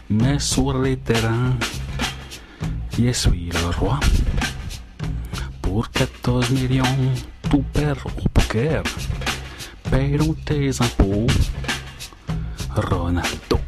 Mais 0.09 0.39
sur 0.39 0.79
les 0.79 0.97
terrains, 0.97 1.53
je 2.99 3.13
suis 3.13 3.51
le 3.51 3.67
roi. 3.79 4.01
Pour 5.73 5.89
14 5.91 6.51
millions, 6.51 6.85
tout 7.49 7.65
perd 7.73 7.99
au 8.05 8.29
poker. 8.29 8.83
Paieront 9.91 10.35
tes 10.45 10.69
impôts, 10.83 11.27
Ronaldo. 12.77 13.59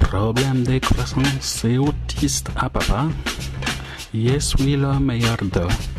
Problème 0.00 0.64
de 0.64 0.78
croissance 0.80 1.64
et 1.64 1.78
autiste 1.78 2.50
à 2.56 2.68
papa. 2.68 3.06
Je 4.12 4.40
suis 4.40 4.74
le 4.74 4.98
meilleur 4.98 5.36
de 5.40 5.93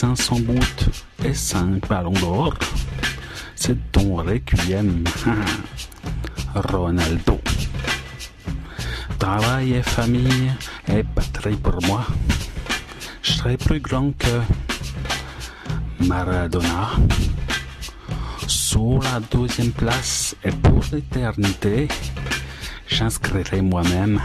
500 0.00 0.40
buts 0.40 0.90
et 1.22 1.34
5 1.34 1.86
ballons 1.86 2.14
d'or. 2.14 2.54
C'est 3.54 3.92
ton 3.92 4.16
requiem, 4.16 5.04
Ronaldo. 6.54 7.38
Travail 9.18 9.74
et 9.74 9.82
famille 9.82 10.52
et 10.88 11.02
patrie 11.02 11.56
pour 11.56 11.82
moi. 11.86 12.06
Je 13.20 13.32
serai 13.32 13.58
plus 13.58 13.80
grand 13.80 14.12
que 14.16 14.40
Maradona. 16.06 16.92
Sous 18.46 19.00
la 19.02 19.20
deuxième 19.20 19.72
place 19.72 20.34
et 20.42 20.50
pour 20.50 20.82
l'éternité, 20.92 21.88
j'inscrirai 22.88 23.60
moi-même 23.60 24.18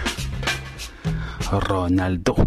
Ronaldo. 1.52 2.38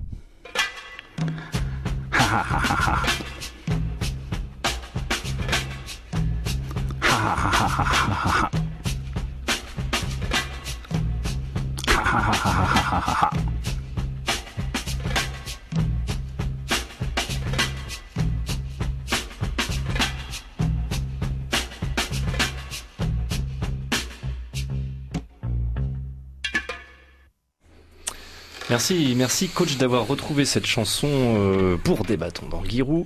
Merci, 28.90 29.14
merci 29.16 29.48
coach 29.48 29.76
d'avoir 29.76 30.06
retrouvé 30.06 30.46
cette 30.46 30.64
chanson 30.64 31.08
euh, 31.10 31.76
pour 31.76 32.04
des 32.04 32.16
bâtons 32.16 32.48
dans 32.48 32.64
Giroud. 32.64 33.04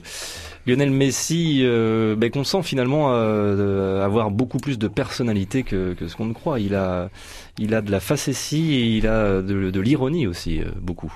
Lionel 0.64 0.92
Messi, 0.92 1.62
euh, 1.62 2.14
ben, 2.14 2.30
qu'on 2.30 2.44
sent 2.44 2.62
finalement 2.62 3.08
euh, 3.10 4.04
avoir 4.04 4.30
beaucoup 4.30 4.58
plus 4.58 4.78
de 4.78 4.86
personnalité 4.86 5.64
que, 5.64 5.94
que 5.94 6.06
ce 6.06 6.14
qu'on 6.14 6.26
ne 6.26 6.34
croit. 6.34 6.60
Il 6.60 6.76
a, 6.76 7.10
il 7.58 7.74
a 7.74 7.80
de 7.80 7.90
la 7.90 7.98
facétie 7.98 8.74
et 8.74 8.96
il 8.96 9.08
a 9.08 9.42
de, 9.42 9.72
de 9.72 9.80
l'ironie 9.80 10.28
aussi, 10.28 10.60
euh, 10.60 10.66
beaucoup. 10.80 11.12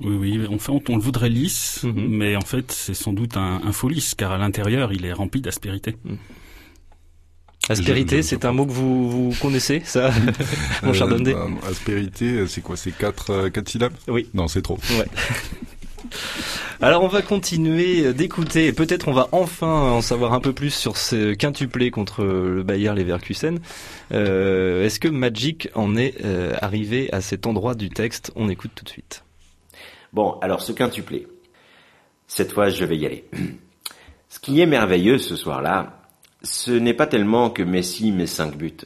Oui, 0.00 0.16
oui, 0.18 0.46
en 0.52 0.58
fait, 0.58 0.72
on 0.90 0.96
le 0.96 1.02
voudrait 1.02 1.28
lisse, 1.28 1.84
mais 1.94 2.34
en 2.34 2.40
fait, 2.40 2.72
c'est 2.72 2.94
sans 2.94 3.12
doute 3.12 3.36
un, 3.36 3.60
un 3.64 3.70
faux 3.70 3.88
lisse, 3.88 4.16
car 4.16 4.32
à 4.32 4.38
l'intérieur, 4.38 4.92
il 4.92 5.06
est 5.06 5.12
rempli 5.12 5.40
d'aspérité. 5.40 5.96
Aspérité, 7.68 8.22
c'est 8.22 8.44
un 8.44 8.52
mot 8.52 8.66
que 8.66 8.72
vous, 8.72 9.30
vous 9.30 9.36
connaissez, 9.40 9.80
ça, 9.84 10.10
mon 10.82 10.92
cher 10.92 11.06
Euh, 11.06 11.10
Dondé 11.10 11.34
bah, 11.34 11.46
aspérité, 11.68 12.46
c'est 12.48 12.62
quoi 12.62 12.76
C'est 12.76 12.90
quatre, 12.90 13.30
euh, 13.30 13.50
quatre 13.50 13.68
syllabes? 13.68 13.92
Oui. 14.08 14.28
Non, 14.34 14.48
c'est 14.48 14.62
trop. 14.62 14.78
Ouais. 14.98 15.06
Alors 16.80 17.02
on 17.04 17.08
va 17.08 17.20
continuer 17.22 18.12
d'écouter 18.14 18.66
et 18.66 18.72
peut-être 18.72 19.06
on 19.08 19.12
va 19.12 19.28
enfin 19.32 19.66
en 19.92 20.00
savoir 20.00 20.32
un 20.32 20.40
peu 20.40 20.52
plus 20.54 20.72
sur 20.72 20.96
ce 20.96 21.34
quintuplé 21.34 21.90
contre 21.90 22.24
le 22.24 22.62
Bayer 22.62 22.92
Leverkusen. 22.94 23.60
Euh, 24.12 24.84
Est-ce 24.84 24.98
que 24.98 25.08
Magic 25.08 25.68
en 25.74 25.96
est 25.96 26.14
euh, 26.24 26.54
arrivé 26.62 27.12
à 27.12 27.20
cet 27.20 27.46
endroit 27.46 27.74
du 27.74 27.90
texte? 27.90 28.32
On 28.34 28.48
écoute 28.48 28.70
tout 28.74 28.84
de 28.84 28.88
suite. 28.88 29.24
Bon, 30.14 30.38
alors 30.40 30.62
ce 30.62 30.72
quintuplé. 30.72 31.26
Cette 32.26 32.52
fois, 32.52 32.70
je 32.70 32.84
vais 32.84 32.96
y 32.96 33.04
aller. 33.06 33.24
Ce 34.30 34.38
qui 34.38 34.60
est 34.60 34.66
merveilleux 34.66 35.18
ce 35.18 35.36
soir-là, 35.36 35.99
ce 36.42 36.72
n'est 36.72 36.94
pas 36.94 37.06
tellement 37.06 37.50
que 37.50 37.62
Messi 37.62 38.12
met 38.12 38.26
cinq 38.26 38.56
buts. 38.56 38.76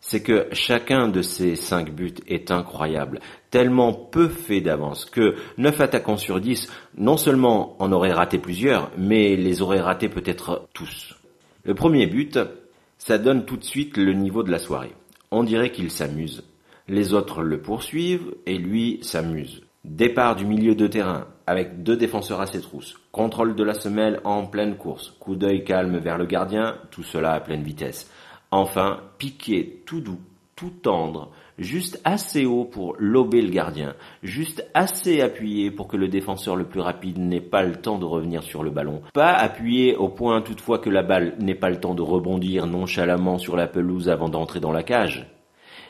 C'est 0.00 0.22
que 0.22 0.46
chacun 0.52 1.08
de 1.08 1.22
ces 1.22 1.56
cinq 1.56 1.90
buts 1.90 2.14
est 2.26 2.50
incroyable, 2.50 3.20
tellement 3.50 3.92
peu 3.92 4.28
fait 4.28 4.60
d'avance 4.60 5.04
que 5.04 5.34
neuf 5.58 5.80
attaquants 5.80 6.16
sur 6.16 6.40
10 6.40 6.68
non 6.96 7.16
seulement 7.16 7.76
en 7.82 7.92
auraient 7.92 8.12
raté 8.12 8.38
plusieurs, 8.38 8.90
mais 8.96 9.36
les 9.36 9.60
auraient 9.60 9.80
ratés 9.80 10.08
peut-être 10.08 10.68
tous. 10.72 11.14
Le 11.64 11.74
premier 11.74 12.06
but, 12.06 12.38
ça 12.96 13.18
donne 13.18 13.44
tout 13.44 13.56
de 13.56 13.64
suite 13.64 13.96
le 13.98 14.14
niveau 14.14 14.42
de 14.42 14.50
la 14.50 14.58
soirée. 14.58 14.94
On 15.30 15.44
dirait 15.44 15.70
qu'il 15.72 15.90
s'amuse. 15.90 16.44
Les 16.88 17.12
autres 17.12 17.42
le 17.42 17.60
poursuivent 17.60 18.34
et 18.46 18.56
lui 18.56 18.98
s'amuse. 19.02 19.62
Départ 19.84 20.36
du 20.36 20.44
milieu 20.44 20.74
de 20.74 20.86
terrain 20.86 21.26
avec 21.50 21.82
deux 21.82 21.96
défenseurs 21.96 22.40
à 22.40 22.46
ses 22.46 22.60
trousses. 22.60 22.94
Contrôle 23.10 23.56
de 23.56 23.64
la 23.64 23.74
semelle 23.74 24.20
en 24.22 24.46
pleine 24.46 24.76
course. 24.76 25.10
Coup 25.18 25.34
d'œil 25.34 25.64
calme 25.64 25.98
vers 25.98 26.16
le 26.16 26.24
gardien. 26.24 26.76
Tout 26.92 27.02
cela 27.02 27.32
à 27.32 27.40
pleine 27.40 27.64
vitesse. 27.64 28.08
Enfin, 28.52 29.00
piqué 29.18 29.82
tout 29.84 30.00
doux, 30.00 30.20
tout 30.54 30.70
tendre, 30.70 31.32
juste 31.58 32.00
assez 32.04 32.46
haut 32.46 32.64
pour 32.64 32.94
lober 33.00 33.42
le 33.42 33.50
gardien, 33.50 33.94
juste 34.22 34.64
assez 34.74 35.22
appuyé 35.22 35.72
pour 35.72 35.88
que 35.88 35.96
le 35.96 36.06
défenseur 36.06 36.54
le 36.54 36.68
plus 36.68 36.80
rapide 36.80 37.18
n'ait 37.18 37.40
pas 37.40 37.64
le 37.64 37.76
temps 37.76 37.98
de 37.98 38.04
revenir 38.04 38.44
sur 38.44 38.62
le 38.62 38.70
ballon, 38.70 39.02
pas 39.12 39.32
appuyé 39.32 39.96
au 39.96 40.08
point 40.08 40.42
toutefois 40.42 40.78
que 40.78 40.90
la 40.90 41.02
balle 41.02 41.34
n'ait 41.40 41.54
pas 41.54 41.70
le 41.70 41.80
temps 41.80 41.94
de 41.94 42.02
rebondir 42.02 42.66
nonchalamment 42.66 43.38
sur 43.38 43.56
la 43.56 43.66
pelouse 43.66 44.08
avant 44.08 44.28
d'entrer 44.28 44.60
dans 44.60 44.72
la 44.72 44.82
cage. 44.82 45.26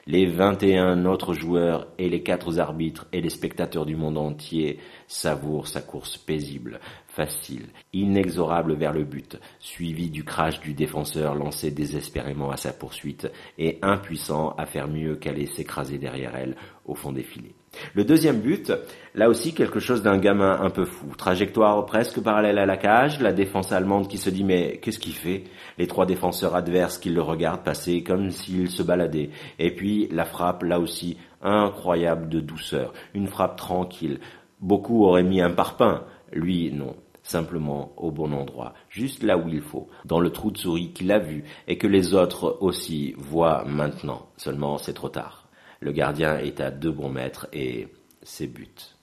Les 0.06 0.26
21 0.26 1.04
autres 1.04 1.34
joueurs 1.34 1.86
et 1.98 2.08
les 2.08 2.22
quatre 2.22 2.58
arbitres 2.58 3.06
et 3.12 3.20
les 3.20 3.28
spectateurs 3.28 3.84
du 3.84 3.96
monde 3.96 4.16
entier 4.16 4.78
savourent 5.06 5.68
sa 5.68 5.82
course 5.82 6.16
paisible, 6.16 6.80
facile, 7.06 7.68
inexorable 7.92 8.74
vers 8.74 8.92
le 8.92 9.04
but, 9.04 9.38
suivi 9.58 10.08
du 10.08 10.24
crash 10.24 10.60
du 10.60 10.72
défenseur 10.72 11.34
lancé 11.34 11.70
désespérément 11.70 12.50
à 12.50 12.56
sa 12.56 12.72
poursuite 12.72 13.30
et 13.58 13.78
impuissant 13.82 14.54
à 14.56 14.64
faire 14.64 14.88
mieux 14.88 15.16
qu'aller 15.16 15.46
s'écraser 15.46 15.98
derrière 15.98 16.34
elle 16.34 16.56
au 16.86 16.94
fond 16.94 17.12
des 17.12 17.22
filets. 17.22 17.54
Le 17.94 18.04
deuxième 18.04 18.40
but, 18.40 18.72
là 19.14 19.28
aussi 19.28 19.54
quelque 19.54 19.80
chose 19.80 20.02
d'un 20.02 20.18
gamin 20.18 20.60
un 20.60 20.70
peu 20.70 20.84
fou. 20.84 21.06
Trajectoire 21.16 21.84
presque 21.86 22.20
parallèle 22.20 22.58
à 22.58 22.66
la 22.66 22.76
cage, 22.76 23.20
la 23.20 23.32
défense 23.32 23.72
allemande 23.72 24.08
qui 24.08 24.18
se 24.18 24.30
dit 24.30 24.44
mais 24.44 24.78
qu'est-ce 24.78 24.98
qu'il 24.98 25.14
fait? 25.14 25.44
Les 25.78 25.86
trois 25.86 26.06
défenseurs 26.06 26.56
adverses 26.56 26.98
qui 26.98 27.10
le 27.10 27.22
regardent 27.22 27.62
passer 27.62 28.02
comme 28.02 28.30
s'il 28.30 28.70
se 28.70 28.82
baladait. 28.82 29.30
Et 29.58 29.74
puis 29.74 30.08
la 30.10 30.24
frappe, 30.24 30.62
là 30.62 30.80
aussi, 30.80 31.16
incroyable 31.42 32.28
de 32.28 32.40
douceur. 32.40 32.92
Une 33.14 33.28
frappe 33.28 33.56
tranquille. 33.56 34.20
Beaucoup 34.60 35.04
auraient 35.04 35.22
mis 35.22 35.40
un 35.40 35.50
parpaing. 35.50 36.02
Lui, 36.32 36.72
non. 36.72 36.96
Simplement 37.22 37.92
au 37.96 38.10
bon 38.10 38.32
endroit, 38.32 38.72
juste 38.88 39.22
là 39.22 39.36
où 39.36 39.46
il 39.48 39.60
faut, 39.60 39.88
dans 40.06 40.20
le 40.20 40.30
trou 40.30 40.50
de 40.50 40.56
souris 40.56 40.92
qu'il 40.92 41.12
a 41.12 41.18
vu 41.18 41.44
et 41.68 41.76
que 41.76 41.86
les 41.86 42.14
autres 42.14 42.56
aussi 42.60 43.14
voient 43.18 43.62
maintenant. 43.66 44.26
Seulement 44.36 44.78
c'est 44.78 44.94
trop 44.94 45.10
tard. 45.10 45.39
Le 45.80 45.92
gardien 45.92 46.38
est 46.38 46.60
à 46.60 46.70
deux 46.70 46.92
bons 46.92 47.08
mètres 47.08 47.48
et 47.52 47.88
c'est 48.22 48.46
but. 48.46 48.96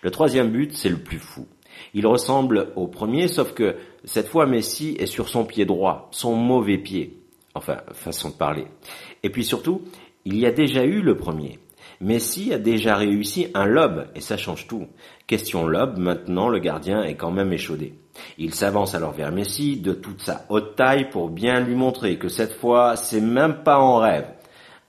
Le 0.00 0.10
troisième 0.10 0.50
but, 0.50 0.74
c'est 0.74 0.88
le 0.88 0.96
plus 0.96 1.18
fou. 1.18 1.46
Il 1.92 2.06
ressemble 2.06 2.72
au 2.74 2.86
premier, 2.86 3.28
sauf 3.28 3.52
que 3.52 3.76
cette 4.04 4.28
fois 4.28 4.46
Messi 4.46 4.96
est 4.98 5.06
sur 5.06 5.28
son 5.28 5.44
pied 5.44 5.66
droit, 5.66 6.08
son 6.10 6.34
mauvais 6.34 6.78
pied. 6.78 7.18
Enfin, 7.54 7.78
façon 7.92 8.30
de 8.30 8.34
parler. 8.34 8.66
Et 9.22 9.28
puis 9.28 9.44
surtout, 9.44 9.82
il 10.24 10.38
y 10.38 10.46
a 10.46 10.52
déjà 10.52 10.84
eu 10.84 11.02
le 11.02 11.16
premier. 11.16 11.58
Messi 12.00 12.52
a 12.52 12.58
déjà 12.58 12.96
réussi 12.96 13.48
un 13.54 13.66
lob, 13.66 14.08
et 14.14 14.20
ça 14.20 14.36
change 14.36 14.66
tout. 14.66 14.88
Question 15.26 15.66
lob, 15.66 15.98
maintenant 15.98 16.48
le 16.48 16.58
gardien 16.58 17.02
est 17.02 17.14
quand 17.14 17.30
même 17.30 17.52
échaudé. 17.52 17.94
Il 18.38 18.54
s'avance 18.54 18.94
alors 18.94 19.12
vers 19.12 19.32
Messi 19.32 19.76
de 19.76 19.92
toute 19.92 20.22
sa 20.22 20.46
haute 20.48 20.76
taille 20.76 21.10
pour 21.10 21.28
bien 21.28 21.60
lui 21.60 21.74
montrer 21.74 22.18
que 22.18 22.28
cette 22.28 22.54
fois, 22.54 22.96
c'est 22.96 23.20
même 23.20 23.62
pas 23.64 23.78
en 23.78 23.98
rêve. 23.98 24.26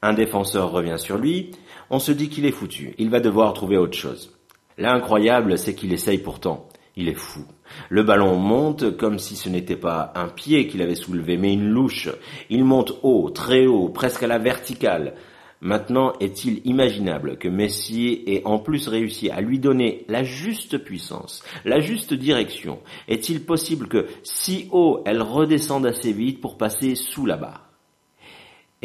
Un 0.05 0.11
défenseur 0.11 0.69
revient 0.69 0.97
sur 0.99 1.17
lui, 1.17 1.51
on 1.89 1.97
se 1.97 2.11
dit 2.11 2.27
qu'il 2.27 2.45
est 2.45 2.51
foutu, 2.51 2.93
il 2.97 3.09
va 3.09 3.21
devoir 3.21 3.53
trouver 3.53 3.77
autre 3.77 3.97
chose. 3.97 4.37
L'incroyable, 4.77 5.57
c'est 5.57 5.75
qu'il 5.75 5.93
essaye 5.93 6.17
pourtant. 6.17 6.67
Il 6.97 7.07
est 7.07 7.13
fou. 7.13 7.45
Le 7.87 8.03
ballon 8.03 8.35
monte 8.35 8.97
comme 8.97 9.17
si 9.17 9.37
ce 9.37 9.47
n'était 9.47 9.77
pas 9.77 10.11
un 10.15 10.27
pied 10.27 10.67
qu'il 10.67 10.81
avait 10.81 10.95
soulevé, 10.95 11.37
mais 11.37 11.53
une 11.53 11.69
louche. 11.69 12.09
Il 12.49 12.65
monte 12.65 12.99
haut, 13.01 13.29
très 13.29 13.65
haut, 13.65 13.87
presque 13.87 14.23
à 14.23 14.27
la 14.27 14.39
verticale. 14.39 15.15
Maintenant, 15.61 16.11
est-il 16.19 16.59
imaginable 16.65 17.37
que 17.37 17.47
Messi 17.47 18.23
ait 18.27 18.41
en 18.43 18.59
plus 18.59 18.89
réussi 18.89 19.29
à 19.29 19.39
lui 19.39 19.57
donner 19.57 20.03
la 20.09 20.23
juste 20.23 20.79
puissance, 20.79 21.45
la 21.63 21.79
juste 21.79 22.13
direction? 22.13 22.79
Est-il 23.07 23.45
possible 23.45 23.87
que 23.87 24.07
si 24.23 24.67
haut, 24.73 25.01
elle 25.05 25.21
redescende 25.21 25.85
assez 25.85 26.11
vite 26.11 26.41
pour 26.41 26.57
passer 26.57 26.95
sous 26.95 27.25
la 27.25 27.37
barre? 27.37 27.72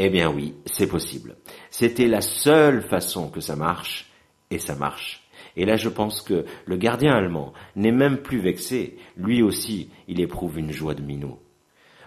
Eh 0.00 0.10
bien 0.10 0.30
oui, 0.30 0.54
c'est 0.64 0.86
possible. 0.86 1.34
C'était 1.70 2.06
la 2.06 2.20
seule 2.20 2.82
façon 2.82 3.30
que 3.30 3.40
ça 3.40 3.56
marche, 3.56 4.06
et 4.48 4.58
ça 4.58 4.76
marche. 4.76 5.24
Et 5.56 5.66
là, 5.66 5.76
je 5.76 5.88
pense 5.88 6.22
que 6.22 6.44
le 6.66 6.76
gardien 6.76 7.14
allemand 7.14 7.52
n'est 7.74 7.90
même 7.90 8.18
plus 8.18 8.38
vexé. 8.38 8.96
Lui 9.16 9.42
aussi, 9.42 9.90
il 10.06 10.20
éprouve 10.20 10.60
une 10.60 10.70
joie 10.70 10.94
de 10.94 11.02
minot. 11.02 11.40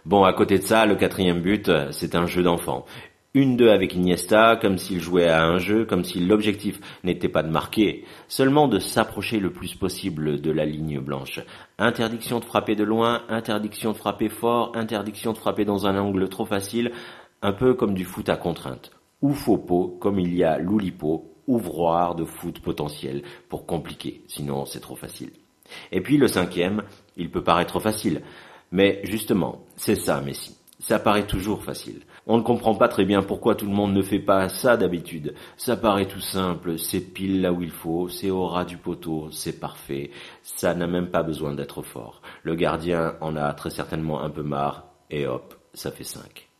Bon, 0.05 0.23
à 0.23 0.31
côté 0.31 0.57
de 0.57 0.63
ça, 0.63 0.85
le 0.85 0.95
quatrième 0.95 1.41
but, 1.41 1.69
c'est 1.91 2.15
un 2.15 2.27
jeu 2.27 2.43
d'enfant. 2.43 2.85
Une 3.33 3.55
deux 3.55 3.69
avec 3.69 3.95
Iniesta, 3.95 4.57
comme 4.61 4.77
s'il 4.77 4.99
jouait 4.99 5.29
à 5.29 5.45
un 5.45 5.57
jeu, 5.57 5.85
comme 5.85 6.03
si 6.03 6.19
l'objectif 6.19 6.81
n'était 7.05 7.29
pas 7.29 7.43
de 7.43 7.49
marquer, 7.49 8.03
seulement 8.27 8.67
de 8.67 8.77
s'approcher 8.79 9.39
le 9.39 9.51
plus 9.53 9.75
possible 9.75 10.41
de 10.41 10.51
la 10.51 10.65
ligne 10.65 10.99
blanche. 10.99 11.39
Interdiction 11.77 12.39
de 12.39 12.45
frapper 12.45 12.75
de 12.75 12.83
loin, 12.83 13.23
interdiction 13.29 13.93
de 13.93 13.97
frapper 13.97 14.27
fort, 14.27 14.73
interdiction 14.75 15.31
de 15.31 15.37
frapper 15.37 15.63
dans 15.63 15.87
un 15.87 15.97
angle 15.97 16.27
trop 16.27 16.45
facile, 16.45 16.91
un 17.41 17.53
peu 17.53 17.73
comme 17.73 17.93
du 17.93 18.05
foot 18.05 18.29
à 18.29 18.37
contrainte. 18.37 18.91
Ou 19.21 19.33
faux 19.33 19.57
pot, 19.57 19.97
comme 19.99 20.19
il 20.19 20.35
y 20.35 20.43
a 20.43 20.57
l'oulipo, 20.57 21.31
ouvroir 21.47 22.15
de 22.15 22.25
foot 22.25 22.59
potentiel 22.59 23.23
pour 23.49 23.65
compliquer, 23.65 24.23
sinon 24.27 24.65
c'est 24.65 24.79
trop 24.79 24.95
facile. 24.95 25.31
Et 25.91 26.01
puis 26.01 26.17
le 26.17 26.27
cinquième, 26.27 26.83
il 27.17 27.31
peut 27.31 27.43
paraître 27.43 27.79
facile, 27.79 28.21
mais 28.71 29.01
justement, 29.03 29.65
c'est 29.75 29.95
ça 29.95 30.21
Messi. 30.21 30.57
Ça 30.79 30.97
paraît 30.97 31.27
toujours 31.27 31.63
facile. 31.63 32.01
On 32.25 32.37
ne 32.37 32.43
comprend 32.43 32.73
pas 32.73 32.87
très 32.87 33.05
bien 33.05 33.21
pourquoi 33.21 33.53
tout 33.53 33.67
le 33.67 33.71
monde 33.71 33.93
ne 33.93 34.01
fait 34.01 34.19
pas 34.19 34.49
ça 34.49 34.77
d'habitude. 34.77 35.35
Ça 35.55 35.77
paraît 35.77 36.07
tout 36.07 36.21
simple, 36.21 36.79
c'est 36.79 37.13
pile 37.13 37.41
là 37.41 37.53
où 37.53 37.61
il 37.61 37.69
faut, 37.69 38.09
c'est 38.09 38.31
au 38.31 38.47
ras 38.47 38.65
du 38.65 38.77
poteau, 38.77 39.29
c'est 39.31 39.59
parfait. 39.59 40.09
Ça 40.41 40.73
n'a 40.73 40.87
même 40.87 41.11
pas 41.11 41.21
besoin 41.21 41.53
d'être 41.53 41.83
fort. 41.83 42.21
Le 42.41 42.55
gardien 42.55 43.15
en 43.21 43.35
a 43.35 43.53
très 43.53 43.69
certainement 43.69 44.23
un 44.23 44.31
peu 44.31 44.43
marre, 44.43 44.87
et 45.11 45.27
hop, 45.27 45.53
ça 45.73 45.91
fait 45.91 46.03
cinq. 46.03 46.50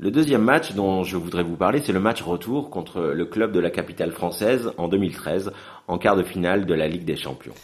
Le 0.00 0.12
deuxième 0.12 0.42
match 0.42 0.74
dont 0.74 1.02
je 1.02 1.16
voudrais 1.16 1.42
vous 1.42 1.56
parler, 1.56 1.82
c'est 1.84 1.92
le 1.92 1.98
match 1.98 2.22
retour 2.22 2.70
contre 2.70 3.00
le 3.00 3.26
club 3.26 3.50
de 3.50 3.58
la 3.58 3.70
capitale 3.70 4.12
française 4.12 4.70
en 4.76 4.86
2013, 4.86 5.50
en 5.88 5.98
quart 5.98 6.14
de 6.14 6.22
finale 6.22 6.66
de 6.66 6.74
la 6.74 6.86
Ligue 6.86 7.04
des 7.04 7.16
Champions. 7.16 7.54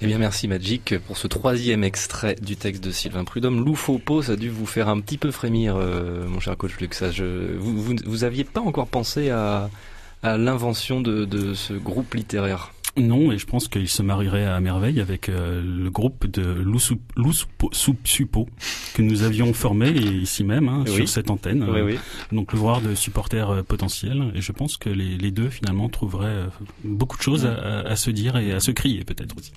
Eh 0.00 0.06
bien, 0.06 0.18
merci 0.18 0.48
Magic 0.48 0.98
pour 1.06 1.16
ce 1.16 1.28
troisième 1.28 1.84
extrait 1.84 2.34
du 2.42 2.56
texte 2.56 2.82
de 2.82 2.90
Sylvain 2.90 3.22
Prudhomme. 3.22 3.64
Loufopo, 3.64 4.20
ça 4.22 4.32
a 4.32 4.36
dû 4.36 4.48
vous 4.48 4.66
faire 4.66 4.88
un 4.88 4.98
petit 4.98 5.16
peu 5.16 5.30
frémir, 5.30 5.76
euh, 5.76 6.26
mon 6.26 6.40
cher 6.40 6.56
coach 6.56 6.76
Luc. 6.80 6.92
Vous, 7.00 7.94
vous, 8.04 8.24
aviez 8.24 8.42
pas 8.42 8.60
encore 8.60 8.88
pensé 8.88 9.30
à, 9.30 9.70
l'invention 10.24 11.00
de 11.00 11.54
ce 11.54 11.72
groupe 11.72 12.14
littéraire? 12.14 12.72
Non, 13.00 13.32
et 13.32 13.38
je 13.38 13.46
pense 13.46 13.68
qu'il 13.68 13.88
se 13.88 14.02
marierait 14.02 14.44
à 14.44 14.58
merveille 14.60 15.00
avec 15.00 15.28
euh, 15.28 15.62
le 15.62 15.90
groupe 15.90 16.26
de 16.26 16.42
Lousupo 17.16 18.48
que 18.94 19.02
nous 19.02 19.22
avions 19.22 19.52
formé 19.52 19.90
ici 19.90 20.44
même 20.44 20.68
hein, 20.68 20.84
Oui. 20.86 20.94
sur 20.94 21.08
cette 21.08 21.30
antenne. 21.30 21.62
Oui, 21.68 21.78
euh, 21.80 21.84
oui. 21.86 21.98
Donc 22.32 22.52
le 22.52 22.58
voir 22.58 22.80
de 22.80 22.94
supporters 22.94 23.50
euh, 23.50 23.62
potentiels. 23.62 24.32
Et 24.34 24.40
je 24.40 24.52
pense 24.52 24.76
que 24.76 24.90
les, 24.90 25.16
les 25.16 25.30
deux 25.30 25.48
finalement 25.48 25.88
trouveraient 25.88 26.46
beaucoup 26.84 27.16
de 27.16 27.22
choses 27.22 27.46
à, 27.46 27.52
à- 27.54 27.80
à 27.88 27.96
se 27.96 28.10
dire 28.10 28.36
et 28.36 28.52
à 28.52 28.60
se 28.60 28.70
crier 28.70 29.04
peut-être 29.04 29.36
aussi. 29.36 29.52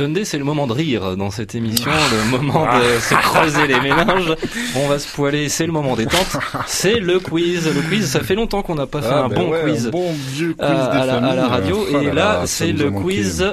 Dundee, 0.00 0.24
c'est 0.24 0.38
le 0.38 0.44
moment 0.44 0.66
de 0.66 0.72
rire 0.72 1.16
dans 1.16 1.30
cette 1.30 1.54
émission, 1.54 1.90
le 1.90 2.30
moment 2.38 2.64
de 2.64 2.98
se 3.00 3.14
creuser 3.14 3.66
les 3.66 3.80
méninges. 3.80 4.34
On 4.76 4.88
va 4.88 4.98
se 4.98 5.12
poiler, 5.14 5.48
c'est 5.50 5.66
le 5.66 5.72
moment 5.72 5.94
détente. 5.94 6.38
C'est 6.66 6.98
le 7.00 7.20
quiz. 7.20 7.66
Le 7.66 7.82
quiz, 7.82 8.06
ça 8.06 8.20
fait 8.20 8.34
longtemps 8.34 8.62
qu'on 8.62 8.76
n'a 8.76 8.86
pas 8.86 9.02
fait 9.02 9.08
Ah, 9.12 9.24
un 9.24 9.28
ben 9.28 9.36
bon 9.36 9.50
ouais, 9.50 9.62
quiz. 9.64 9.86
un 9.88 9.90
bon 9.90 10.12
vieux 10.32 10.54
quiz 10.54 10.64
à, 10.66 10.90
des 10.92 10.98
à 10.98 11.04
la, 11.06 11.16
à 11.18 11.34
la 11.34 11.48
radio. 11.48 11.86
Et 12.00 12.10
là 12.12 12.42
c'est 12.46 12.72
le 12.72 12.90
manqué. 12.90 13.04
quiz. 13.04 13.44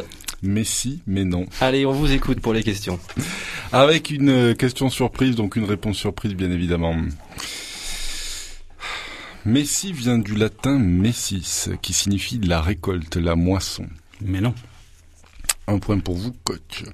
Mais 0.41 0.63
si, 0.63 1.01
mais 1.05 1.25
non. 1.25 1.47
Allez, 1.59 1.85
on 1.85 1.91
vous 1.91 2.11
écoute 2.13 2.39
pour 2.39 2.53
les 2.53 2.63
questions. 2.63 2.99
Avec 3.73 4.09
une 4.11 4.29
euh, 4.29 4.53
question 4.53 4.89
surprise, 4.89 5.35
donc 5.35 5.55
une 5.57 5.65
réponse 5.65 5.97
surprise 5.97 6.33
bien 6.35 6.51
évidemment. 6.51 6.95
Messi 9.45 9.93
vient 9.93 10.17
du 10.17 10.35
latin 10.35 10.77
messis, 10.77 11.67
qui 11.81 11.93
signifie 11.93 12.39
la 12.39 12.61
récolte, 12.61 13.15
la 13.17 13.35
moisson. 13.35 13.87
Mais 14.21 14.41
non. 14.41 14.53
Un 15.70 15.80
point 15.80 15.99
pour 15.99 16.15
vous, 16.15 16.32
coach. 16.45 16.86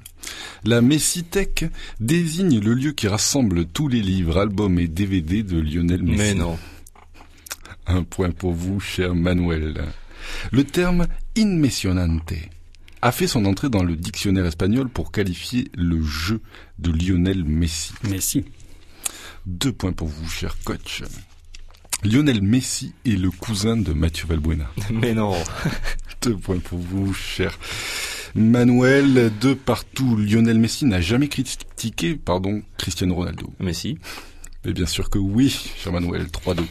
La 0.63 0.81
Messithèque 0.81 1.65
désigne 1.99 2.59
le 2.59 2.73
lieu 2.73 2.91
qui 2.91 3.07
rassemble 3.07 3.65
tous 3.67 3.87
les 3.87 4.01
livres, 4.01 4.39
albums 4.39 4.79
et 4.79 4.87
DVD 4.87 5.43
de 5.43 5.59
Lionel 5.59 6.01
Messi. 6.01 6.17
Mais 6.17 6.33
non. 6.33 6.57
Un 7.85 8.03
point 8.03 8.31
pour 8.31 8.53
vous, 8.53 8.79
cher 8.79 9.13
Manuel. 9.13 9.85
Le 10.51 10.63
terme 10.63 11.05
impressionante 11.37 12.33
a 13.03 13.11
fait 13.11 13.27
son 13.27 13.45
entrée 13.45 13.69
dans 13.69 13.83
le 13.83 13.95
dictionnaire 13.95 14.45
espagnol 14.45 14.89
pour 14.89 15.11
qualifier 15.11 15.67
le 15.75 16.01
jeu 16.01 16.41
de 16.79 16.91
Lionel 16.91 17.43
Messi. 17.43 17.93
Messi. 18.09 18.45
Deux 19.45 19.73
points 19.73 19.91
pour 19.91 20.07
vous, 20.07 20.27
cher 20.27 20.57
coach. 20.63 21.03
Lionel 22.03 22.41
Messi 22.41 22.93
est 23.05 23.19
le 23.19 23.29
cousin 23.29 23.77
de 23.77 23.93
Mathieu 23.93 24.25
Valbuena. 24.25 24.71
Mais 24.89 25.13
non. 25.13 25.35
Deux 26.23 26.37
points 26.37 26.59
pour 26.59 26.79
vous, 26.79 27.13
cher 27.13 27.59
Manuel. 28.35 29.31
De 29.39 29.53
partout, 29.53 30.15
Lionel 30.15 30.59
Messi 30.59 30.85
n'a 30.85 31.01
jamais 31.01 31.27
critiqué, 31.27 32.15
pardon, 32.15 32.61
Cristiano 32.77 33.15
Ronaldo. 33.15 33.53
Messi. 33.59 33.97
Mais 34.65 34.73
bien 34.73 34.85
sûr 34.85 35.09
que 35.09 35.19
oui, 35.19 35.49
cher 35.77 35.91
Manuel, 35.91 36.27
3-2. 36.27 36.63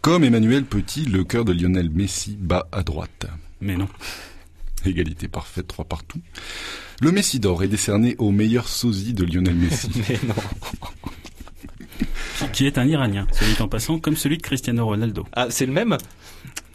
Comme 0.00 0.24
Emmanuel 0.24 0.64
Petit, 0.64 1.04
le 1.04 1.24
cœur 1.24 1.44
de 1.44 1.52
Lionel 1.52 1.90
Messi 1.90 2.36
bat 2.38 2.68
à 2.72 2.82
droite. 2.82 3.26
Mais 3.60 3.76
non. 3.76 3.88
Égalité 4.84 5.26
parfaite, 5.26 5.66
3 5.66 5.86
partout. 5.86 6.20
Le 7.00 7.10
Messi 7.10 7.40
d'or 7.40 7.62
est 7.62 7.68
décerné 7.68 8.14
au 8.18 8.30
meilleur 8.30 8.68
sosie 8.68 9.14
de 9.14 9.24
Lionel 9.24 9.56
Messi. 9.56 9.90
Mais 10.08 10.20
non. 10.26 10.34
qui 12.52 12.66
est 12.66 12.78
un 12.78 12.86
Iranien, 12.86 13.26
celui 13.32 13.60
en 13.60 13.68
passant, 13.68 13.98
comme 13.98 14.16
celui 14.16 14.36
de 14.36 14.42
Cristiano 14.42 14.84
Ronaldo. 14.86 15.26
Ah, 15.32 15.48
c'est 15.50 15.66
le 15.66 15.72
même? 15.72 15.96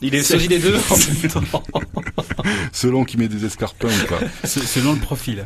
Il 0.01 0.15
est 0.15 0.23
sosie 0.23 0.47
des 0.47 0.59
deux 0.59 0.75
en 0.75 0.97
même 0.97 1.31
temps. 1.31 1.63
Selon 2.71 3.03
qui 3.05 3.17
met 3.17 3.27
des 3.27 3.45
escarpins 3.45 3.89
ou 3.89 4.07
pas. 4.07 4.19
Se- 4.47 4.59
Selon 4.65 4.93
le 4.93 4.99
profil. 4.99 5.45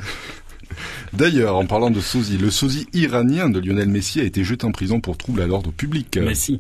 D'ailleurs, 1.13 1.55
en 1.55 1.65
parlant 1.65 1.91
de 1.91 2.01
sosie, 2.01 2.37
le 2.37 2.51
sosie 2.51 2.87
iranien 2.93 3.49
de 3.49 3.59
Lionel 3.59 3.89
Messi 3.89 4.19
a 4.19 4.23
été 4.23 4.43
jeté 4.43 4.65
en 4.65 4.71
prison 4.71 4.99
pour 4.99 5.17
trouble 5.17 5.41
à 5.41 5.47
l'ordre 5.47 5.71
public. 5.71 6.17
Messi. 6.17 6.59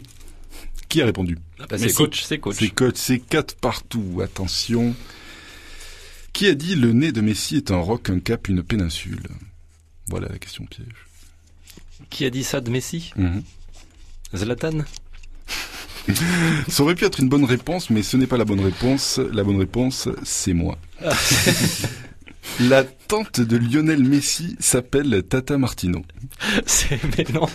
Qui 0.87 1.01
a 1.01 1.05
répondu? 1.05 1.37
Ah 1.59 1.65
bah, 1.69 1.77
c'est 1.77 1.91
coach, 1.93 2.23
c'est 2.23 2.37
coach. 2.39 2.55
C'est 2.59 2.69
coach, 2.69 2.95
c'est 2.95 3.19
quatre 3.19 3.55
partout. 3.55 4.21
Attention. 4.23 4.95
Qui 6.31 6.47
a 6.47 6.53
dit 6.55 6.75
le 6.75 6.93
nez 6.93 7.11
de 7.11 7.21
Messi 7.21 7.57
est 7.57 7.71
un 7.71 7.77
roc, 7.77 8.09
un 8.09 8.19
cap, 8.19 8.47
une 8.47 8.61
péninsule? 8.63 9.23
Voilà 10.07 10.27
la 10.29 10.37
question 10.37 10.65
piège. 10.65 10.87
Qui 12.09 12.25
a 12.25 12.29
dit 12.29 12.43
ça 12.43 12.61
de 12.61 12.69
Messi? 12.69 13.11
Mhm. 13.15 13.43
Zlatan? 14.35 14.79
Ça 16.67 16.83
aurait 16.83 16.95
pu 16.95 17.05
être 17.05 17.19
une 17.19 17.29
bonne 17.29 17.45
réponse, 17.45 17.89
mais 17.89 18.03
ce 18.03 18.17
n'est 18.17 18.27
pas 18.27 18.37
la 18.37 18.45
bonne 18.45 18.59
réponse. 18.63 19.19
La 19.33 19.43
bonne 19.43 19.57
réponse, 19.57 20.09
c'est 20.23 20.53
moi. 20.53 20.77
La 22.59 22.83
tante 22.83 23.41
de 23.41 23.57
Lionel 23.57 24.03
Messi 24.03 24.55
s'appelle 24.59 25.23
Tata 25.27 25.57
Martino. 25.57 26.03
C'est 26.65 26.99
mais 27.17 27.25
non. 27.33 27.47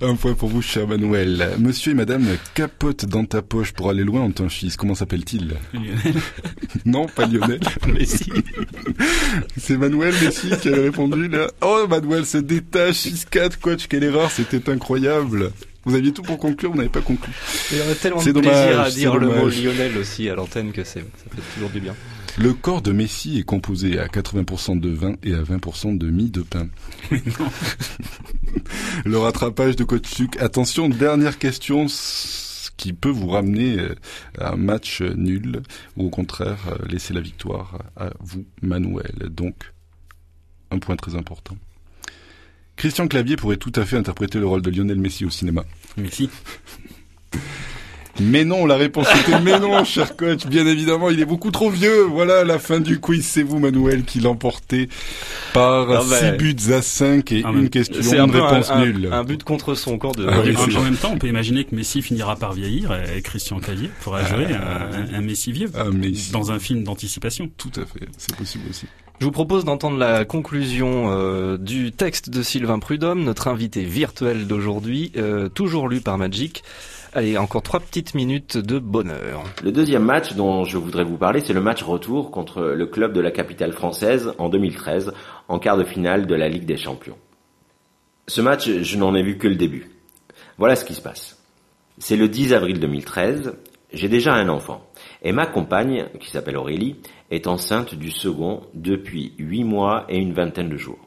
Un 0.00 0.14
point 0.14 0.32
pour 0.32 0.48
vous, 0.48 0.62
cher 0.62 0.88
Manuel. 0.88 1.56
Monsieur 1.58 1.92
et 1.92 1.94
madame 1.94 2.24
capote 2.54 3.04
dans 3.04 3.24
ta 3.26 3.42
poche 3.42 3.72
pour 3.72 3.90
aller 3.90 4.04
loin 4.04 4.22
ont 4.22 4.34
un 4.38 4.48
fils. 4.48 4.76
Comment 4.76 4.94
s'appelle-t-il 4.94 5.48
Lionel. 5.48 6.14
Non, 6.86 7.06
pas 7.06 7.26
Lionel. 7.26 7.60
Messi. 7.92 8.32
C'est 9.58 9.76
Manuel 9.76 10.14
Messi 10.22 10.50
qui 10.60 10.68
avait 10.68 10.84
répondu 10.84 11.28
là. 11.28 11.48
Oh, 11.60 11.86
Manuel 11.90 12.24
se 12.24 12.38
détache. 12.38 13.06
6-4, 13.06 13.58
coach, 13.58 13.86
quelle 13.86 14.04
erreur. 14.04 14.30
C'était 14.30 14.70
incroyable. 14.70 15.52
Vous 15.84 15.94
aviez 15.94 16.12
tout 16.12 16.22
pour 16.22 16.38
conclure, 16.38 16.70
vous 16.70 16.76
n'avez 16.76 16.88
pas 16.88 17.00
conclu. 17.00 17.32
Il 17.72 17.78
y 17.78 17.80
aurait 17.80 17.94
tellement 17.94 18.18
de 18.18 18.24
C'est 18.24 18.32
plaisir 18.32 18.52
dommage, 18.52 18.86
à 18.86 18.90
dire 18.90 19.16
le 19.16 19.26
mot 19.26 19.34
dommage. 19.34 19.62
Lionel 19.62 19.98
aussi 19.98 20.28
à 20.28 20.34
l'antenne 20.34 20.72
que 20.72 20.84
c'est, 20.84 21.00
ça 21.00 21.24
fait 21.34 21.42
toujours 21.54 21.70
du 21.70 21.80
bien. 21.80 21.94
Le 22.38 22.54
corps 22.54 22.80
de 22.80 22.92
Messi 22.92 23.38
est 23.38 23.42
composé 23.42 23.98
à 23.98 24.06
80% 24.06 24.80
de 24.80 24.88
vin 24.88 25.16
et 25.22 25.34
à 25.34 25.42
20% 25.42 25.98
de 25.98 26.10
mie 26.10 26.30
de 26.30 26.40
pain. 26.40 26.68
Le 29.04 29.18
rattrapage 29.18 29.76
de 29.76 29.84
Coach 29.84 30.08
Suc. 30.08 30.36
Attention, 30.40 30.88
dernière 30.88 31.38
question 31.38 31.88
ce 31.88 32.70
qui 32.78 32.94
peut 32.94 33.10
vous 33.10 33.28
ramener 33.28 33.78
euh, 33.78 33.94
à 34.38 34.52
un 34.52 34.56
match 34.56 35.02
nul 35.02 35.62
ou 35.96 36.06
au 36.06 36.10
contraire 36.10 36.58
euh, 36.68 36.78
laisser 36.88 37.12
la 37.12 37.20
victoire 37.20 37.82
à 37.96 38.10
vous, 38.20 38.46
Manuel. 38.62 39.28
Donc, 39.30 39.72
un 40.70 40.78
point 40.78 40.96
très 40.96 41.16
important. 41.16 41.56
Christian 42.76 43.06
Clavier 43.08 43.36
pourrait 43.36 43.56
tout 43.56 43.72
à 43.76 43.84
fait 43.84 43.96
interpréter 43.96 44.38
le 44.38 44.46
rôle 44.46 44.62
de 44.62 44.70
Lionel 44.70 44.98
Messi 44.98 45.24
au 45.24 45.30
cinéma. 45.30 45.64
Messi. 45.96 46.28
Mais 48.20 48.44
non, 48.44 48.66
la 48.66 48.76
réponse 48.76 49.06
était 49.20 49.40
mais 49.40 49.58
non, 49.58 49.84
cher 49.84 50.16
coach. 50.16 50.44
Bien 50.46 50.66
évidemment, 50.66 51.08
il 51.08 51.18
est 51.20 51.24
beaucoup 51.24 51.50
trop 51.50 51.70
vieux. 51.70 52.02
Voilà, 52.02 52.44
la 52.44 52.58
fin 52.58 52.78
du 52.78 53.00
quiz, 53.00 53.24
c'est 53.24 53.42
vous, 53.42 53.58
Manuel, 53.58 54.04
qui 54.04 54.20
l'emportez 54.20 54.90
par 55.54 55.90
Ah 55.90 56.02
bah, 56.08 56.32
6 56.32 56.36
buts 56.36 56.72
à 56.74 56.82
5 56.82 57.32
et 57.32 57.42
Ah, 57.44 57.50
une 57.54 57.70
question, 57.70 58.00
une 58.02 58.20
un 58.20 58.26
réponse 58.48 58.70
un, 58.70 58.84
nulle. 58.84 59.08
un 59.10 59.24
but 59.24 59.42
contre 59.44 59.74
son 59.74 59.96
corps 59.96 60.14
de. 60.14 60.26
Ah 60.28 60.40
oui, 60.44 60.54
en, 60.76 60.82
même 60.82 60.96
temps, 60.96 61.12
on 61.14 61.18
peut 61.18 61.28
imaginer 61.28 61.64
que 61.64 61.74
Messi 61.74 62.02
finira 62.02 62.36
par 62.36 62.52
vieillir 62.52 62.92
et 63.16 63.22
Christian 63.22 63.60
Clavier 63.60 63.90
pourra 64.02 64.22
jouer 64.24 64.46
un, 64.54 65.14
un 65.14 65.20
Messi 65.22 65.50
vieux 65.50 65.70
Ah, 65.74 65.84
Messi. 65.90 66.32
dans 66.32 66.52
un 66.52 66.58
film 66.58 66.84
d'anticipation. 66.84 67.50
Tout 67.56 67.72
à 67.76 67.86
fait, 67.86 68.06
c'est 68.18 68.36
possible 68.36 68.64
aussi. 68.68 68.86
Je 69.22 69.26
vous 69.26 69.30
propose 69.30 69.64
d'entendre 69.64 69.98
la 69.98 70.24
conclusion 70.24 71.12
euh, 71.12 71.56
du 71.56 71.92
texte 71.92 72.28
de 72.28 72.42
Sylvain 72.42 72.80
Prudhomme, 72.80 73.22
notre 73.22 73.46
invité 73.46 73.84
virtuel 73.84 74.48
d'aujourd'hui, 74.48 75.12
euh, 75.16 75.48
toujours 75.48 75.88
lu 75.88 76.00
par 76.00 76.18
Magic. 76.18 76.64
Allez, 77.12 77.38
encore 77.38 77.62
trois 77.62 77.78
petites 77.78 78.16
minutes 78.16 78.56
de 78.58 78.80
bonheur. 78.80 79.44
Le 79.62 79.70
deuxième 79.70 80.02
match 80.02 80.32
dont 80.32 80.64
je 80.64 80.76
voudrais 80.76 81.04
vous 81.04 81.18
parler, 81.18 81.38
c'est 81.38 81.52
le 81.52 81.60
match 81.60 81.84
retour 81.84 82.32
contre 82.32 82.62
le 82.62 82.84
club 82.84 83.12
de 83.12 83.20
la 83.20 83.30
capitale 83.30 83.70
française 83.70 84.32
en 84.38 84.48
2013, 84.48 85.12
en 85.46 85.60
quart 85.60 85.76
de 85.76 85.84
finale 85.84 86.26
de 86.26 86.34
la 86.34 86.48
Ligue 86.48 86.66
des 86.66 86.76
Champions. 86.76 87.18
Ce 88.26 88.40
match, 88.40 88.68
je 88.68 88.98
n'en 88.98 89.14
ai 89.14 89.22
vu 89.22 89.38
que 89.38 89.46
le 89.46 89.54
début. 89.54 89.88
Voilà 90.58 90.74
ce 90.74 90.84
qui 90.84 90.94
se 90.94 91.00
passe. 91.00 91.40
C'est 91.98 92.16
le 92.16 92.26
10 92.26 92.54
avril 92.54 92.80
2013, 92.80 93.54
j'ai 93.92 94.08
déjà 94.08 94.34
un 94.34 94.48
enfant. 94.48 94.84
Et 95.22 95.32
ma 95.32 95.46
compagne, 95.46 96.06
qui 96.18 96.30
s'appelle 96.30 96.56
Aurélie, 96.56 96.96
est 97.30 97.46
enceinte 97.46 97.94
du 97.94 98.10
second 98.10 98.62
depuis 98.74 99.34
8 99.38 99.64
mois 99.64 100.04
et 100.08 100.18
une 100.18 100.32
vingtaine 100.32 100.68
de 100.68 100.76
jours. 100.76 100.98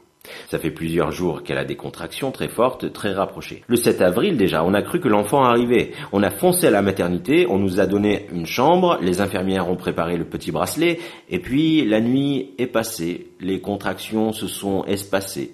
Ça 0.48 0.58
fait 0.58 0.70
plusieurs 0.70 1.12
jours 1.12 1.42
qu'elle 1.42 1.58
a 1.58 1.64
des 1.64 1.76
contractions 1.76 2.32
très 2.32 2.48
fortes, 2.48 2.92
très 2.92 3.12
rapprochées. 3.12 3.62
Le 3.66 3.76
7 3.76 4.02
avril 4.02 4.36
déjà, 4.36 4.64
on 4.64 4.74
a 4.74 4.82
cru 4.82 5.00
que 5.00 5.08
l'enfant 5.08 5.44
arrivait. 5.44 5.92
On 6.12 6.22
a 6.22 6.30
foncé 6.30 6.66
à 6.66 6.70
la 6.70 6.82
maternité, 6.82 7.46
on 7.48 7.58
nous 7.58 7.80
a 7.80 7.86
donné 7.86 8.26
une 8.32 8.46
chambre, 8.46 8.98
les 9.00 9.20
infirmières 9.20 9.70
ont 9.70 9.76
préparé 9.76 10.16
le 10.16 10.24
petit 10.24 10.50
bracelet, 10.50 10.98
et 11.28 11.38
puis 11.38 11.84
la 11.84 12.00
nuit 12.00 12.54
est 12.58 12.66
passée, 12.66 13.28
les 13.40 13.60
contractions 13.60 14.32
se 14.32 14.48
sont 14.48 14.84
espacées. 14.84 15.52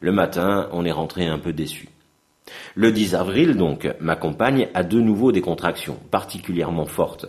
Le 0.00 0.12
matin, 0.12 0.68
on 0.72 0.84
est 0.84 0.92
rentré 0.92 1.26
un 1.26 1.38
peu 1.38 1.52
déçu. 1.52 1.88
Le 2.74 2.90
10 2.90 3.14
avril, 3.14 3.56
donc, 3.56 3.88
ma 4.00 4.16
compagne 4.16 4.68
a 4.74 4.82
de 4.82 5.00
nouveau 5.00 5.30
des 5.30 5.40
contractions, 5.40 5.98
particulièrement 6.10 6.86
fortes. 6.86 7.26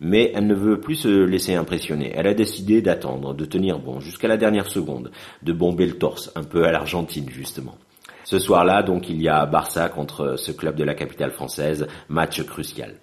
Mais 0.00 0.32
elle 0.34 0.46
ne 0.46 0.54
veut 0.54 0.80
plus 0.80 0.96
se 0.96 1.24
laisser 1.24 1.54
impressionner. 1.54 2.12
Elle 2.14 2.26
a 2.26 2.34
décidé 2.34 2.82
d'attendre, 2.82 3.34
de 3.34 3.44
tenir 3.44 3.78
bon 3.78 4.00
jusqu'à 4.00 4.28
la 4.28 4.36
dernière 4.36 4.66
seconde, 4.66 5.10
de 5.42 5.52
bomber 5.52 5.86
le 5.86 5.98
torse, 5.98 6.30
un 6.34 6.44
peu 6.44 6.64
à 6.64 6.72
l'Argentine 6.72 7.28
justement. 7.30 7.76
Ce 8.24 8.40
soir-là, 8.40 8.82
donc, 8.82 9.08
il 9.08 9.22
y 9.22 9.28
a 9.28 9.46
Barça 9.46 9.88
contre 9.88 10.34
ce 10.36 10.50
club 10.50 10.74
de 10.74 10.82
la 10.82 10.94
capitale 10.94 11.30
française, 11.30 11.86
match 12.08 12.42
crucial. 12.42 12.96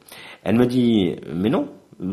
Elle 0.44 0.58
me 0.58 0.66
dit, 0.66 1.16
mais 1.34 1.50
non, 1.50 1.70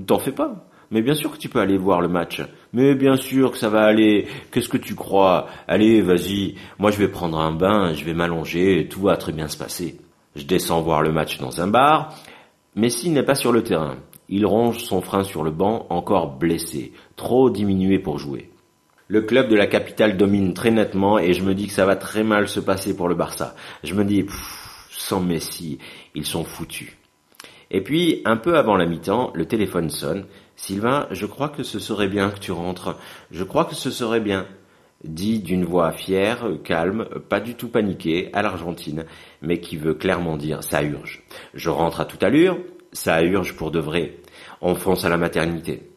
t'en 0.07 0.21
fais 0.21 0.31
pas. 0.31 0.71
Mais 0.93 1.03
bien 1.03 1.15
sûr 1.15 1.33
que 1.33 1.37
tu 1.37 1.49
peux 1.49 1.61
aller 1.61 1.77
voir 1.77 2.01
le 2.01 2.09
match. 2.09 2.41
Mais 2.73 2.95
bien 2.95 3.17
sûr 3.17 3.51
que 3.51 3.59
ça 3.59 3.69
va 3.69 3.83
aller. 3.83 4.27
Qu'est-ce 4.51 4.69
que 4.69 4.77
tu 4.77 4.95
crois? 4.95 5.49
Allez, 5.67 6.03
vas-y. 6.03 6.55
Moi, 6.79 6.91
je 6.93 6.99
vais 6.99 7.09
prendre 7.09 7.39
un 7.39 7.53
bain, 7.53 7.95
je 7.95 8.05
vais 8.05 8.15
m'allonger, 8.15 8.89
tout 8.89 9.03
va 9.03 9.17
très 9.17 9.33
bien 9.33 9.49
se 9.49 9.57
passer. 9.57 9.99
Je 10.37 10.45
descends 10.45 10.81
voir 10.81 11.03
le 11.03 11.13
match 11.13 11.39
dans 11.39 11.61
un 11.61 11.67
bar. 11.67 12.15
Messi 12.77 13.11
n'est 13.11 13.25
pas 13.25 13.35
sur 13.35 13.53
le 13.53 13.65
terrain. 13.65 13.97
Il 14.33 14.47
ronge 14.47 14.79
son 14.85 15.03
frein 15.03 15.25
sur 15.25 15.43
le 15.43 15.51
banc, 15.51 15.87
encore 15.91 16.39
blessé, 16.39 16.93
trop 17.17 17.51
diminué 17.51 17.99
pour 17.99 18.19
jouer. 18.19 18.49
Le 19.09 19.23
club 19.23 19.49
de 19.49 19.57
la 19.57 19.67
capitale 19.67 20.17
domine 20.17 20.55
très 20.55 20.71
nettement 20.71 21.19
et 21.19 21.33
je 21.33 21.43
me 21.43 21.53
dis 21.53 21.67
que 21.67 21.73
ça 21.73 21.85
va 21.85 21.97
très 21.97 22.23
mal 22.23 22.49
se 22.49 22.61
passer 22.61 22.97
pour 22.97 23.09
le 23.09 23.17
Barça. 23.17 23.57
Je 23.83 23.93
me 23.93 24.05
dis, 24.05 24.23
pff, 24.23 24.89
sans 24.93 25.21
Messi, 25.21 25.79
ils 26.15 26.25
sont 26.25 26.45
foutus. 26.45 26.97
Et 27.73 27.81
puis, 27.81 28.23
un 28.25 28.37
peu 28.37 28.57
avant 28.57 28.77
la 28.77 28.87
mi-temps, 28.87 29.33
le 29.35 29.47
téléphone 29.47 29.91
sonne. 29.91 30.27
Sylvain, 30.55 31.09
je 31.11 31.27
crois 31.27 31.49
que 31.49 31.65
ce 31.65 31.81
serait 31.81 32.09
bien 32.09 32.31
que 32.31 32.39
tu 32.39 32.53
rentres. 32.53 32.97
Je 33.33 33.43
crois 33.43 33.65
que 33.65 33.75
ce 33.75 33.91
serait 33.91 34.21
bien. 34.21 34.47
Dit 35.03 35.41
d'une 35.41 35.65
voix 35.65 35.91
fière, 35.91 36.47
calme, 36.63 37.09
pas 37.29 37.41
du 37.41 37.57
tout 37.57 37.69
paniquée, 37.69 38.31
à 38.33 38.43
l'Argentine, 38.43 39.07
mais 39.43 39.59
qui 39.59 39.77
veut 39.77 39.95
clairement 39.95 40.37
dire 40.37 40.63
ça 40.63 40.85
urge. 40.85 41.25
Je 41.55 41.71
rentre 41.71 42.01
à 42.01 42.05
toute 42.05 42.23
allure, 42.23 42.59
ça 42.93 43.23
urge 43.23 43.55
pour 43.57 43.71
de 43.71 43.81
vrai. 43.81 44.17
On 44.61 44.75
fonce 44.75 45.05
à 45.05 45.09
la 45.09 45.17
maternité. 45.17 45.91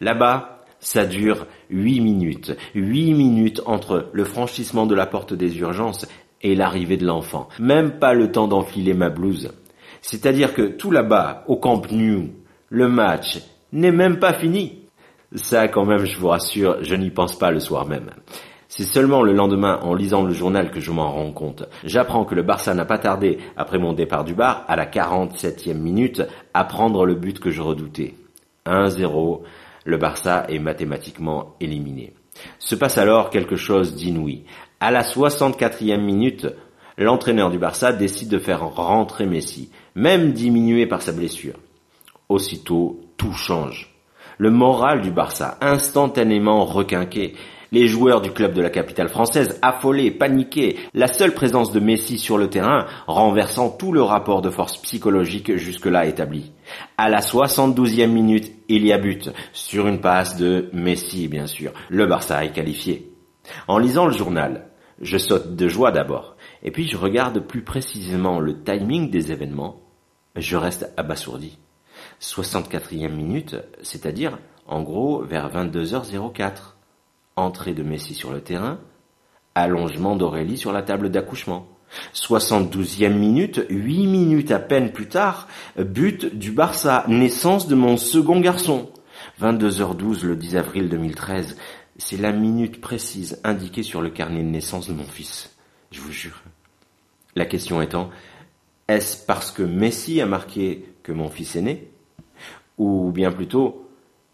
Là-bas, 0.00 0.64
ça 0.80 1.04
dure 1.04 1.46
huit 1.70 2.00
minutes. 2.00 2.56
Huit 2.74 3.14
minutes 3.14 3.62
entre 3.66 4.10
le 4.12 4.24
franchissement 4.24 4.86
de 4.86 4.94
la 4.94 5.06
porte 5.06 5.34
des 5.34 5.58
urgences 5.58 6.06
et 6.42 6.54
l'arrivée 6.54 6.96
de 6.96 7.06
l'enfant. 7.06 7.48
Même 7.58 7.98
pas 7.98 8.14
le 8.14 8.30
temps 8.30 8.48
d'enfiler 8.48 8.94
ma 8.94 9.08
blouse. 9.08 9.52
C'est-à-dire 10.00 10.54
que 10.54 10.62
tout 10.62 10.90
là-bas, 10.90 11.44
au 11.48 11.56
Camp 11.56 11.82
Nou, 11.90 12.30
le 12.68 12.88
match 12.88 13.40
n'est 13.72 13.92
même 13.92 14.18
pas 14.18 14.34
fini. 14.34 14.84
Ça, 15.34 15.68
quand 15.68 15.84
même, 15.84 16.04
je 16.04 16.18
vous 16.18 16.28
rassure, 16.28 16.82
je 16.82 16.94
n'y 16.94 17.10
pense 17.10 17.36
pas 17.38 17.50
le 17.50 17.60
soir 17.60 17.86
même. 17.86 18.10
C'est 18.68 18.84
seulement 18.84 19.22
le 19.22 19.32
lendemain, 19.32 19.80
en 19.82 19.94
lisant 19.94 20.22
le 20.22 20.34
journal, 20.34 20.70
que 20.70 20.78
je 20.78 20.90
m'en 20.90 21.10
rends 21.10 21.32
compte. 21.32 21.64
J'apprends 21.84 22.26
que 22.26 22.34
le 22.34 22.42
Barça 22.42 22.74
n'a 22.74 22.84
pas 22.84 22.98
tardé, 22.98 23.38
après 23.56 23.78
mon 23.78 23.94
départ 23.94 24.24
du 24.24 24.34
bar, 24.34 24.64
à 24.68 24.76
la 24.76 24.84
47e 24.84 25.72
minute, 25.72 26.22
à 26.52 26.64
prendre 26.64 27.06
le 27.06 27.14
but 27.14 27.40
que 27.40 27.50
je 27.50 27.62
redoutais. 27.62 28.14
1-0, 28.66 29.40
le 29.84 29.96
Barça 29.96 30.44
est 30.50 30.58
mathématiquement 30.58 31.54
éliminé. 31.60 32.12
Se 32.58 32.74
passe 32.74 32.98
alors 32.98 33.30
quelque 33.30 33.56
chose 33.56 33.94
d'inouï. 33.94 34.44
À 34.80 34.90
la 34.90 35.02
64e 35.02 36.00
minute, 36.00 36.46
l'entraîneur 36.98 37.50
du 37.50 37.58
Barça 37.58 37.94
décide 37.94 38.28
de 38.28 38.38
faire 38.38 38.68
rentrer 38.68 39.24
Messi, 39.24 39.70
même 39.94 40.32
diminué 40.32 40.86
par 40.86 41.00
sa 41.00 41.12
blessure. 41.12 41.56
Aussitôt, 42.28 43.00
tout 43.16 43.32
change. 43.32 43.94
Le 44.36 44.50
moral 44.50 45.00
du 45.00 45.10
Barça, 45.10 45.56
instantanément 45.62 46.66
requinqué. 46.66 47.34
Les 47.70 47.86
joueurs 47.86 48.22
du 48.22 48.30
club 48.30 48.54
de 48.54 48.62
la 48.62 48.70
capitale 48.70 49.10
française, 49.10 49.58
affolés, 49.60 50.10
paniqués, 50.10 50.78
la 50.94 51.06
seule 51.06 51.34
présence 51.34 51.70
de 51.70 51.80
Messi 51.80 52.18
sur 52.18 52.38
le 52.38 52.48
terrain, 52.48 52.86
renversant 53.06 53.68
tout 53.68 53.92
le 53.92 54.02
rapport 54.02 54.40
de 54.40 54.48
force 54.48 54.78
psychologique 54.78 55.56
jusque-là 55.56 56.06
établi. 56.06 56.52
À 56.96 57.10
la 57.10 57.20
72e 57.20 58.06
minute, 58.06 58.50
il 58.68 58.86
y 58.86 58.92
a 58.92 58.98
but, 58.98 59.30
sur 59.52 59.86
une 59.86 60.00
passe 60.00 60.38
de 60.38 60.70
Messi, 60.72 61.28
bien 61.28 61.46
sûr. 61.46 61.72
Le 61.90 62.06
Barça 62.06 62.42
est 62.42 62.52
qualifié. 62.52 63.12
En 63.66 63.76
lisant 63.76 64.06
le 64.06 64.12
journal, 64.12 64.68
je 65.00 65.18
saute 65.18 65.54
de 65.54 65.68
joie 65.68 65.90
d'abord. 65.90 66.36
Et 66.62 66.70
puis 66.70 66.88
je 66.88 66.96
regarde 66.96 67.40
plus 67.40 67.62
précisément 67.62 68.40
le 68.40 68.62
timing 68.62 69.10
des 69.10 69.30
événements, 69.30 69.82
je 70.36 70.56
reste 70.56 70.90
abasourdi. 70.96 71.58
64e 72.20 73.12
minute, 73.12 73.56
c'est-à-dire 73.82 74.38
en 74.66 74.82
gros 74.82 75.22
vers 75.22 75.50
22h04. 75.50 76.77
Entrée 77.38 77.72
de 77.72 77.84
Messi 77.84 78.14
sur 78.14 78.32
le 78.32 78.40
terrain, 78.40 78.80
allongement 79.54 80.16
d'Aurélie 80.16 80.58
sur 80.58 80.72
la 80.72 80.82
table 80.82 81.08
d'accouchement. 81.08 81.68
72e 82.12 83.14
minute, 83.14 83.64
8 83.70 84.06
minutes 84.08 84.50
à 84.50 84.58
peine 84.58 84.90
plus 84.90 85.06
tard, 85.06 85.46
but 85.78 86.34
du 86.34 86.50
Barça, 86.50 87.04
naissance 87.06 87.68
de 87.68 87.76
mon 87.76 87.96
second 87.96 88.40
garçon. 88.40 88.90
22h12 89.40 90.24
le 90.26 90.34
10 90.34 90.56
avril 90.56 90.88
2013, 90.88 91.56
c'est 91.96 92.16
la 92.16 92.32
minute 92.32 92.80
précise 92.80 93.40
indiquée 93.44 93.84
sur 93.84 94.02
le 94.02 94.10
carnet 94.10 94.42
de 94.42 94.48
naissance 94.48 94.88
de 94.88 94.94
mon 94.94 95.04
fils. 95.04 95.56
Je 95.92 96.00
vous 96.00 96.10
jure. 96.10 96.42
La 97.36 97.46
question 97.46 97.80
étant, 97.80 98.10
est-ce 98.88 99.24
parce 99.24 99.52
que 99.52 99.62
Messi 99.62 100.20
a 100.20 100.26
marqué 100.26 100.92
que 101.04 101.12
mon 101.12 101.28
fils 101.28 101.54
est 101.54 101.62
né? 101.62 101.88
Ou 102.78 103.12
bien 103.12 103.30
plutôt, 103.30 103.88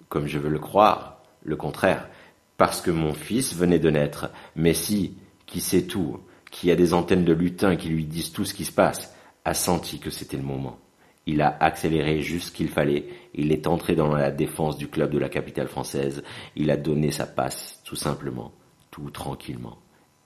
comme 0.08 0.26
je 0.26 0.38
veux 0.38 0.48
le 0.48 0.58
croire, 0.58 1.18
le 1.42 1.56
contraire, 1.56 2.08
parce 2.56 2.80
que 2.80 2.90
mon 2.90 3.14
fils 3.14 3.54
venait 3.54 3.78
de 3.78 3.90
naître. 3.90 4.30
Messi, 4.56 5.16
qui 5.46 5.60
sait 5.60 5.82
tout, 5.82 6.20
qui 6.50 6.70
a 6.70 6.76
des 6.76 6.94
antennes 6.94 7.24
de 7.24 7.32
lutin 7.32 7.76
qui 7.76 7.88
lui 7.88 8.04
disent 8.04 8.32
tout 8.32 8.44
ce 8.44 8.54
qui 8.54 8.64
se 8.64 8.72
passe, 8.72 9.14
a 9.44 9.54
senti 9.54 9.98
que 9.98 10.10
c'était 10.10 10.36
le 10.36 10.42
moment. 10.42 10.78
Il 11.26 11.40
a 11.40 11.56
accéléré 11.60 12.20
juste 12.20 12.48
ce 12.48 12.52
qu'il 12.52 12.68
fallait. 12.68 13.08
Il 13.34 13.50
est 13.50 13.66
entré 13.66 13.94
dans 13.94 14.14
la 14.14 14.30
défense 14.30 14.76
du 14.76 14.88
club 14.88 15.10
de 15.10 15.18
la 15.18 15.28
capitale 15.28 15.68
française. 15.68 16.22
Il 16.54 16.70
a 16.70 16.76
donné 16.76 17.10
sa 17.10 17.26
passe, 17.26 17.80
tout 17.84 17.96
simplement, 17.96 18.52
tout 18.90 19.10
tranquillement. 19.10 19.78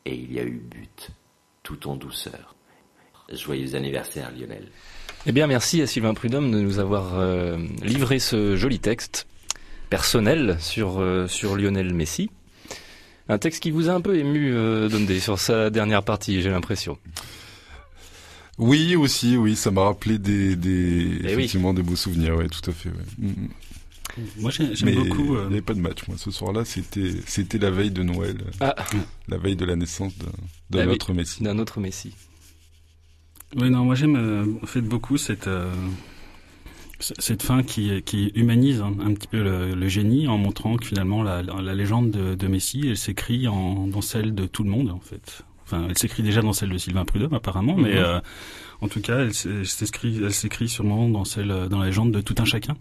Et 0.05 0.15
il 0.15 0.33
y 0.33 0.41
a 0.41 0.45
eu 0.45 0.61
but, 0.71 1.11
tout 1.63 1.89
en 1.89 1.97
douceur. 1.97 2.55
Joyeux 3.33 3.75
anniversaire, 3.75 4.33
Lionel. 4.37 4.69
Eh 5.27 5.33
bien, 5.33 5.47
merci 5.47 5.83
à 5.83 5.87
Sylvain 5.87 6.15
Prudhomme 6.15 6.51
de 6.51 6.61
nous 6.61 6.79
avoir 6.79 7.19
euh, 7.19 7.59
livré 7.83 8.19
ce 8.19 8.57
joli 8.57 8.79
texte 8.79 9.27
personnel 9.91 10.57
sur, 10.61 11.01
euh, 11.01 11.27
sur 11.29 11.57
Lionel 11.57 11.93
Messi. 11.95 12.31
Un 13.29 13.39
texte 13.39 13.63
qui 13.63 13.71
vous 13.71 13.89
a 13.89 13.93
un 13.93 14.01
peu 14.01 14.17
ému, 14.17 14.53
euh, 14.55 14.89
Dondé, 14.89 15.21
sur 15.21 15.39
sa 15.39 15.69
dernière 15.71 16.03
partie, 16.03 16.41
j'ai 16.41 16.51
l'impression. 16.51 16.99
Oui, 18.59 18.97
aussi, 18.97 19.37
oui, 19.37 19.55
ça 19.55 19.71
m'a 19.71 19.85
rappelé 19.85 20.19
des, 20.19 20.57
des 20.57 21.19
Eh 21.21 21.27
oui. 21.27 21.33
effectivement 21.33 21.73
des 21.75 21.83
beaux 21.83 21.95
souvenirs, 21.97 22.37
ouais, 22.37 22.49
tout 22.49 22.69
à 22.69 22.73
fait. 22.73 22.89
Ouais. 22.89 22.95
Mm, 23.19 23.29
mm. 23.29 23.49
Moi, 24.39 24.51
j'ai- 24.51 24.75
j'aime 24.75 24.95
beaucoup. 24.95 25.37
euh, 25.37 25.43
il 25.45 25.49
n'y 25.51 25.55
avait 25.55 25.63
pas 25.63 25.75
de 25.75 25.81
match, 25.81 25.99
moi. 26.09 26.17
Ce 26.19 26.31
soir-là, 26.33 26.65
c'était 26.65 27.13
c'était 27.27 27.59
la 27.59 27.71
veille 27.71 27.93
de 27.93 28.03
Noël, 28.03 28.39
Ah, 28.59 28.75
la 29.29 29.37
veille 29.39 29.55
de 29.55 29.65
la 29.65 29.77
naissance 29.77 30.13
Ah 30.25 30.27
oui. 30.73 30.87
notre 30.87 31.13
Messi. 31.13 31.43
d'un 31.45 31.59
autre 31.61 31.79
Messi. 31.79 32.15
Oui, 33.57 33.71
non, 33.71 33.85
moi 33.85 33.95
j'aime 33.95 34.17
euh, 34.17 34.45
en 34.63 34.67
fait 34.67 34.81
beaucoup 34.81 35.17
cette 35.19 35.47
euh, 35.47 35.73
cette 37.01 37.43
fin 37.43 37.63
qui 37.63 38.03
qui 38.03 38.33
humanise 38.35 38.81
un, 38.81 38.93
un 39.01 39.15
petit 39.15 39.29
peu 39.29 39.43
le, 39.43 39.75
le 39.75 39.89
génie 39.89 40.27
en 40.29 40.37
montrant 40.39 40.77
que 40.77 40.85
finalement 40.87 41.23
la, 41.23 41.43
la, 41.43 41.61
la 41.63 41.75
légende 41.75 42.11
de, 42.11 42.35
de 42.35 42.47
Messi, 42.49 42.83
elle 42.89 42.97
s'écrit 42.97 43.45
dans 43.45 44.01
celle 44.01 44.35
de 44.35 44.47
tout 44.47 44.65
le 44.65 44.71
monde 44.71 44.91
en 44.91 45.01
fait. 45.01 45.43
Enfin, 45.65 45.87
elle 45.89 45.99
s'écrit 45.99 46.23
déjà 46.23 46.41
dans 46.43 46.53
celle 46.55 46.71
de 46.71 46.79
Sylvain 46.79 47.05
Prudhomme 47.05 47.35
apparemment, 47.35 47.77
mais 47.77 47.91
Mhm. 47.95 47.99
euh, 47.99 48.21
en 48.81 48.89
tout 48.89 49.01
cas, 49.01 49.19
elle 49.21 49.35
s'é- 49.35 49.51
elle 49.51 49.67
s'écrit 49.67 50.19
elle 50.23 50.33
s'écrit 50.33 50.69
sûrement 50.69 51.09
dans 51.09 51.25
celle 51.25 51.69
dans 51.71 51.79
la 51.79 51.87
légende 51.87 52.11
de 52.13 52.21
tout 52.21 52.35
un 52.39 52.45
chacun. 52.45 52.77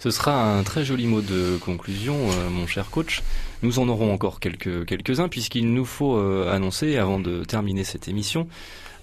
Ce 0.00 0.10
sera 0.10 0.58
un 0.58 0.62
très 0.64 0.84
joli 0.84 1.06
mot 1.06 1.22
de 1.22 1.56
conclusion, 1.56 2.14
euh, 2.30 2.50
mon 2.50 2.66
cher 2.66 2.90
coach. 2.90 3.22
Nous 3.62 3.78
en 3.78 3.88
aurons 3.88 4.12
encore 4.12 4.38
quelques, 4.38 4.84
quelques-uns, 4.84 5.28
puisqu'il 5.28 5.72
nous 5.72 5.86
faut 5.86 6.18
euh, 6.18 6.52
annoncer, 6.52 6.98
avant 6.98 7.18
de 7.18 7.42
terminer 7.44 7.84
cette 7.84 8.06
émission, 8.08 8.46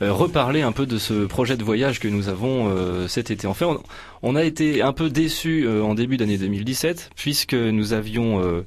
reparler 0.10 0.62
un 0.62 0.72
peu 0.72 0.86
de 0.86 0.98
ce 0.98 1.26
projet 1.26 1.58
de 1.58 1.64
voyage 1.64 2.00
que 2.00 2.08
nous 2.08 2.28
avons 2.28 2.70
euh, 2.70 3.08
cet 3.08 3.30
été. 3.30 3.46
En 3.48 3.54
fait, 3.54 3.66
on 4.24 4.36
a 4.36 4.44
été 4.44 4.82
un 4.82 4.94
peu 4.94 5.10
déçus 5.10 5.66
euh, 5.66 5.82
en 5.84 5.94
début 5.96 6.18
d'année 6.18 6.38
2017, 6.38 7.12
puisque 7.16 7.54
nous 7.54 7.94
avions 7.94 8.42
euh, 8.44 8.62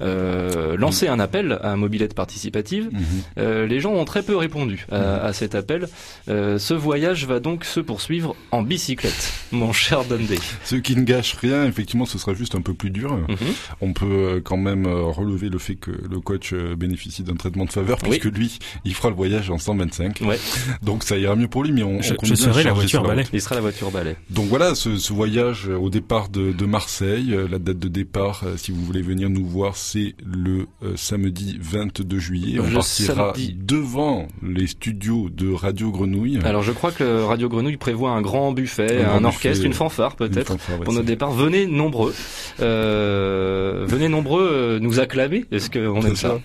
euh, 0.00 0.76
lancé 0.76 1.08
un 1.08 1.20
appel 1.20 1.58
à 1.62 1.76
mobilette 1.76 2.14
participative. 2.14 2.88
Mhm. 2.92 3.02
Euh, 3.38 3.66
les 3.66 3.80
gens 3.80 3.92
ont 3.92 4.04
très 4.04 4.22
peu 4.22 4.36
répondu 4.36 4.86
à, 4.90 5.24
à 5.24 5.32
cet 5.32 5.54
appel. 5.54 5.88
Euh, 6.28 6.58
ce 6.58 6.74
voyage 6.74 7.26
va 7.26 7.40
donc 7.40 7.64
se 7.64 7.80
poursuivre 7.80 8.34
en 8.50 8.62
bicyclette, 8.62 9.32
mon 9.52 9.72
cher 9.72 10.04
Dundee. 10.04 10.40
Ce 10.64 10.76
qui 10.76 10.96
ne 10.96 11.02
gâche 11.02 11.34
rien, 11.34 11.64
effectivement, 11.66 12.06
ce 12.06 12.18
sera 12.18 12.34
juste 12.34 12.54
un 12.54 12.60
peu 12.60 12.74
plus 12.74 12.90
dur. 12.90 13.14
Mhm. 13.16 13.36
On 13.80 13.92
peut 13.92 14.40
quand 14.44 14.56
même 14.56 14.86
relever 14.86 15.48
le 15.48 15.58
fait 15.58 15.76
que 15.76 15.90
le 15.90 16.20
coach 16.20 16.52
bénéficie 16.54 17.22
d'un 17.22 17.34
traitement 17.36 17.64
de 17.64 17.72
faveur, 17.72 17.98
Oui. 18.02 18.18
puisque 18.18 18.36
lui, 18.36 18.58
il 18.84 18.94
fera 18.94 19.10
le 19.10 19.16
voyage 19.16 19.50
en 19.50 19.58
125. 19.58 20.20
Ouais. 20.24 20.38
Donc 20.82 21.04
ça 21.04 21.16
ira 21.16 21.36
mieux 21.36 21.48
pour 21.48 21.62
lui, 21.64 21.72
mais 21.72 21.82
on, 21.82 22.02
Je- 22.02 22.14
on 22.20 22.24
je 22.24 22.34
serai 22.34 22.64
la 22.64 22.72
voiture 22.72 23.02
balai. 23.02 23.24
Il 23.32 23.40
sera 23.40 23.54
la 23.54 23.60
voiture 23.60 23.90
balai. 23.90 24.16
Donc 24.30 24.46
voilà, 24.48 24.74
ce, 24.74 24.93
ce 24.96 25.12
voyage 25.12 25.68
au 25.68 25.90
départ 25.90 26.28
de, 26.28 26.52
de 26.52 26.66
Marseille, 26.66 27.34
euh, 27.34 27.46
la 27.50 27.58
date 27.58 27.78
de 27.78 27.88
départ, 27.88 28.42
euh, 28.44 28.56
si 28.56 28.72
vous 28.72 28.82
voulez 28.84 29.02
venir 29.02 29.30
nous 29.30 29.44
voir, 29.46 29.76
c'est 29.76 30.14
le 30.24 30.66
euh, 30.82 30.92
samedi 30.96 31.58
22 31.60 32.18
juillet. 32.18 32.58
On 32.60 32.66
Le 32.66 32.72
partira 32.74 33.32
samedi. 33.34 33.54
devant 33.58 34.28
les 34.42 34.66
studios 34.66 35.28
de 35.30 35.52
Radio 35.52 35.90
Grenouille. 35.90 36.38
Alors 36.44 36.62
je 36.62 36.72
crois 36.72 36.92
que 36.92 37.22
Radio 37.22 37.48
Grenouille 37.48 37.76
prévoit 37.76 38.10
un 38.12 38.22
grand 38.22 38.52
buffet, 38.52 39.02
Un 39.02 39.08
un, 39.08 39.16
grand 39.20 39.24
orchestre, 39.28 39.58
buffet, 39.58 39.66
une 39.66 39.74
fanfare 39.74 40.16
peut-être. 40.16 40.52
ouais, 40.52 40.84
Pour 40.84 40.92
notre 40.92 41.06
départ, 41.06 41.32
venez 41.32 41.66
nombreux, 41.66 42.14
euh, 42.60 43.84
venez 43.88 44.08
nombreux 44.08 44.78
nous 44.80 45.00
acclamer. 45.00 45.44
Est-ce 45.52 45.70
qu'on 45.70 46.00
aime 46.02 46.16
ça 46.16 46.28
sûr. 46.28 46.40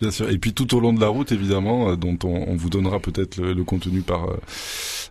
Bien 0.00 0.10
sûr. 0.10 0.28
Et 0.30 0.38
puis 0.38 0.52
tout 0.54 0.74
au 0.76 0.80
long 0.80 0.92
de 0.92 1.00
la 1.00 1.08
route, 1.08 1.32
évidemment, 1.32 1.90
euh, 1.90 1.96
dont 1.96 2.18
on, 2.24 2.44
on 2.48 2.56
vous 2.56 2.70
donnera 2.70 3.00
peut-être 3.00 3.36
le, 3.36 3.52
le 3.52 3.64
contenu 3.64 4.00
par 4.00 4.24
euh, 4.30 4.36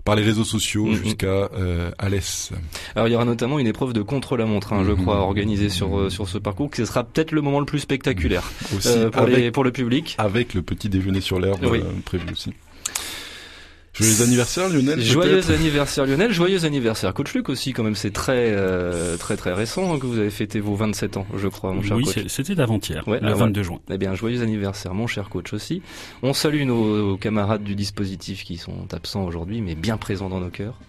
par 0.06 0.16
les 0.16 0.24
réseaux 0.24 0.44
sociaux 0.44 0.86
Mhm. 0.88 0.96
jusqu'à 1.04 1.28
euh, 1.28 1.92
Alès. 1.98 2.52
Alors 2.96 3.08
il 3.08 3.12
y 3.12 3.16
aura 3.16 3.26
notamment 3.26 3.60
une 3.60 3.68
épreuve 3.68 3.94
de 3.94 4.02
contre-la-montre, 4.02 4.74
hein, 4.74 4.84
je 4.86 4.92
Mhm. 4.92 5.02
crois, 5.02 5.18
organisée 5.20 5.70
sur 5.70 5.98
euh, 5.98 6.10
sur 6.10 6.28
ce 6.28 6.38
parcours, 6.38 6.70
qui 6.72 6.86
sera 6.86 7.04
peut-être 7.04 7.32
le 7.32 7.42
moment 7.42 7.60
le 7.60 7.66
plus 7.66 7.80
spectaculaire 7.80 8.52
Aussi 8.76 8.88
euh, 8.90 9.10
pour 9.10 9.22
avec, 9.24 9.38
les 9.38 9.52
pour 9.52 9.64
le 9.64 9.72
public. 9.72 10.16
avec 10.18 10.54
le 10.54 10.62
petit 10.62 10.90
déjeuner 10.90 11.22
sur 11.22 11.40
l'herbe 11.40 11.66
Oui. 11.70 11.80
euh, 11.80 11.92
prévu 12.06 12.26
aussi. 12.32 12.52
Joyeux 13.94 14.24
anniversaire 14.24 14.70
Lionel. 14.70 15.00
Joyeux 15.02 15.52
anniversaire 15.52 16.06
Lionel, 16.08 16.32
joyeux 16.34 16.66
anniversaire 16.66 17.14
Coach 17.14 17.34
Luc 17.36 17.48
aussi 17.50 17.74
quand 17.74 17.84
même, 17.84 17.96
c'est 17.96 18.10
très 18.12 18.48
euh, 18.52 19.18
très 19.18 19.38
très 19.38 19.54
récent 19.54 19.94
hein, 19.94 20.00
que 20.00 20.08
vous 20.08 20.18
avez 20.18 20.32
fêté 20.32 20.60
vos 20.60 20.74
27 20.76 21.18
ans, 21.18 21.28
je 21.38 21.48
crois, 21.48 21.74
mon 21.74 21.84
cher 21.84 21.96
Oui, 21.98 22.04
coach. 22.04 22.14
c'est- 22.16 22.28
c'était 22.30 22.56
d'avant-hier, 22.56 23.08
Ouais, 23.08 23.20
le 23.22 23.28
ah, 23.30 23.34
22 23.36 23.62
juin. 23.62 23.80
Eh 23.92 23.98
bien, 24.00 24.16
joyeux 24.16 24.42
anniversaire, 24.42 24.96
mon 24.96 25.06
cher 25.06 25.30
coach 25.30 25.54
aussi. 25.54 25.84
On 26.24 26.34
salue 26.34 26.64
nos 26.66 27.18
camarades 27.18 27.64
du 27.64 27.76
dispositif 27.76 28.44
qui 28.44 28.58
sont 28.58 28.88
absents 28.94 29.26
aujourd'hui, 29.26 29.62
mais 29.62 29.76
bien 29.76 29.98
présents 29.98 30.30
dans 30.30 30.40
nos 30.40 30.50
cœurs. 30.50 30.80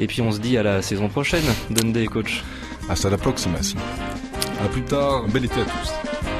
Et 0.00 0.08
puis 0.08 0.20
on 0.22 0.32
se 0.32 0.40
dit 0.40 0.58
à 0.58 0.64
la 0.64 0.82
saison 0.82 1.08
prochaine, 1.08 1.44
Dundee 1.70 2.06
coach. 2.06 2.42
Hasta 2.88 3.10
la 3.10 3.16
próxima. 3.16 3.58
À 4.60 4.68
plus 4.68 4.82
tard. 4.82 5.28
Bel 5.28 5.44
été 5.44 5.60
à 5.60 5.64
tous. 5.64 6.33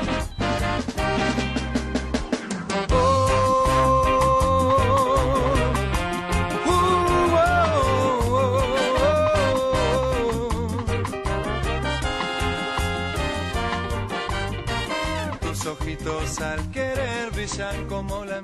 al 16.06 16.70
querer 16.70 17.30
brillar 17.32 17.86
como 17.86 18.26
la 18.26 18.42